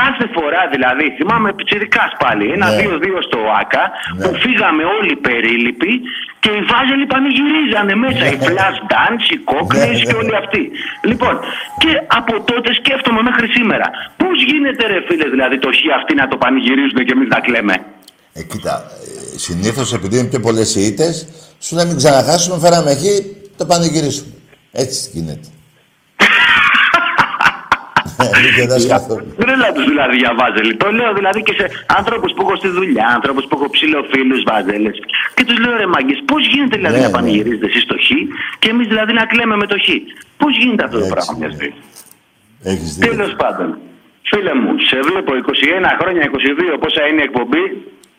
κάθε 0.00 0.26
φορά 0.36 0.62
δηλαδή, 0.74 1.04
θυμάμαι 1.18 1.48
πιτσιρικάς 1.58 2.12
πάλι, 2.22 2.44
Ναι. 2.46 2.54
ένα-δύο-δύο 2.58 3.18
στο 3.28 3.38
ΆΚΑ, 3.60 3.84
Ναι. 3.90 4.22
που 4.22 4.28
φύγαμε 4.44 4.82
όλοι 4.98 5.14
περίληποι 5.26 5.92
και 6.42 6.50
οι 6.56 6.62
βάζελοι 6.70 7.06
πανηγυρίζανε 7.12 7.94
μέσα, 8.04 8.24
οι 8.32 8.36
flash 8.46 8.78
dance, 8.92 9.24
οι 9.34 9.38
κόκκινες 9.52 9.96
Ναι, 9.98 10.04
και 10.08 10.12
ναι. 10.16 10.20
όλοι 10.22 10.34
αυτοί. 10.42 10.62
Λοιπόν, 11.10 11.34
και 11.82 11.90
από 12.18 12.32
τότε 12.50 12.68
σκέφτομαι 12.80 13.20
μέχρι 13.28 13.46
σήμερα, 13.56 13.86
πώς 14.20 14.36
γίνεται 14.50 14.82
ρε 14.92 14.98
φίλε 15.08 15.26
δηλαδή 15.34 15.56
το 15.64 15.68
χ 15.78 15.80
αυτοί 15.98 16.12
να 16.20 16.26
το 16.30 16.36
πανηγυρίζουν 16.42 17.00
και 17.06 17.14
εμείς 17.16 17.28
να 17.34 17.38
κλαίμε; 17.46 17.74
Ε, 18.38 18.42
κοίτα, 18.50 18.74
ε, 19.34 19.38
συνήθως 19.46 19.88
επειδή 19.98 20.14
είναι 20.18 20.28
πιο 20.32 20.40
πολλές 20.46 20.68
οι 20.76 20.82
ήττες, 20.90 21.14
σου 21.64 21.74
να 21.74 21.84
μην 21.84 21.96
ξαναχάσουμε, 21.96 22.56
φέραμε 22.64 22.90
εκεί, 22.96 23.14
το 23.56 23.64
πανηγυρίσουμε. 23.66 24.32
Έτσι 24.72 25.10
γίνεται. 25.12 25.48
Τρέλα 29.42 29.68
του 29.72 29.82
δηλαδή 29.92 30.16
για 30.16 30.32
βάζελη. 30.40 30.74
Το 30.82 30.88
λέω 30.98 31.12
δηλαδή 31.18 31.40
και 31.42 31.54
σε 31.58 31.66
ανθρώπους 31.98 32.32
που 32.32 32.42
έχω 32.46 32.56
στη 32.56 32.68
δουλειά, 32.68 33.06
ανθρώπους 33.14 33.44
που 33.48 33.54
έχω 33.58 33.68
ψηλοφίλους 33.70 34.42
βάζελες. 34.50 34.96
Και 35.34 35.44
τους 35.44 35.58
λέω 35.62 35.76
ρε 35.76 35.86
μάγκες, 35.86 36.18
πώς 36.30 36.42
γίνεται 36.52 36.76
δηλαδή 36.76 36.96
Ναι, 36.96 37.02
να 37.02 37.10
ναι. 37.10 37.16
πανηγυρίζετε 37.16 37.66
εσείς 37.66 37.84
το 37.90 37.96
χ 38.06 38.08
και 38.58 38.68
εμείς 38.74 38.86
δηλαδή 38.92 39.12
να 39.12 39.24
κλαίμε 39.30 39.56
με 39.56 39.66
το 39.72 39.76
χ. 39.84 39.86
Πώς 40.40 40.52
γίνεται 40.60 40.84
αυτό 40.84 40.96
το 40.98 41.04
Έτσι, 41.04 41.14
πράγμα 41.14 41.32
μιας 41.38 41.50
ναι. 41.52 41.56
στιγμή. 41.58 41.74
Έχεις 42.72 42.90
δίκιο. 42.96 43.16
Τέλο 43.16 43.28
πάντων, 43.42 43.68
φίλε 44.30 44.54
μου, 44.60 44.72
σε 44.90 44.98
βλέπω 45.08 45.30
21 45.34 45.90
χρόνια, 46.00 46.22
22 46.74 46.78
πόσα 46.82 47.02
είναι 47.08 47.20
η 47.24 47.26
εκπομπή. 47.30 47.64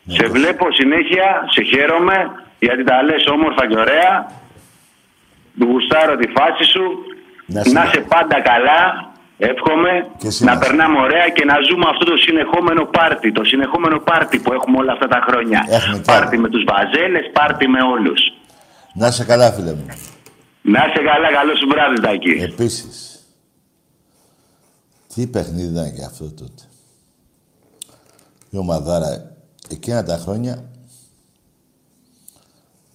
Ναι, 0.05 0.13
σε 0.17 0.25
βλέπω 0.35 0.65
συνέχεια, 0.79 1.27
σε 1.53 1.61
χαίρομαι 1.71 2.17
γιατί 2.59 2.83
τα 2.83 3.03
λες 3.03 3.23
όμορφα 3.35 3.63
και 3.69 3.77
ωραία. 3.85 4.13
Γουστάρω 5.59 6.15
τη 6.15 6.27
φάση 6.37 6.63
σου. 6.73 6.85
Να 7.45 7.59
Να, 7.59 7.81
σε- 7.81 7.87
είσαι 7.87 7.99
πάντα 8.13 8.37
καλά. 8.51 9.11
Εύχομαι 9.51 9.91
Και 10.17 10.27
εσύ 10.27 10.43
να 10.43 10.53
να 10.53 10.59
περνάμε 10.59 10.97
ωραία 10.99 11.27
και 11.35 11.45
να 11.45 11.55
ζούμε 11.67 11.85
αυτό 11.91 12.03
το 12.11 12.17
συνεχόμενο 12.25 12.81
πάρτι. 12.85 13.31
Το 13.31 13.43
συνεχόμενο 13.43 13.97
πάρτι 13.99 14.39
που 14.39 14.53
έχουμε 14.53 14.77
όλα 14.77 14.91
αυτά 14.95 15.07
τα 15.07 15.19
χρόνια. 15.27 15.65
Έχουμε 15.69 15.97
κι 15.97 16.05
πάρτι 16.11 16.35
άλλο. 16.35 16.41
με 16.43 16.49
τους 16.49 16.63
βαζέλες, 16.71 17.25
πάρτι 17.33 17.67
με 17.67 17.81
όλους. 17.93 18.21
Να 18.93 19.07
είσαι 19.07 19.23
καλά, 19.31 19.51
φίλε 19.51 19.73
μου. 19.73 19.85
Να 20.61 20.79
είσαι 20.87 21.01
καλά, 21.09 21.27
καλό 21.37 21.55
σου 21.55 21.67
βράδυ, 21.67 22.01
Τάκη. 22.01 22.29
Επίσης, 22.29 23.19
τι 25.13 25.27
παιχνίδι 25.27 25.71
ήταν 25.71 25.93
και 25.95 26.03
αυτό 26.03 26.25
τότε; 26.31 26.63
Η 28.49 28.57
ομαδάρα 28.57 29.11
εκείνα 29.69 30.03
τα 30.03 30.17
χρόνια 30.17 30.63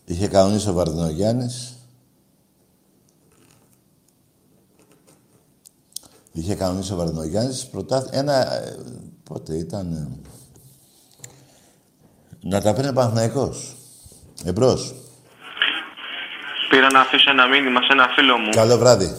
είχε 0.05 0.29
κανονίσει 0.29 0.69
ο 0.69 0.73
Βαρδινογιάννης 0.73 1.78
Είχε 6.39 6.55
κανονίσει 6.55 6.93
ο 6.93 6.97
Βαρδινογιάννης 6.97 7.67
πρωτάθ... 7.67 8.09
ένα... 8.11 8.53
ε, 8.53 8.77
πότε 9.23 9.55
ήταν... 9.55 9.93
ε, 9.93 10.09
να 12.41 12.61
τα 12.61 12.75
παίρνει 12.75 12.91
ο 12.91 12.93
Παναθηναϊκός. 12.93 13.77
Εμπρός. 14.45 14.95
Πήρα 16.71 16.87
να 16.93 17.01
αφήσω 17.01 17.31
ένα 17.31 17.47
μήνυμα 17.47 17.81
σε 17.81 17.89
ένα 17.91 18.07
φίλο 18.17 18.37
μου. 18.37 18.51
Καλό 18.51 18.79
βράδυ. 18.79 19.15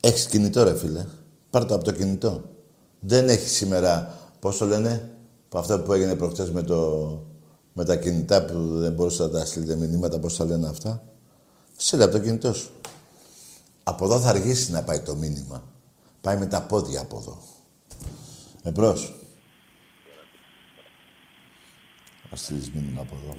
Έχεις 0.00 0.26
κινητό, 0.26 0.64
ρε 0.64 0.76
φίλε. 0.76 1.06
Πάρ' 1.50 1.64
το 1.64 1.74
από 1.74 1.84
το 1.84 1.92
κινητό. 1.92 2.42
Δεν 3.00 3.28
έχεις 3.28 3.52
σήμερα, 3.52 4.14
πώς 4.40 4.58
το 4.58 4.66
λένε, 4.66 5.10
που 5.48 5.58
αυτό 5.58 5.80
που 5.80 5.92
έγινε 5.92 6.14
προχτές 6.14 6.50
με, 6.50 6.62
το, 6.62 7.08
με 7.72 7.84
τα 7.84 7.96
κινητά 7.96 8.44
που 8.44 8.78
δεν 8.78 8.92
μπορούσα 8.92 9.22
να 9.22 9.30
τα 9.30 9.44
στείλετε 9.44 9.76
μηνύματα, 9.76 10.18
πώς 10.18 10.36
τα 10.36 10.44
λένε 10.44 10.68
αυτά. 10.68 11.02
Στείλε 11.76 12.04
από 12.04 12.12
το 12.12 12.18
κινητό 12.18 12.52
σου. 12.52 12.70
Από 13.88 14.04
εδώ 14.04 14.20
θα 14.20 14.28
αργήσει 14.28 14.72
να 14.72 14.82
πάει 14.82 15.00
το 15.00 15.14
μήνυμα. 15.14 15.62
Πάει 16.20 16.36
με 16.36 16.46
τα 16.46 16.62
πόδια 16.62 17.00
από 17.00 17.18
εδώ. 17.20 17.38
Εμπρός. 18.62 19.14
Θα 22.30 22.36
στείλεις 22.36 22.70
μήνυμα 22.70 23.00
από 23.00 23.16
εδώ. 23.24 23.36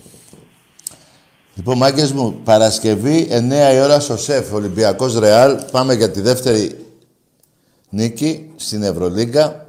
Λοιπόν, 1.55 1.77
μάγκες 1.77 2.11
μου, 2.11 2.41
Παρασκευή, 2.43 3.27
9 3.31 3.73
η 3.73 3.79
ώρα 3.79 3.99
στο 3.99 4.17
ΣΕΦ, 4.17 4.53
Ολυμπιακός 4.53 5.19
Ρεάλ. 5.19 5.63
Πάμε 5.71 5.93
για 5.93 6.11
τη 6.11 6.21
δεύτερη 6.21 6.93
νίκη 7.89 8.53
στην 8.55 8.83
Ευρωλίγκα. 8.83 9.67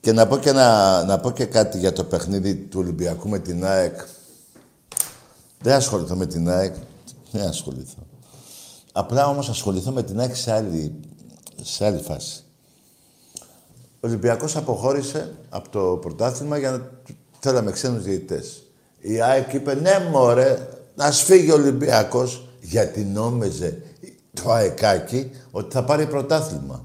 Και 0.00 0.12
να 0.12 0.26
πω 0.26 0.38
και, 0.38 0.52
να, 0.52 1.04
να 1.04 1.18
πω 1.18 1.30
και 1.30 1.44
κάτι 1.44 1.78
για 1.78 1.92
το 1.92 2.04
παιχνίδι 2.04 2.54
του 2.54 2.80
Ολυμπιακού 2.80 3.28
με 3.28 3.38
την 3.38 3.64
ΑΕΚ. 3.64 4.00
Δεν 5.60 5.74
ασχοληθώ 5.74 6.16
με 6.16 6.26
την 6.26 6.48
ΑΕΚ. 6.48 6.74
Δεν 7.30 7.46
ασχοληθώ. 7.46 8.11
Απλά 8.92 9.26
όμως 9.26 9.48
ασχοληθώ 9.48 9.90
με 9.90 10.02
την 10.02 10.20
ΑΕΚ 10.20 10.36
σε 10.36 10.52
άλλη, 10.52 10.94
σε 11.62 11.84
άλλη 11.86 12.00
φάση. 12.00 12.44
Ο 14.04 14.08
Ολυμπιακός 14.08 14.56
αποχώρησε 14.56 15.34
από 15.48 15.68
το 15.68 15.98
πρωτάθλημα 16.00 16.58
για 16.58 16.70
να 16.70 16.90
θέλαμε 17.38 17.70
ξένους 17.70 18.02
διαιτητές. 18.02 18.62
Η 18.98 19.20
ΑΕΚ 19.20 19.52
είπε 19.52 19.74
ναι 19.74 20.08
μωρέ, 20.10 20.68
να 20.94 21.10
σφύγει 21.10 21.50
ο 21.50 21.54
Ολυμπιακός 21.54 22.48
γιατί 22.60 23.04
νόμιζε 23.04 23.82
το 24.42 24.50
αεκάκι 24.52 25.30
ότι 25.50 25.72
θα 25.72 25.84
πάρει 25.84 26.06
πρωτάθλημα. 26.06 26.84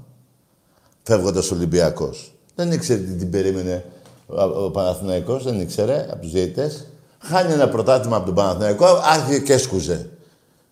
Φεύγοντας 1.02 1.50
ο 1.50 1.54
Ολυμπιακός. 1.54 2.32
Δεν 2.54 2.72
ήξερε 2.72 3.00
τι 3.00 3.12
την 3.12 3.30
περίμενε 3.30 3.84
ο, 4.26 4.42
ο 4.42 4.70
Παναθηναϊκός, 4.70 5.44
δεν 5.44 5.60
ήξερε 5.60 6.06
από 6.10 6.20
τους 6.20 6.32
διαιτητές. 6.32 6.86
Χάνει 7.18 7.52
ένα 7.52 7.68
πρωτάθλημα 7.68 8.16
από 8.16 8.26
τον 8.26 8.34
Παναθηναϊκό, 8.34 8.86
άρχισε 8.86 9.40
και 9.40 9.52
έσκουζε. 9.52 10.10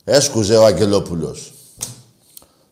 Έσκουζε 0.08 0.56
ο 0.56 0.64
Αγγελόπουλος. 0.64 1.54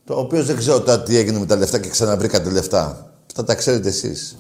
Το 0.05 0.19
οποίο 0.19 0.45
δεν 0.45 0.57
ξέρω 0.57 0.81
τώρα 0.81 1.03
τι 1.03 1.17
έγινε 1.17 1.39
με 1.39 1.47
τα 1.47 1.57
λεφτά 1.57 1.79
και 1.79 1.89
ξαναβρήκατε 1.89 2.51
λεφτά. 2.51 3.13
Αυτά 3.27 3.45
τα 3.45 3.55
ξέρετε 3.55 3.89
εσείς. 3.89 4.37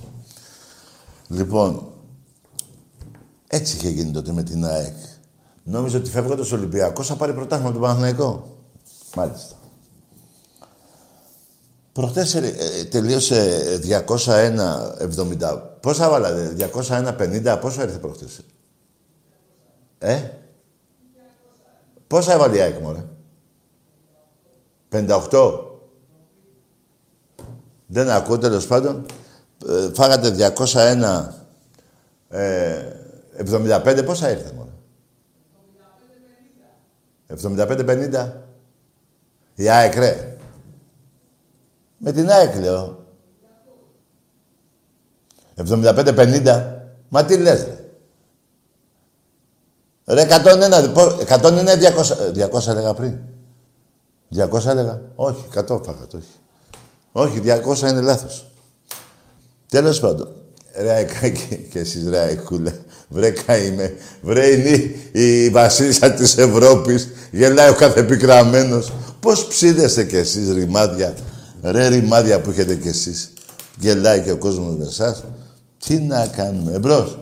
Λοιπόν, 1.28 1.92
έτσι 3.46 3.76
είχε 3.76 3.88
γίνει 3.88 4.10
τότε 4.10 4.32
με 4.32 4.42
την 4.42 4.64
ΑΕΚ. 4.64 4.96
Νόμιζε 5.62 5.96
ότι 5.96 6.10
φεύγοντας 6.10 6.52
ο 6.52 6.56
Ολυμπιακός 6.56 7.06
θα 7.06 7.16
πάρει 7.16 7.32
πρωτάθλημα 7.32 7.70
από 7.70 7.78
τον 7.78 7.88
Παναθηναϊκό. 7.88 8.58
Μάλιστα. 9.16 9.54
Προχτές 11.92 12.34
ε, 12.34 12.54
ε, 12.78 12.84
τελείωσε 12.84 13.60
201-70. 14.06 15.60
Πόσα 15.80 16.10
βάλατε, 16.10 16.70
201-50, 16.72 17.58
πόσο 17.60 17.82
έρθε 17.82 17.98
προχτές; 17.98 18.40
Ε; 19.98 20.43
Πόσα 22.06 22.32
έβαλε 22.32 22.56
η 22.56 22.60
ΑΕΚ, 22.60 22.80
μωρέ; 22.80 23.04
58. 24.90 25.60
Δεν 27.86 28.10
ακούω, 28.10 28.38
τέλος 28.38 28.66
πάντων. 28.66 29.06
Ε, 29.68 29.90
φάγατε 29.92 30.54
201... 30.56 31.28
Ε, 32.28 32.92
75, 33.50 34.02
πόσα 34.04 34.30
ήρθε, 34.30 34.52
μωρέ; 34.52 34.70
75-50. 37.42 38.32
Η 39.54 39.68
ΑΕΚ, 39.68 39.94
ρε. 39.94 40.36
Με 41.98 42.12
την 42.12 42.30
ΑΕΚ, 42.30 42.54
λέω. 42.56 43.04
75-50. 45.56 46.72
Μα 47.08 47.24
τι 47.24 47.36
λες, 47.36 47.64
ρε; 47.64 47.83
Ρε, 50.06 50.22
101, 50.22 50.90
πο- 50.94 51.16
101 51.28 51.76
200, 51.76 52.32
200 52.32 52.66
έλεγα 52.68 52.94
πριν. 52.94 53.12
200 54.28 54.66
έλεγα. 54.66 55.00
Όχι, 55.14 55.44
100 55.54 55.80
φάγατε, 55.84 56.16
όχι. 56.16 56.26
Όχι, 57.12 57.40
200 57.40 57.88
είναι 57.90 58.00
λάθος. 58.00 58.46
Τέλος 59.68 60.00
πάντων. 60.00 60.28
Ρε 60.80 60.90
Αεκάκη 60.92 61.68
και 61.72 61.78
εσείς 61.78 62.08
ρε 62.08 62.18
Αεκούλα. 62.18 62.72
Βρε 63.08 63.30
καημέ. 63.30 63.94
Βρε 64.22 64.46
είναι 64.46 64.68
η, 65.12 65.44
η 65.44 65.50
βασίλισσα 65.50 66.12
της 66.12 66.36
Ευρώπης. 66.38 67.08
Γελάει 67.30 67.68
ο 67.70 67.74
κάθε 67.74 68.02
πικραμένος. 68.02 68.92
Πώς 69.20 69.46
ψήνεστε 69.46 70.04
κι 70.04 70.16
εσείς 70.16 70.52
ρημάδια. 70.52 71.14
Ρε 71.62 71.86
ρημάδια 71.88 72.40
που 72.40 72.50
έχετε 72.50 72.74
κι 72.74 72.88
εσείς. 72.88 73.32
Γελάει 73.78 74.20
και 74.20 74.30
ο 74.30 74.36
κόσμος 74.36 74.76
με 74.76 74.84
εσάς. 74.86 75.22
Τι 75.86 75.98
να 75.98 76.26
κάνουμε. 76.26 76.72
Εμπρός. 76.72 77.18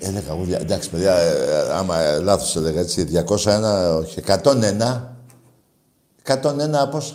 Έλεγα 0.00 0.32
εγώ, 0.32 0.44
δια- 0.44 0.60
εντάξει 0.60 0.90
παιδιά, 0.90 1.14
ε, 1.14 1.72
άμα 1.72 1.98
ε, 2.00 2.18
λάθος 2.18 2.56
έλεγα 2.56 2.80
έτσι, 2.80 3.04
201, 3.04 3.96
όχι, 3.98 4.18
101. 4.26 5.16
101 6.22 6.88
πόσα; 6.90 7.14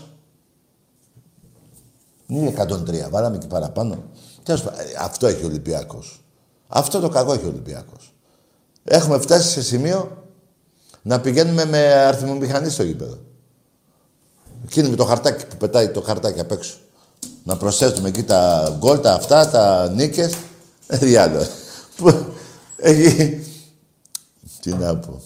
Είναι 2.28 2.48
103, 2.58 3.10
βάλαμε 3.10 3.38
και 3.38 3.48
παραπάνω. 3.48 4.04
Τέλος 4.44 4.62
πάντων, 4.64 4.80
ε, 4.80 4.84
αυτό 5.00 5.28
έχει 5.28 5.44
ο 5.44 5.48
Ολυμπιακός. 5.48 6.24
Αυτό 6.68 7.00
το 7.00 7.10
κακό 7.10 7.34
έχει 7.34 7.46
ο 7.46 7.48
Ολυμπιακός. 7.48 8.14
Έχουμε 8.84 9.20
φτάσει 9.20 9.50
σε 9.50 9.62
σημείο 9.62 10.26
να 11.02 11.20
πηγαίνουμε 11.20 11.66
με 11.66 11.78
αριθμομηχανή 11.94 12.70
στο 12.70 12.84
γήπεδο. 12.84 13.18
Εκείνη 14.66 14.90
με 14.90 14.96
το 14.96 15.06
χαρτάκι 15.06 15.46
που 15.46 15.58
πετάει 15.58 15.90
το 15.90 16.02
χαρτάκι 16.02 16.40
απ' 16.40 16.52
έξω. 16.52 16.74
Να 17.44 17.58
προσθέτουμε 17.58 18.08
εκεί 18.08 18.24
τα 18.24 18.74
γκολ, 18.80 19.00
τα 19.00 19.14
αυτά, 19.14 19.50
τα 19.50 19.90
νίκες. 19.90 20.34
Ε, 20.88 20.98
τι 20.98 21.16
άλλο. 21.16 21.46
Που- 21.96 22.26
Έχει... 22.82 23.46
Τι 24.62 24.70
να 24.70 24.98
πω. 24.98 25.22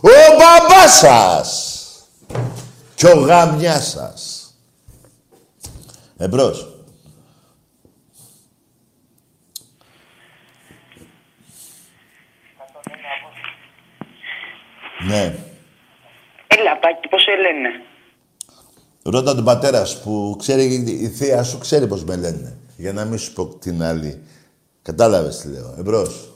Ο 0.00 0.08
μπαμπάς 0.38 0.98
σας! 0.98 1.78
Κι 2.94 3.06
ο 3.06 3.18
γαμιάς 3.18 3.88
σας. 3.88 4.54
Εμπρός. 6.16 6.74
Ναι. 15.06 15.38
Έλα, 16.46 16.78
Πάκη, 16.78 17.08
πώς 17.08 17.22
σε 17.22 17.30
λένε; 17.30 17.68
Ρώτα 19.02 19.34
τον 19.34 19.44
πατέρα 19.44 19.84
σου 19.84 20.02
που 20.02 20.36
ξέρει, 20.38 20.74
η 21.00 21.08
θεία 21.08 21.42
σου 21.42 21.58
ξέρει 21.58 21.86
πώς 21.86 22.04
με 22.04 22.16
λένε. 22.16 22.58
Για 22.76 22.92
να 22.92 23.04
μην 23.04 23.18
σου 23.18 23.32
πω 23.32 23.46
την 23.46 23.82
άλλη. 23.82 24.22
Κατάλαβες 24.82 25.38
τι 25.38 25.48
λέω. 25.48 25.74
Εμπρός. 25.78 26.29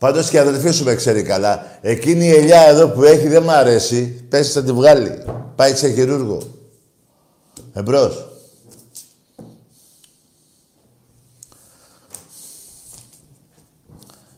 Πάντως 0.00 0.30
και 0.30 0.36
η 0.36 0.38
αδελφή 0.38 0.70
σου 0.70 0.84
με 0.84 0.94
ξέρει 0.94 1.22
καλά. 1.22 1.78
Εκείνη 1.80 2.26
η 2.26 2.30
ελιά 2.30 2.60
εδώ 2.60 2.88
που 2.88 3.02
έχει 3.02 3.28
δεν 3.28 3.42
μ' 3.42 3.50
αρέσει. 3.50 4.24
Πες 4.28 4.52
θα 4.52 4.62
τη 4.62 4.72
βγάλει. 4.72 5.24
Πάει 5.56 5.74
σε 5.74 5.92
χειρούργο. 5.92 6.42
Εμπρός. 7.72 8.28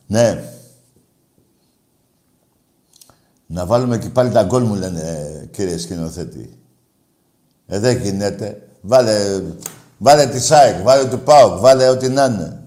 Ναι. 0.07 0.45
Να 3.47 3.67
βάλουμε 3.67 3.99
και 3.99 4.09
πάλι 4.09 4.31
τα 4.31 4.43
γκολ 4.43 4.63
μου 4.63 4.75
λένε, 4.75 5.01
ε, 5.01 5.47
κύριε 5.47 5.79
σκηνοθέτη. 5.79 6.59
Ε, 7.67 7.79
δεν 7.79 7.97
γίνεται. 7.97 8.69
Βάλε, 8.81 9.43
βάλε 9.99 10.27
τη 10.27 10.41
ΣΑΕΚ, 10.41 10.83
βάλε 10.83 11.09
του 11.09 11.21
ΠΑΟΚ, 11.21 11.61
βάλε 11.61 11.89
ό,τι 11.89 12.09
να 12.09 12.25
είναι. 12.25 12.62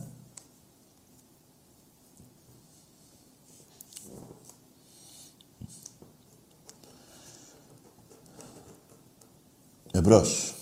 Εμπρός. 9.96 10.56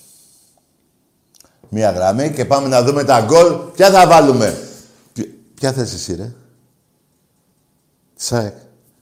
Μία 1.70 1.92
γραμμή 1.92 2.32
και 2.32 2.46
πάμε 2.46 2.68
να 2.68 2.84
δούμε 2.84 3.04
τα 3.04 3.22
γκολ. 3.22 3.54
Ποια 3.74 3.92
θα 3.92 4.08
βάλουμε; 4.08 4.58
Ποια, 5.14 5.26
ποια 5.54 5.74
θες 5.74 5.94
εσύ, 5.94 6.16
ρε; 6.16 6.34
Τη 8.16 8.24
ΣΑΕΚ. 8.24 8.54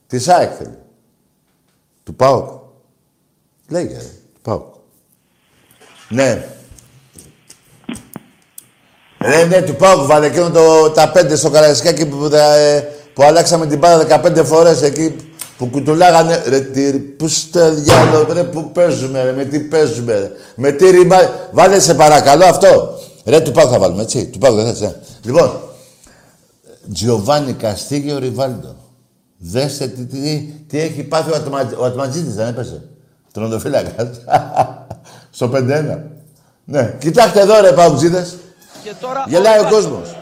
Τη 0.06 0.18
ΣΑΕΚ 0.18 0.52
θέλει; 0.58 0.78
Του 2.02 2.14
ΠΑΟΚ. 2.14 2.62
Λέγε, 3.68 3.96
ρε. 3.96 4.10
Του 4.34 4.40
ΠΑΟΚ. 4.42 4.74
Ναι. 6.08 6.46
Ρε, 9.18 9.44
ναι, 9.44 9.62
του 9.62 9.74
ΠΑΟΚ 9.74 10.06
βάλε 10.06 10.26
εκείνο 10.26 10.50
το, 10.50 10.90
τα 10.90 11.10
πέντε 11.10 11.36
στο 11.36 11.50
Καραϊσκάκι 11.50 12.06
που, 12.06 12.24
ε, 12.24 12.80
που 13.14 13.22
αλλάξαμε 13.22 13.66
την 13.66 13.78
μπάλα 13.78 14.22
15 14.24 14.44
φορές 14.44 14.82
εκεί 14.82 15.31
που 15.62 15.68
κουτουλάγανε. 15.70 16.42
Ρε, 16.48 16.60
τι, 16.60 16.92
πού 16.92 17.28
στο 17.28 17.74
διάλογο, 17.74 18.32
ρε, 18.32 18.44
πού 18.44 18.70
παίζουμε, 18.72 19.22
ρε, 19.22 19.32
με 19.32 19.44
τι 19.44 19.60
παίζουμε, 19.60 20.12
ρε. 20.12 20.30
Με 20.54 20.70
τι 20.70 20.90
ρημά. 20.90 21.16
Βάλε 21.52 21.80
σε 21.80 21.94
παρακαλώ 21.94 22.44
αυτό. 22.44 22.98
Ρε, 23.24 23.40
του 23.40 23.52
ΠΑΟΚ 23.52 23.68
θα 23.72 23.78
βάλουμε, 23.78 24.02
έτσι. 24.02 24.26
Του 24.26 24.38
ΠΑΟΚ 24.38 24.56
δεν 24.56 24.66
θες, 24.66 24.80
ε. 24.80 25.00
Λοιπόν, 25.24 25.60
Τζιοβάνι 26.92 27.52
Καστίγιο 27.52 28.18
Ριβάλντο. 28.18 28.76
Δέστε 29.38 29.86
τι, 29.86 30.04
τι, 30.04 30.52
τι 30.68 30.80
έχει 30.80 31.02
πάθει 31.02 31.30
ο, 31.30 31.34
Ατμα, 31.36 31.72
ο 31.78 31.84
Ατματζήτης, 31.84 32.34
δεν 32.34 32.48
έπεσε. 32.48 32.82
Τρονοφύλακας. 33.32 34.08
Στο 35.30 35.50
5-1. 35.54 35.98
Ναι. 36.64 36.96
Κοιτάξτε 36.98 37.40
εδώ 37.40 37.60
ρε 37.60 37.72
παουτζίδες. 37.72 38.36
Και 38.82 38.92
τώρα 39.00 39.24
Γελάει 39.28 39.58
ο 39.58 39.68
κόσμος. 39.70 40.16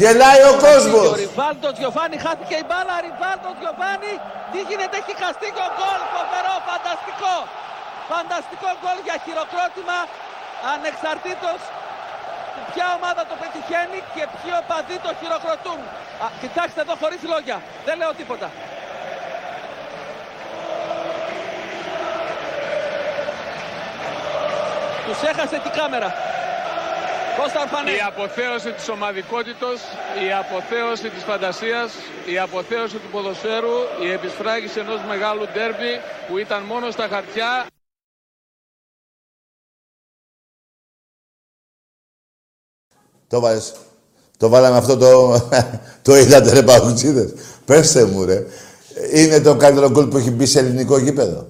Γελάει 0.00 0.40
ο 0.50 0.52
Ο 0.54 0.60
κόσμος. 0.66 1.08
Ριβάλτο 1.22 1.68
Τζιοφάνι 1.76 2.16
χάθηκε 2.24 2.56
η 2.62 2.64
μπάλα. 2.68 2.94
Ριβάλτο 3.06 3.50
Τζιοφάνι. 3.58 4.14
Τι 4.52 4.58
γίνεται, 4.68 4.96
έχει 5.02 5.14
χαστεί 5.22 5.48
το 5.58 5.66
γκολ. 5.76 6.00
Φοβερό, 6.14 6.54
φανταστικό. 6.68 7.36
Φανταστικό 8.10 8.70
γκολ 8.80 8.98
για 9.06 9.16
χειροκρότημα. 9.24 9.98
Ανεξαρτήτως 10.72 11.60
του 12.54 12.62
ποια 12.70 12.86
ομάδα 12.98 13.22
το 13.30 13.34
πετυχαίνει 13.42 13.98
και 14.14 14.22
ποιοι 14.32 14.52
οπαδοί 14.60 14.96
το 15.06 15.10
χειροκροτούν. 15.20 15.80
Α, 16.24 16.26
κοιτάξτε 16.42 16.80
εδώ 16.84 16.94
χωρίς 17.02 17.22
λόγια. 17.32 17.56
Δεν 17.86 17.94
λέω 18.00 18.12
τίποτα. 18.20 18.48
Τους 25.06 25.20
έχασε 25.30 25.56
την 25.64 25.72
κάμερα. 25.78 26.31
Κώστα 27.38 27.60
Αρφανέ. 27.60 27.90
Η 27.90 28.00
αποθέωση 28.12 28.72
της 28.72 28.88
ομαδικότητος, 28.88 29.78
η 30.26 30.32
αποθέωση 30.42 31.08
της 31.10 31.22
φαντασίας, 31.22 31.92
η 32.32 32.38
αποθέωση 32.38 32.96
του 32.96 33.10
ποδοσφαίρου, 33.12 33.76
η 34.04 34.10
επισφράγηση 34.10 34.78
ενός 34.80 35.00
μεγάλου 35.08 35.44
ντέρμπι 35.52 35.92
που 36.28 36.38
ήταν 36.38 36.62
μόνο 36.62 36.90
στα 36.90 37.08
χαρτιά. 37.08 37.66
Το 43.28 43.40
βάλες. 43.40 43.74
Το 44.36 44.48
βάλαμε 44.48 44.76
αυτό 44.76 44.96
το... 44.96 45.40
το 46.06 46.16
είδατε 46.16 46.52
ρε 46.52 46.62
παουτζίδες. 46.62 47.32
Πέστε 47.64 48.04
μου 48.04 48.24
ρε. 48.24 48.46
Είναι 49.12 49.40
το 49.40 49.56
καλύτερο 49.56 49.90
γκολ 49.90 50.06
που 50.06 50.16
έχει 50.16 50.30
μπει 50.30 50.46
σε 50.46 50.58
ελληνικό 50.58 50.98
γήπεδο. 50.98 51.46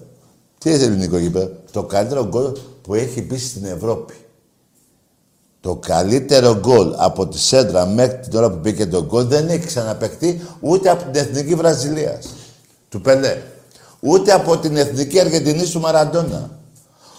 Τι 0.58 0.70
είναι 0.70 0.78
σε 0.78 0.84
ελληνικό 0.84 1.16
γήπεδο; 1.16 1.50
Το 1.72 1.84
καλύτερο 1.84 2.26
γκολ 2.26 2.52
που 2.82 2.94
έχει 2.94 3.22
μπει 3.22 3.38
στην 3.38 3.64
Ευρώπη. 3.64 4.14
Το 5.62 5.76
καλύτερο 5.76 6.58
γκολ 6.58 6.94
από 6.96 7.28
τη 7.28 7.38
Σέντρα 7.38 7.86
μέχρι 7.86 8.18
την 8.18 8.38
ώρα 8.38 8.50
που 8.50 8.58
μπήκε 8.58 8.86
το 8.86 9.04
γκολ 9.04 9.24
δεν 9.26 9.48
έχει 9.48 9.66
ξαναπαιχτεί 9.66 10.40
ούτε 10.60 10.90
από 10.90 11.02
την 11.02 11.20
Εθνική 11.22 11.54
Βραζιλίας 11.54 12.26
του 12.88 13.00
Πελέ. 13.00 13.42
Ούτε 14.00 14.32
από 14.32 14.58
την 14.58 14.76
Εθνική 14.76 15.20
Αργεντινής 15.20 15.70
του 15.70 15.80
Μαραντόνα. 15.80 16.50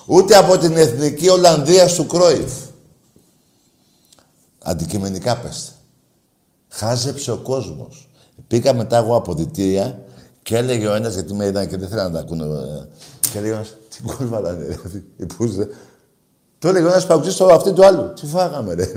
Ούτε 0.06 0.36
από 0.36 0.58
την 0.58 0.78
Εθνική 0.78 1.30
Ολλανδίας 1.30 1.94
του 1.94 2.06
Κρόιφ. 2.06 2.54
Αντικειμενικά 4.64 5.38
πέστε. 5.38 5.72
Χάζεψε 6.70 7.32
ο 7.32 7.38
κόσμος. 7.38 8.10
Πήγα 8.48 8.74
μετά 8.74 8.98
εγώ 8.98 9.16
από 9.16 9.34
διτήρια 9.34 10.00
και 10.44 10.58
έλεγε 10.58 10.88
ο 10.88 10.94
ένας, 10.94 11.14
γιατί 11.14 11.34
με 11.34 11.46
είδαν 11.46 11.68
και 11.68 11.78
δεν 11.78 11.90
θέλανε 11.90 12.10
να 12.10 12.16
τα 12.16 12.20
ακούνε. 12.22 12.44
ε, 12.44 12.88
Και 13.32 13.38
έλεγε 13.38 13.54
ο 13.54 13.56
ένας, 13.56 13.76
τι 13.90 14.04
γκολ 14.04 14.28
βάλανε 14.28 14.66
ρε, 14.66 14.74
αυτοί 14.74 15.06
οι 15.18 15.26
πούστε. 15.26 15.68
Το 16.64 16.70
έλεγε 16.70 16.86
ο 16.86 16.90
ένας 16.90 17.06
παγκοσμίος 17.06 17.34
στο 17.36 17.46
αυτή 17.46 17.74
του 17.74 17.86
άλλου. 17.86 18.14
Τι 18.14 18.26
φάγαμε 18.26 18.74
ρε. 18.74 18.92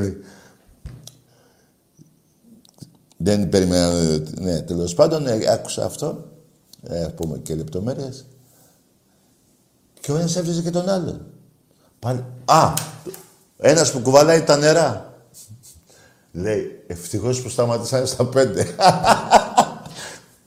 Δεν 3.16 3.48
περίμενα, 3.48 3.84
ε, 3.84 4.22
ναι, 4.40 4.60
τέλος 4.60 4.94
πάντων, 4.94 5.26
ε, 5.26 5.38
άκουσα 5.52 5.84
αυτό. 5.84 6.24
Ε, 6.82 7.06
πούμε 7.16 7.38
και 7.38 7.54
λεπτομέρειες. 7.54 8.26
Και 10.00 10.12
ο 10.12 10.16
ένας 10.16 10.36
έβριζε 10.36 10.62
και 10.62 10.70
τον 10.70 10.88
άλλον. 10.88 11.26
Πάλι, 11.98 12.24
α, 12.44 12.72
ένας 13.58 13.92
που 13.92 14.00
κουβαλάει 14.00 14.42
τα 14.42 14.56
νερά. 14.56 15.14
Λέει, 16.32 16.84
ευτυχώς 16.86 17.42
που 17.42 17.48
σταματήσανε 17.48 18.06
στα 18.06 18.26
πέντε. 18.26 18.66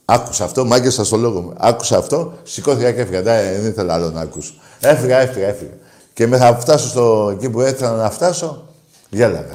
Άκουσα 0.04 0.44
αυτό, 0.44 0.64
μάγκεσα 0.64 1.04
στο 1.04 1.16
λόγο 1.16 1.40
μου. 1.40 1.52
Άκουσα 1.56 1.98
αυτό, 1.98 2.32
σηκώθηκα 2.42 2.92
και 2.92 3.00
έφυγα. 3.00 3.22
Δεν, 3.22 3.60
δεν 3.62 3.70
ήθελα 3.70 3.94
άλλο 3.94 4.10
να 4.10 4.20
ακούσω. 4.20 4.54
Έφυγα, 4.80 5.18
έφυγα, 5.18 5.46
έφυγα. 5.46 5.78
Και 6.20 6.26
με 6.26 6.36
θα 6.36 6.56
φτάσω 6.56 6.88
στο, 6.88 7.30
εκεί 7.32 7.50
που 7.50 7.60
ήθελα 7.60 7.92
να 7.92 8.10
φτάσω, 8.10 8.66
γέλαγα. 9.10 9.54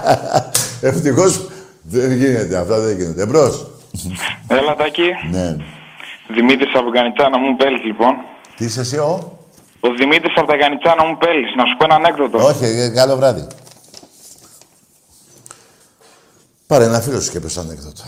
Ευτυχώς 0.88 1.50
δεν 1.82 2.12
γίνεται, 2.12 2.56
αυτά 2.56 2.78
δεν 2.78 2.96
γίνονται. 2.96 3.22
Εμπρός. 3.22 3.66
Έλα, 4.48 4.74
Τάκη. 4.74 5.10
Ναι. 5.30 5.56
Δημήτρης 6.28 6.74
από 6.74 6.90
Γανιτσάνα 6.90 7.38
μου 7.38 7.56
πέλεις, 7.56 7.84
λοιπόν. 7.84 8.14
Τι 8.56 8.64
είσαι 8.64 8.80
εσύ, 8.80 8.96
ο; 8.96 9.38
Ο 9.80 9.88
Δημήτρης 9.98 10.36
από 10.36 10.46
τα 10.46 10.56
Γανιτσάνα 10.56 11.06
μου 11.06 11.16
πέλεις. 11.16 11.54
Να 11.56 11.64
σου 11.64 11.76
πω 11.76 11.84
ένα 11.84 11.94
ανέκδοτο. 11.94 12.46
Όχι, 12.46 12.64
ε, 12.64 12.88
καλό 12.88 13.16
βράδυ. 13.16 13.46
Πάρε 16.66 16.84
ένα 16.84 17.00
φίλο 17.00 17.20
σου 17.20 17.30
και 17.30 17.40
πες 17.40 17.54
το 17.54 17.60
ανέκδοτο. 17.60 18.02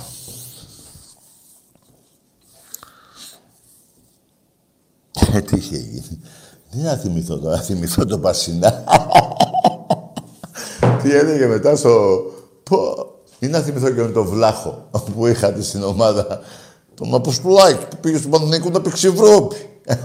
Ε, 5.34 5.40
τι 5.40 5.56
είχε 5.56 5.76
γίνει. 5.76 6.22
Τι 6.70 6.78
να 6.78 6.96
θυμηθώ 6.96 7.38
τώρα, 7.38 7.56
να 7.56 7.62
θυμηθώ 7.62 8.04
το 8.04 8.18
Πασινά. 8.18 8.84
τι 11.02 11.14
έλεγε 11.14 11.46
μετά 11.46 11.76
στο... 11.76 12.20
Πω, 12.62 13.06
ή 13.38 13.46
να 13.46 13.60
θυμηθώ 13.60 13.90
και 13.90 14.02
με 14.02 14.08
τον 14.08 14.26
Βλάχο 14.26 14.88
που 15.14 15.26
είχατε 15.26 15.62
στην 15.62 15.82
ομάδα. 15.82 16.40
Το 16.94 17.04
Μαποσπουλάκι 17.04 17.86
που 17.86 17.96
πήγε 18.00 18.18
στον 18.18 18.30
Παναθηναϊκό 18.30 18.70
να 18.70 18.80
παίξει 18.80 19.06
Ευρώπη. 19.06 19.56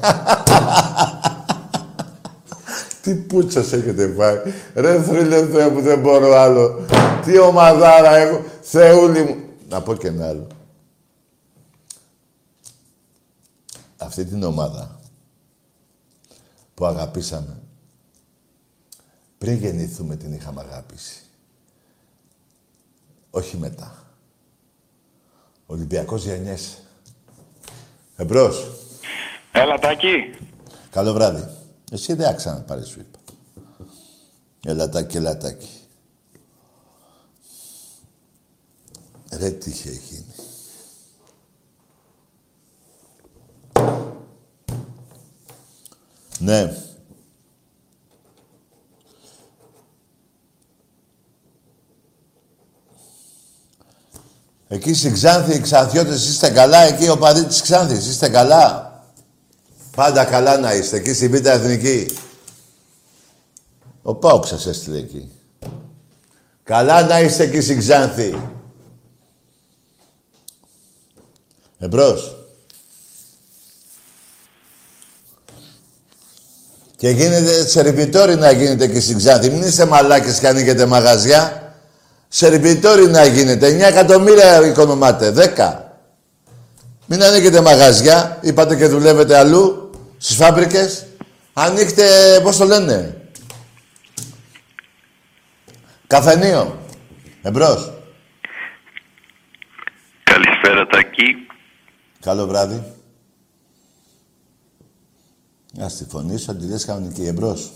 Τι 3.02 3.16
πούτσας 3.16 3.74
έχετε 3.74 4.08
πάει. 4.08 4.38
Ρε 4.74 5.02
θρύλε 5.02 5.46
Θεέ 5.46 5.70
που 5.70 5.82
δεν 5.82 6.00
μπορώ 6.00 6.34
άλλο. 6.34 6.86
Τι 7.26 7.40
ομαδάρα 7.40 8.16
έχω. 8.16 8.44
Θεούλη 8.62 9.22
μου. 9.22 9.36
Να 9.70 9.82
πω 9.82 9.94
και 9.94 10.08
ένα 10.08 10.28
άλλο. 10.28 10.48
Αυτή 13.98 14.26
την 14.26 14.44
ομάδα 14.44 15.03
που 16.74 16.86
αγαπήσαμε 16.86 17.64
πριν 19.44 19.58
γεννηθούμε 19.58 20.16
την 20.16 20.34
είχαμε 20.34 20.62
αγάπηση. 20.62 21.22
Όχι 23.30 23.58
μετά. 23.58 24.04
Ολυμπιακός 25.66 26.24
γενιές. 26.26 26.82
Εμπρός. 28.16 28.72
Έλα, 29.52 29.80
Τάκη. 29.80 30.38
Καλό 30.90 31.14
βράδυ. 31.14 31.48
Εσύ 31.92 32.14
δεν 32.14 32.28
άξα 32.28 32.54
να 32.54 32.60
πάρεις, 32.60 32.88
σου 32.88 33.00
είπα. 33.00 33.20
Ελατάκι, 34.66 35.18
ελατάκι. 35.18 35.70
Ρε 39.32 39.50
τι 39.50 39.70
είχε 39.70 39.92
γίνει. 39.92 40.33
Ναι. 46.44 46.74
Εκεί 54.68 54.94
στην 54.94 55.14
Ξάνθη, 55.14 55.56
οι 55.56 55.60
Ξανθιώτες, 55.60 56.30
είστε 56.30 56.50
καλά. 56.50 56.78
Εκεί 56.78 57.10
ο 57.10 57.18
παδί 57.18 57.46
της 57.46 57.62
Ξάνθης, 57.62 58.08
είστε 58.08 58.30
καλά; 58.30 58.92
Πάντα 59.96 60.26
καλά 60.26 60.58
να 60.58 60.74
είστε. 60.74 60.98
Εκεί 60.98 61.14
στην 61.14 61.32
Β' 61.32 61.46
Εθνική. 61.46 62.18
Ο 64.02 64.16
Πάουξ 64.16 64.48
σας 64.48 64.66
έστειλε 64.66 64.98
εκεί. 64.98 65.32
Καλά 66.64 67.02
να 67.02 67.20
είστε 67.20 67.44
εκεί 67.44 67.62
στην 67.62 67.80
Ξάνθη. 67.80 68.50
Εμπρός. 71.78 72.43
Και 77.04 77.10
γίνεται 77.10 77.66
σερβιτόρι 77.68 78.36
να 78.36 78.52
γίνετε 78.52 78.84
εκεί 78.84 79.00
στην 79.00 79.18
Ξάνθη. 79.18 79.50
Μην 79.50 79.62
είστε 79.62 79.86
μαλάκες 79.86 80.40
και 80.40 80.48
ανοίγετε 80.48 80.86
μαγαζιά. 80.86 81.74
Σερβιτόρι 82.28 83.08
να 83.08 83.26
γίνετε. 83.26 83.68
9 83.68 83.82
εκατομμύρια 83.82 84.66
οικονομάτε. 84.68 85.32
10. 85.32 85.80
Μην 87.06 87.24
ανοίγετε 87.24 87.62
μαγαζιά. 87.62 88.38
Είπατε 88.42 88.76
και 88.76 88.88
δουλεύετε 88.88 89.38
αλλού. 89.38 89.92
Στις 90.18 90.36
φάμπρικες. 90.36 91.06
Ανοίχτε, 91.54 92.04
πώς 92.44 92.58
το 92.58 92.66
λένε. 92.66 93.16
Καφενείο. 96.08 96.80
Εμπρός. 97.42 97.94
Καλησπέρα 100.24 100.88
Τάκη. 100.88 101.36
Καλό 102.20 102.48
βράδυ. 102.48 102.84
Να 105.78 105.90
στη 105.90 106.06
φωνή 106.10 106.38
σου, 106.38 106.52
αν 106.52 106.80
κανονική. 106.86 107.26
Εμπρός. 107.26 107.72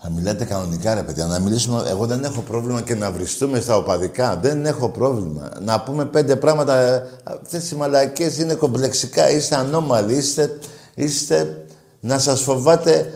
Θα 0.00 0.10
μιλάτε 0.10 0.44
κανονικά, 0.44 0.94
ρε 0.94 1.02
παιδιά. 1.02 1.26
Να 1.26 1.38
μιλήσουμε. 1.38 1.82
Εγώ 1.88 2.06
δεν 2.06 2.24
έχω 2.24 2.40
πρόβλημα 2.40 2.82
και 2.82 2.94
να 2.94 3.12
βριστούμε 3.12 3.60
στα 3.60 3.76
οπαδικά. 3.76 4.36
Δεν 4.36 4.66
έχω 4.66 4.88
πρόβλημα. 4.88 5.50
Να 5.60 5.80
πούμε 5.80 6.04
πέντε 6.04 6.36
πράγματα. 6.36 7.02
Αυτές 7.24 7.70
οι 7.70 7.74
μαλακίε 7.74 8.30
είναι 8.38 8.54
κομπλεξικά. 8.54 9.30
Είστε 9.30 9.56
ανώμαλοι. 9.56 10.14
Είστε. 10.14 10.58
είστε 10.94 11.66
να 12.00 12.18
σας 12.18 12.40
φοβάται. 12.40 13.12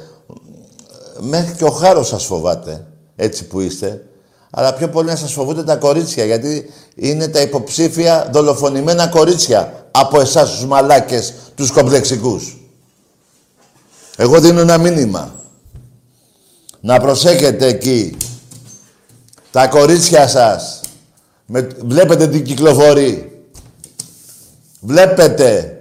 Μέχρι 1.21 1.55
και 1.55 1.65
ο 1.65 1.71
χάρος 1.71 2.09
σας 2.09 2.25
φοβάται. 2.25 2.87
Έτσι 3.17 3.47
που 3.47 3.61
είστε. 3.61 4.07
Αλλά 4.51 4.75
πιο 4.75 4.89
πολύ 4.89 5.09
να 5.09 5.17
σας 5.17 5.33
φοβούνται 5.33 5.65
τα 5.65 5.77
κορίτσια. 5.77 6.25
Γιατί 6.25 6.71
είναι 6.95 7.29
τα 7.29 7.41
υποψήφια 7.41 8.31
δολοφονημένα 8.33 9.09
κορίτσια 9.09 9.82
από 9.93 10.21
εσάς 10.21 10.51
τους 10.51 10.65
μαλάκες, 10.65 11.35
τους 11.55 11.71
κομπλεξικούς. 11.71 12.57
Εγώ 14.17 14.41
δίνω 14.41 14.61
ένα 14.61 14.79
μήνυμα. 14.79 15.35
Να 16.81 17.01
προσέχετε 17.01 17.67
εκεί. 17.67 18.17
Τα 19.51 19.69
κορίτσια 19.69 20.29
σας. 20.29 20.81
Με... 21.47 21.69
Βλέπετε 21.85 22.29
τι 22.29 22.43
κυκλοφορεί. 22.43 23.43
Βλέπετε. 24.81 25.77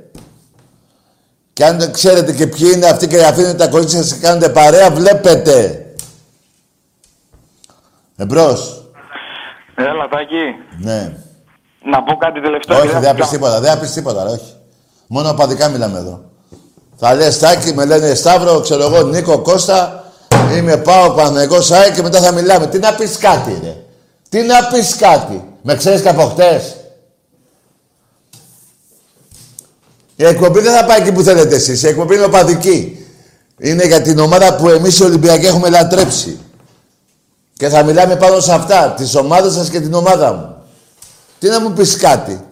Και 1.53 1.65
αν 1.65 1.79
δεν 1.79 1.91
ξέρετε 1.91 2.33
και 2.33 2.47
ποιοι 2.47 2.71
είναι 2.75 2.85
αυτοί 2.85 3.07
και 3.07 3.25
αφήνετε 3.25 3.53
τα 3.53 3.67
κορίτσια 3.67 4.03
σας 4.03 4.13
και 4.13 4.19
κάνετε 4.19 4.49
παρέα, 4.49 4.91
βλέπετε. 4.91 5.85
Εμπρός. 8.15 8.85
Έλα, 9.75 10.07
Τάκη. 10.09 10.55
Ναι. 10.77 11.17
Να 11.83 12.03
πω 12.03 12.15
κάτι 12.15 12.41
τελευταίο. 12.41 12.77
Όχι, 12.77 12.87
δεν 12.87 13.15
θα 13.15 13.27
τίποτα. 13.27 13.59
Δεν 13.59 13.77
θα 13.77 13.85
τίποτα, 13.85 14.23
ρε, 14.23 14.29
όχι. 14.29 14.53
Μόνο 15.07 15.33
παδικά 15.33 15.69
μιλάμε 15.69 15.99
εδώ. 15.99 16.21
Θα 16.95 17.13
λες 17.15 17.39
Τάκη, 17.39 17.73
με 17.73 17.85
λένε 17.85 18.13
Σταύρο, 18.13 18.59
ξέρω 18.59 18.83
εγώ, 18.83 19.01
Νίκο, 19.01 19.39
Κώστα, 19.39 20.01
Είμαι 20.57 20.77
πάω 20.77 21.15
εγώ 21.37 21.61
ΣΑΕ 21.61 21.91
και 21.91 22.01
μετά 22.01 22.21
θα 22.21 22.31
μιλάμε. 22.31 22.67
Τι 22.67 22.79
να 22.79 22.93
πεις 22.93 23.17
κάτι, 23.17 23.59
ρε. 23.63 23.75
Τι 24.29 24.41
να 24.41 24.67
πεις 24.67 24.95
κάτι. 24.95 25.43
Με 25.61 25.75
ξέρεις 25.75 26.01
και 26.01 26.09
από 26.09 26.21
χτες. 26.21 26.75
Η 30.15 30.25
εκπομπή 30.25 30.59
δεν 30.59 30.73
θα 30.73 30.85
πάει 30.85 30.99
εκεί 30.99 31.11
που 31.11 31.21
θέλετε 31.21 31.55
εσείς. 31.55 31.83
Η 31.83 31.87
εκπομπή 31.87 32.15
είναι 32.15 32.23
οπαδική. 32.23 33.05
Είναι 33.57 33.85
για 33.85 34.01
την 34.01 34.19
ομάδα 34.19 34.55
που 34.55 34.69
εμείς 34.69 34.99
οι 34.99 35.03
Ολυμπιακοί 35.03 35.45
έχουμε 35.45 35.69
λατρέψει. 35.69 36.39
Και 37.53 37.69
θα 37.69 37.83
μιλάμε 37.83 38.15
πάνω 38.15 38.39
σε 38.39 38.53
αυτά. 38.53 38.93
Τις 38.97 39.15
ομάδες 39.15 39.53
σας 39.53 39.69
και 39.69 39.79
την 39.79 39.93
ομάδα 39.93 40.33
μου. 40.33 40.60
Τι 41.41 41.49
να 41.49 41.59
μου 41.61 41.73
πεις 41.73 41.97
κάτι; 41.97 42.45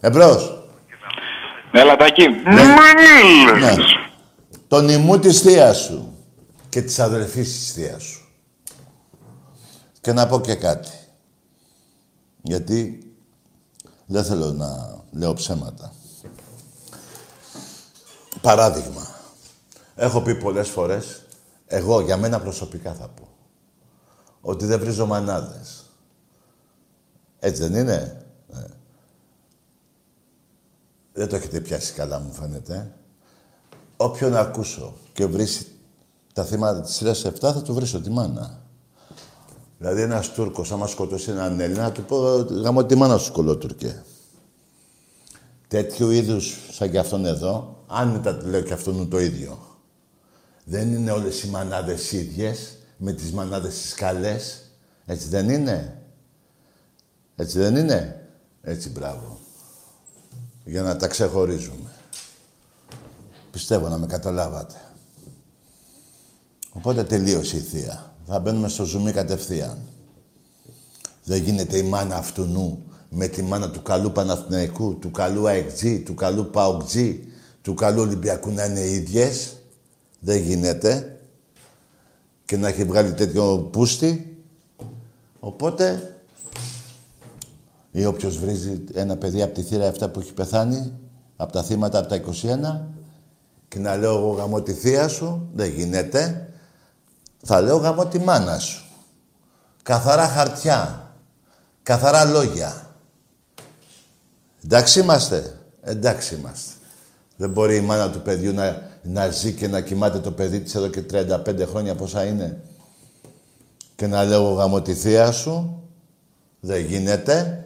Εμπρός. 0.00 0.64
Έλα, 1.72 1.96
Τάκη. 1.96 2.28
Ναι. 2.28 2.62
ναι. 3.58 3.74
Τον 4.68 4.88
ημού 4.88 5.18
της 5.18 5.40
θείας 5.40 5.76
σου 5.76 6.14
και 6.68 6.82
της 6.82 6.98
αδερφής 6.98 7.58
της 7.58 7.72
θείας 7.72 8.02
σου. 8.02 8.28
Και 10.00 10.12
να 10.12 10.26
πω 10.26 10.40
και 10.40 10.54
κάτι. 10.54 10.90
Γιατί 12.42 12.98
δεν 14.06 14.24
θέλω 14.24 14.52
να 14.52 14.98
λέω 15.10 15.34
ψέματα. 15.34 15.92
Παράδειγμα. 18.40 19.08
Έχω 19.94 20.20
πει 20.20 20.34
πολλές 20.34 20.68
φορές, 20.68 21.22
εγώ 21.66 22.00
για 22.00 22.16
μένα 22.16 22.40
προσωπικά 22.40 22.94
θα 22.94 23.08
πω, 23.08 23.28
ότι 24.40 24.64
δεν 24.66 24.80
βρίζω 24.80 25.06
μανάδες. 25.06 25.79
Έτσι 27.40 27.62
δεν 27.62 27.74
είναι; 27.74 28.26
Ναι. 28.48 28.64
Δεν 31.12 31.28
το 31.28 31.36
έχετε 31.36 31.60
πιάσει 31.60 31.92
καλά 31.92 32.20
μου 32.20 32.32
φαίνεται. 32.32 32.92
Όποιον 33.96 34.36
ακούσω 34.36 34.96
και 35.12 35.26
βρει 35.26 35.46
τα 36.32 36.44
θύματα 36.44 36.80
της 36.80 36.94
σειράς 36.94 37.24
7 37.24 37.32
θα 37.40 37.62
του 37.62 37.74
βρίσω 37.74 38.00
τη 38.00 38.10
μάνα. 38.10 38.62
Δηλαδή 39.78 40.02
ένας 40.02 40.32
Τούρκος, 40.32 40.72
άμα 40.72 40.86
σκοτώσει 40.86 41.30
έναν 41.30 41.60
Έλληνα, 41.60 41.82
να 41.82 41.92
του 41.92 42.04
πω 42.04 42.16
γαμώ 42.62 42.84
τη 42.84 42.94
μάνα 42.94 43.18
σου 43.18 43.32
κολότουρκε. 43.32 44.02
Τέτοιου 45.68 46.10
είδους 46.10 46.58
σαν 46.70 46.90
και 46.90 46.98
αυτόν 46.98 47.26
εδώ, 47.26 47.84
άνετα 47.86 48.38
λέω 48.44 48.60
και 48.60 48.72
αυτόν 48.72 49.08
το 49.08 49.20
ίδιο. 49.20 49.58
Δεν 50.64 50.92
είναι 50.92 51.10
όλες 51.10 51.42
οι 51.42 51.48
μανάδες 51.48 52.12
ίδιες, 52.12 52.78
με 52.96 53.12
τις 53.12 53.32
μανάδες 53.32 53.80
τις 53.80 53.94
καλές. 53.94 54.62
Έτσι 55.06 55.28
δεν 55.28 55.48
είναι; 55.48 56.02
Έτσι 57.40 57.58
δεν 57.58 57.76
είναι; 57.76 58.28
Έτσι 58.62 58.88
μπράβο. 58.88 59.38
Για 60.64 60.82
να 60.82 60.96
τα 60.96 61.06
ξεχωρίζουμε. 61.06 61.90
Πιστεύω 63.50 63.88
να 63.88 63.98
με 63.98 64.06
καταλάβατε. 64.06 64.74
Οπότε 66.72 67.04
τελείωσε 67.04 67.56
η 67.56 67.60
θεία. 67.60 68.14
Θα 68.26 68.38
μπαίνουμε 68.38 68.68
στο 68.68 68.84
ζουμί 68.84 69.12
κατευθείαν. 69.12 69.78
Δεν 71.24 71.42
γίνεται 71.42 71.78
η 71.78 71.82
μάνα 71.82 72.16
αυτού 72.16 72.44
νου 72.44 72.84
με 73.08 73.26
τη 73.26 73.42
μάνα 73.42 73.70
του 73.70 73.82
καλού 73.82 74.12
Παναθηναϊκού, 74.12 74.98
του 74.98 75.10
καλού 75.10 75.48
ΑΕΚΤΖΙ, 75.48 76.00
του 76.00 76.14
καλού 76.14 76.50
ΠΑΟΚΤΖΙ, 76.50 77.32
του 77.62 77.74
καλού 77.74 78.00
Ολυμπιακού 78.00 78.50
να 78.50 78.64
είναι 78.64 78.86
ίδιες. 78.86 79.56
Δεν 80.20 80.42
γίνεται. 80.42 81.20
Και 82.44 82.56
να 82.56 82.68
έχει 82.68 82.84
βγάλει 82.84 83.12
τέτοιο 83.12 83.58
πούστη. 83.58 84.36
Οπότε, 85.40 86.14
ή 87.90 88.04
όποιος 88.06 88.38
βρίζει 88.38 88.84
ένα 88.92 89.16
παιδί 89.16 89.42
από 89.42 89.54
τη 89.54 89.62
θύρα 89.62 89.88
αυτά 89.88 90.08
που 90.08 90.20
έχει 90.20 90.32
πεθάνει, 90.32 90.92
από 91.36 91.52
τα 91.52 91.62
θύματα 91.62 91.98
από 91.98 92.08
τα 92.08 92.16
21, 92.16 92.86
και 93.68 93.78
να 93.78 93.96
λέω 93.96 94.16
εγώ 94.16 94.30
γαμώ 94.30 94.62
τη 94.62 94.72
θεία 94.72 95.08
σου, 95.08 95.48
δεν 95.54 95.70
γίνεται. 95.70 96.48
Θα 97.42 97.60
λέω 97.60 97.76
γαμώ 97.76 98.06
τη 98.06 98.18
μάνα 98.18 98.58
σου. 98.58 98.84
Καθαρά 99.82 100.28
χαρτιά. 100.28 101.10
Καθαρά 101.82 102.24
λόγια. 102.24 102.86
Εντάξει 104.64 105.00
είμαστε. 105.00 105.58
Εντάξει 105.82 106.34
είμαστε. 106.34 106.72
Δεν 107.36 107.50
μπορεί 107.50 107.76
η 107.76 107.80
μάνα 107.80 108.10
του 108.10 108.22
παιδιού 108.22 108.52
να, 108.52 108.82
να 109.02 109.30
ζει 109.30 109.52
και 109.52 109.68
να 109.68 109.80
κοιμάται 109.80 110.18
το 110.18 110.30
παιδί 110.30 110.60
της 110.60 110.74
εδώ 110.74 110.88
και 110.88 111.02
35 111.12 111.66
χρόνια 111.68 111.94
πόσα 111.94 112.24
είναι. 112.24 112.60
Και 113.96 114.06
να 114.06 114.24
λέω 114.24 114.52
γαμώ 114.52 114.82
τη 114.82 114.94
θεία 114.94 115.32
σου. 115.32 115.82
Δεν 116.60 116.84
γίνεται. 116.84 117.64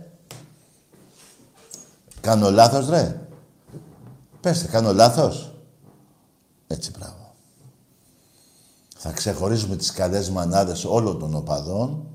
Κάνω 2.25 2.51
λάθος, 2.51 2.89
ρε. 2.89 3.21
Πέστε, 4.41 4.67
κάνω 4.67 4.93
λάθος. 4.93 5.53
Έτσι, 6.67 6.91
μπράβο. 6.99 7.33
Θα 8.97 9.11
ξεχωρίζουμε 9.11 9.77
τις 9.77 9.93
καλές 9.93 10.31
μανάδες 10.31 10.85
όλων 10.85 11.19
των 11.19 11.35
οπαδών 11.35 12.07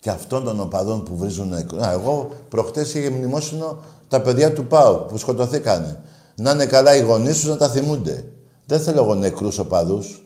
και 0.00 0.10
αυτών 0.10 0.44
των 0.44 0.60
οπαδών 0.60 1.04
που 1.04 1.16
βρίζουν 1.16 1.48
νεκρό. 1.48 1.82
Α, 1.82 1.90
εγώ 1.90 2.30
προχτές 2.48 2.94
είχε 2.94 3.10
μνημόσυνο 3.10 3.78
τα 4.08 4.20
παιδιά 4.20 4.52
του 4.52 4.66
ΠΑΟ 4.66 4.94
που 4.94 5.18
σκοτωθήκανε. 5.18 6.00
Να 6.34 6.50
είναι 6.50 6.66
καλά 6.66 6.96
οι 6.96 7.00
γονείς 7.00 7.40
τους 7.40 7.48
να 7.48 7.56
τα 7.56 7.68
θυμούνται. 7.68 8.24
Δεν 8.66 8.80
θέλω 8.80 9.02
εγώ 9.02 9.14
νεκρούς 9.14 9.58
οπαδούς. 9.58 10.24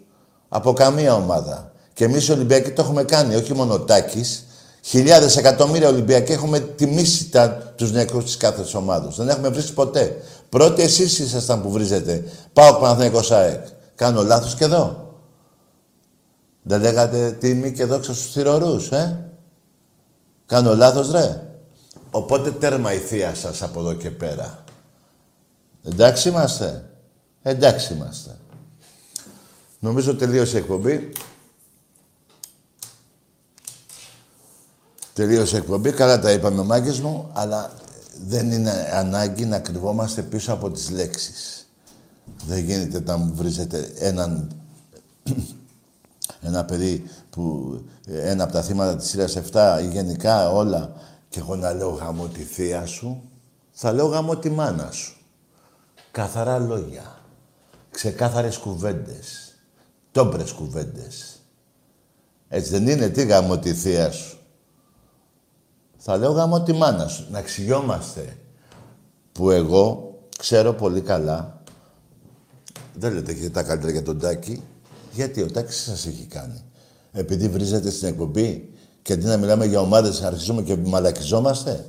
Από 0.49 0.72
καμία 0.72 1.14
ομάδα. 1.14 1.72
Και 1.93 2.05
εμείς 2.05 2.29
οι 2.29 2.33
Ολυμπιακοί 2.33 2.70
το 2.70 2.83
έχουμε 2.83 3.03
κάνει, 3.03 3.35
όχι 3.35 3.55
μόνο 3.55 3.74
ο 3.74 3.81
Τάκης. 3.81 4.47
Χιλιάδες 4.89 5.36
εκατομμύρια 5.36 5.89
Ολυμπιακοί 5.89 6.32
έχουμε 6.32 6.61
τιμήσει 6.61 7.28
τα, 7.28 7.51
τους 7.51 7.93
νεκρούς 7.93 8.24
της 8.24 8.36
κάθε 8.36 8.76
ομάδας. 8.76 9.16
Δεν 9.16 9.28
έχουμε 9.28 9.49
βρει 9.49 9.62
ποτέ. 9.62 10.22
Πρώτοι 10.49 10.82
εσείς 10.82 11.18
ήσασταν 11.18 11.62
που 11.62 11.70
βρίζετε. 11.70 12.24
Πάω 12.53 12.74
Παναθηναϊκός 12.74 13.30
ΑΕΚ. 13.30 13.66
Κάνω 13.95 14.22
λάθος 14.22 14.55
και 14.55 14.64
εδώ. 14.64 15.14
Δεν 16.62 16.80
λέγατε 16.80 17.36
τιμή 17.41 17.72
και 17.72 17.84
δόξα 17.84 18.14
στους 18.14 18.32
θηρορούς, 18.32 18.91
ε; 18.91 19.30
Κάνω 20.47 20.74
λάθος, 20.74 21.11
ρε. 21.11 21.43
Οπότε 22.11 22.51
τέρμα 22.51 22.93
η 22.93 22.99
θεία 22.99 23.34
σας 23.34 23.62
από 23.62 23.80
εδώ 23.80 23.95
και 23.95 24.11
πέρα. 24.11 24.64
Εντάξει 25.84 26.28
είμαστε. 26.28 26.91
Εντάξει 27.43 27.95
είμαστε. 27.95 28.36
Νομίζω 29.78 30.16
τελείωσε 30.16 30.57
η 30.57 30.61
εκπομπή. 30.61 31.12
Τελείωσε 35.19 35.57
η 35.57 35.59
εκπομπή. 35.59 35.93
Καλά 35.93 36.19
τα 36.19 36.33
είπαμε 36.33 36.61
ο 36.61 36.64
Μάγκης 36.64 37.01
μου, 37.01 37.31
αλλά 37.33 37.73
δεν 38.27 38.53
είναι 38.53 38.71
ανάγκη 38.93 39.45
να 39.45 39.59
κρυβόμαστε 39.59 40.23
πίσω 40.23 40.53
από 40.53 40.71
τις 40.71 40.91
λέξεις. 40.91 41.69
Δεν 42.47 42.59
γίνεται 42.59 43.01
να 43.01 43.16
μου 43.16 43.33
βρίζετε 43.35 43.91
έναν 43.99 44.51
ένα 46.49 46.64
παιδί 46.64 47.11
που 47.31 47.75
ένα 48.07 48.45
από 48.45 48.53
τα 48.53 48.62
θύματα 48.62 48.97
της 48.97 49.09
σειράς 49.09 49.39
7 49.53 49.79
ή 49.83 49.89
γενικά 49.89 50.51
όλα 50.51 50.93
και 51.29 51.39
εγώ 51.39 51.57
να 51.57 51.73
λέω 51.73 51.89
γαμώ 51.89 52.27
τη 52.27 52.43
θεία 52.43 52.87
σου, 52.87 53.23
θα 53.71 53.93
λέω 53.93 54.07
γαμώ 54.07 54.37
τη 54.37 54.51
μάνα 54.51 54.91
σου. 54.91 55.16
Καθαρά 56.11 56.59
λόγια. 56.59 57.19
Ξεκάθαρες 57.91 58.59
κουβέντες. 58.59 59.55
Τόμπρες 60.12 60.53
κουβέντες. 60.53 61.43
Έτσι 62.49 62.71
δεν 62.71 62.89
είναι, 62.89 63.09
τι 63.09 63.25
γαμώ 63.25 63.59
τη 63.59 63.75
θεία 63.75 64.11
σου. 64.11 64.38
Θα 65.99 66.17
λέω 66.17 66.33
γαμώ 66.33 66.63
τη 66.63 66.73
μάνα 66.73 67.09
σου. 67.09 67.27
Να 67.31 67.43
ξυγιόμαστε. 67.43 68.37
Που 69.33 69.51
εγώ 69.51 70.15
ξέρω 70.39 70.73
πολύ 70.73 71.01
καλά, 71.01 71.63
δεν 72.95 73.13
λέτε 73.13 73.35
και 73.35 73.51
τα 73.51 73.63
καλύτερα 73.63 73.93
για 73.93 74.03
τον 74.03 74.19
Τάκη, 74.19 74.63
γιατί 75.13 75.43
ο 75.43 75.51
Τάκης 75.51 75.83
σας 75.83 76.07
έχει 76.07 76.27
κάνει. 76.31 76.63
Επειδή 77.13 77.49
βρίζετε 77.49 77.91
στην 77.91 78.09
εκπομπή 78.09 78.69
και 79.03 79.13
αντί 79.13 79.25
να 79.25 79.37
μιλάμε 79.37 79.67
για 79.67 79.81
ομάδες 79.81 80.23
αρχίζουμε 80.23 80.63
και 80.63 80.77
μαλακιζόμαστε. 80.77 81.85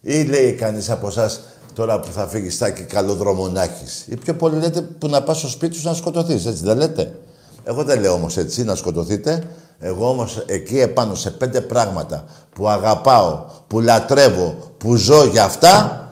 Ή 0.00 0.22
λέει 0.22 0.52
κανείς 0.52 0.90
από 0.90 1.06
εσάς 1.06 1.40
τώρα 1.74 2.00
που 2.00 2.12
θα 2.12 2.28
φύγει 2.28 2.56
Τάκη 2.56 2.82
καλό 2.82 3.14
δρομονάκης. 3.14 4.06
Ή 4.06 4.16
πιο 4.16 4.36
πολύ 4.36 4.58
λέτε 4.58 4.80
που 4.80 5.08
να 5.08 5.22
πας 5.22 5.38
στο 5.38 5.48
σπίτι 5.48 5.76
σου 5.76 5.88
να 5.88 5.94
σκοτωθείς, 5.94 6.46
έτσι 6.46 6.64
δεν 6.64 6.76
λέτε; 6.76 7.18
Εγώ 7.64 7.84
δεν 7.84 8.00
λέω 8.00 8.12
όμως 8.12 8.36
έτσι 8.36 8.64
να 8.64 8.74
σκοτωθείτε. 8.74 9.50
Εγώ 9.82 10.08
όμως 10.08 10.42
εκεί 10.46 10.80
επάνω 10.80 11.14
σε 11.14 11.30
πέντε 11.30 11.60
πράγματα 11.60 12.24
που 12.54 12.68
αγαπάω, 12.68 13.44
που 13.66 13.80
λατρεύω, 13.80 14.74
που 14.78 14.96
ζω 14.96 15.24
για 15.24 15.44
αυτά, 15.44 16.08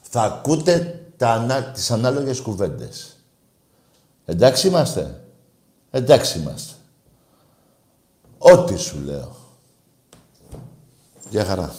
θα 0.00 0.22
ακούτε 0.22 1.04
τα, 1.16 1.30
ανά, 1.30 1.62
τις 1.62 1.90
ανάλογες 1.90 2.40
κουβέντες. 2.40 3.16
Εντάξει 4.24 4.66
είμαστε. 4.66 5.20
Εντάξει 5.90 6.38
είμαστε. 6.38 6.74
Ό,τι 8.38 8.76
σου 8.76 8.98
λέω. 9.04 9.36
Γεια 11.30 11.44
χαρά. 11.44 11.74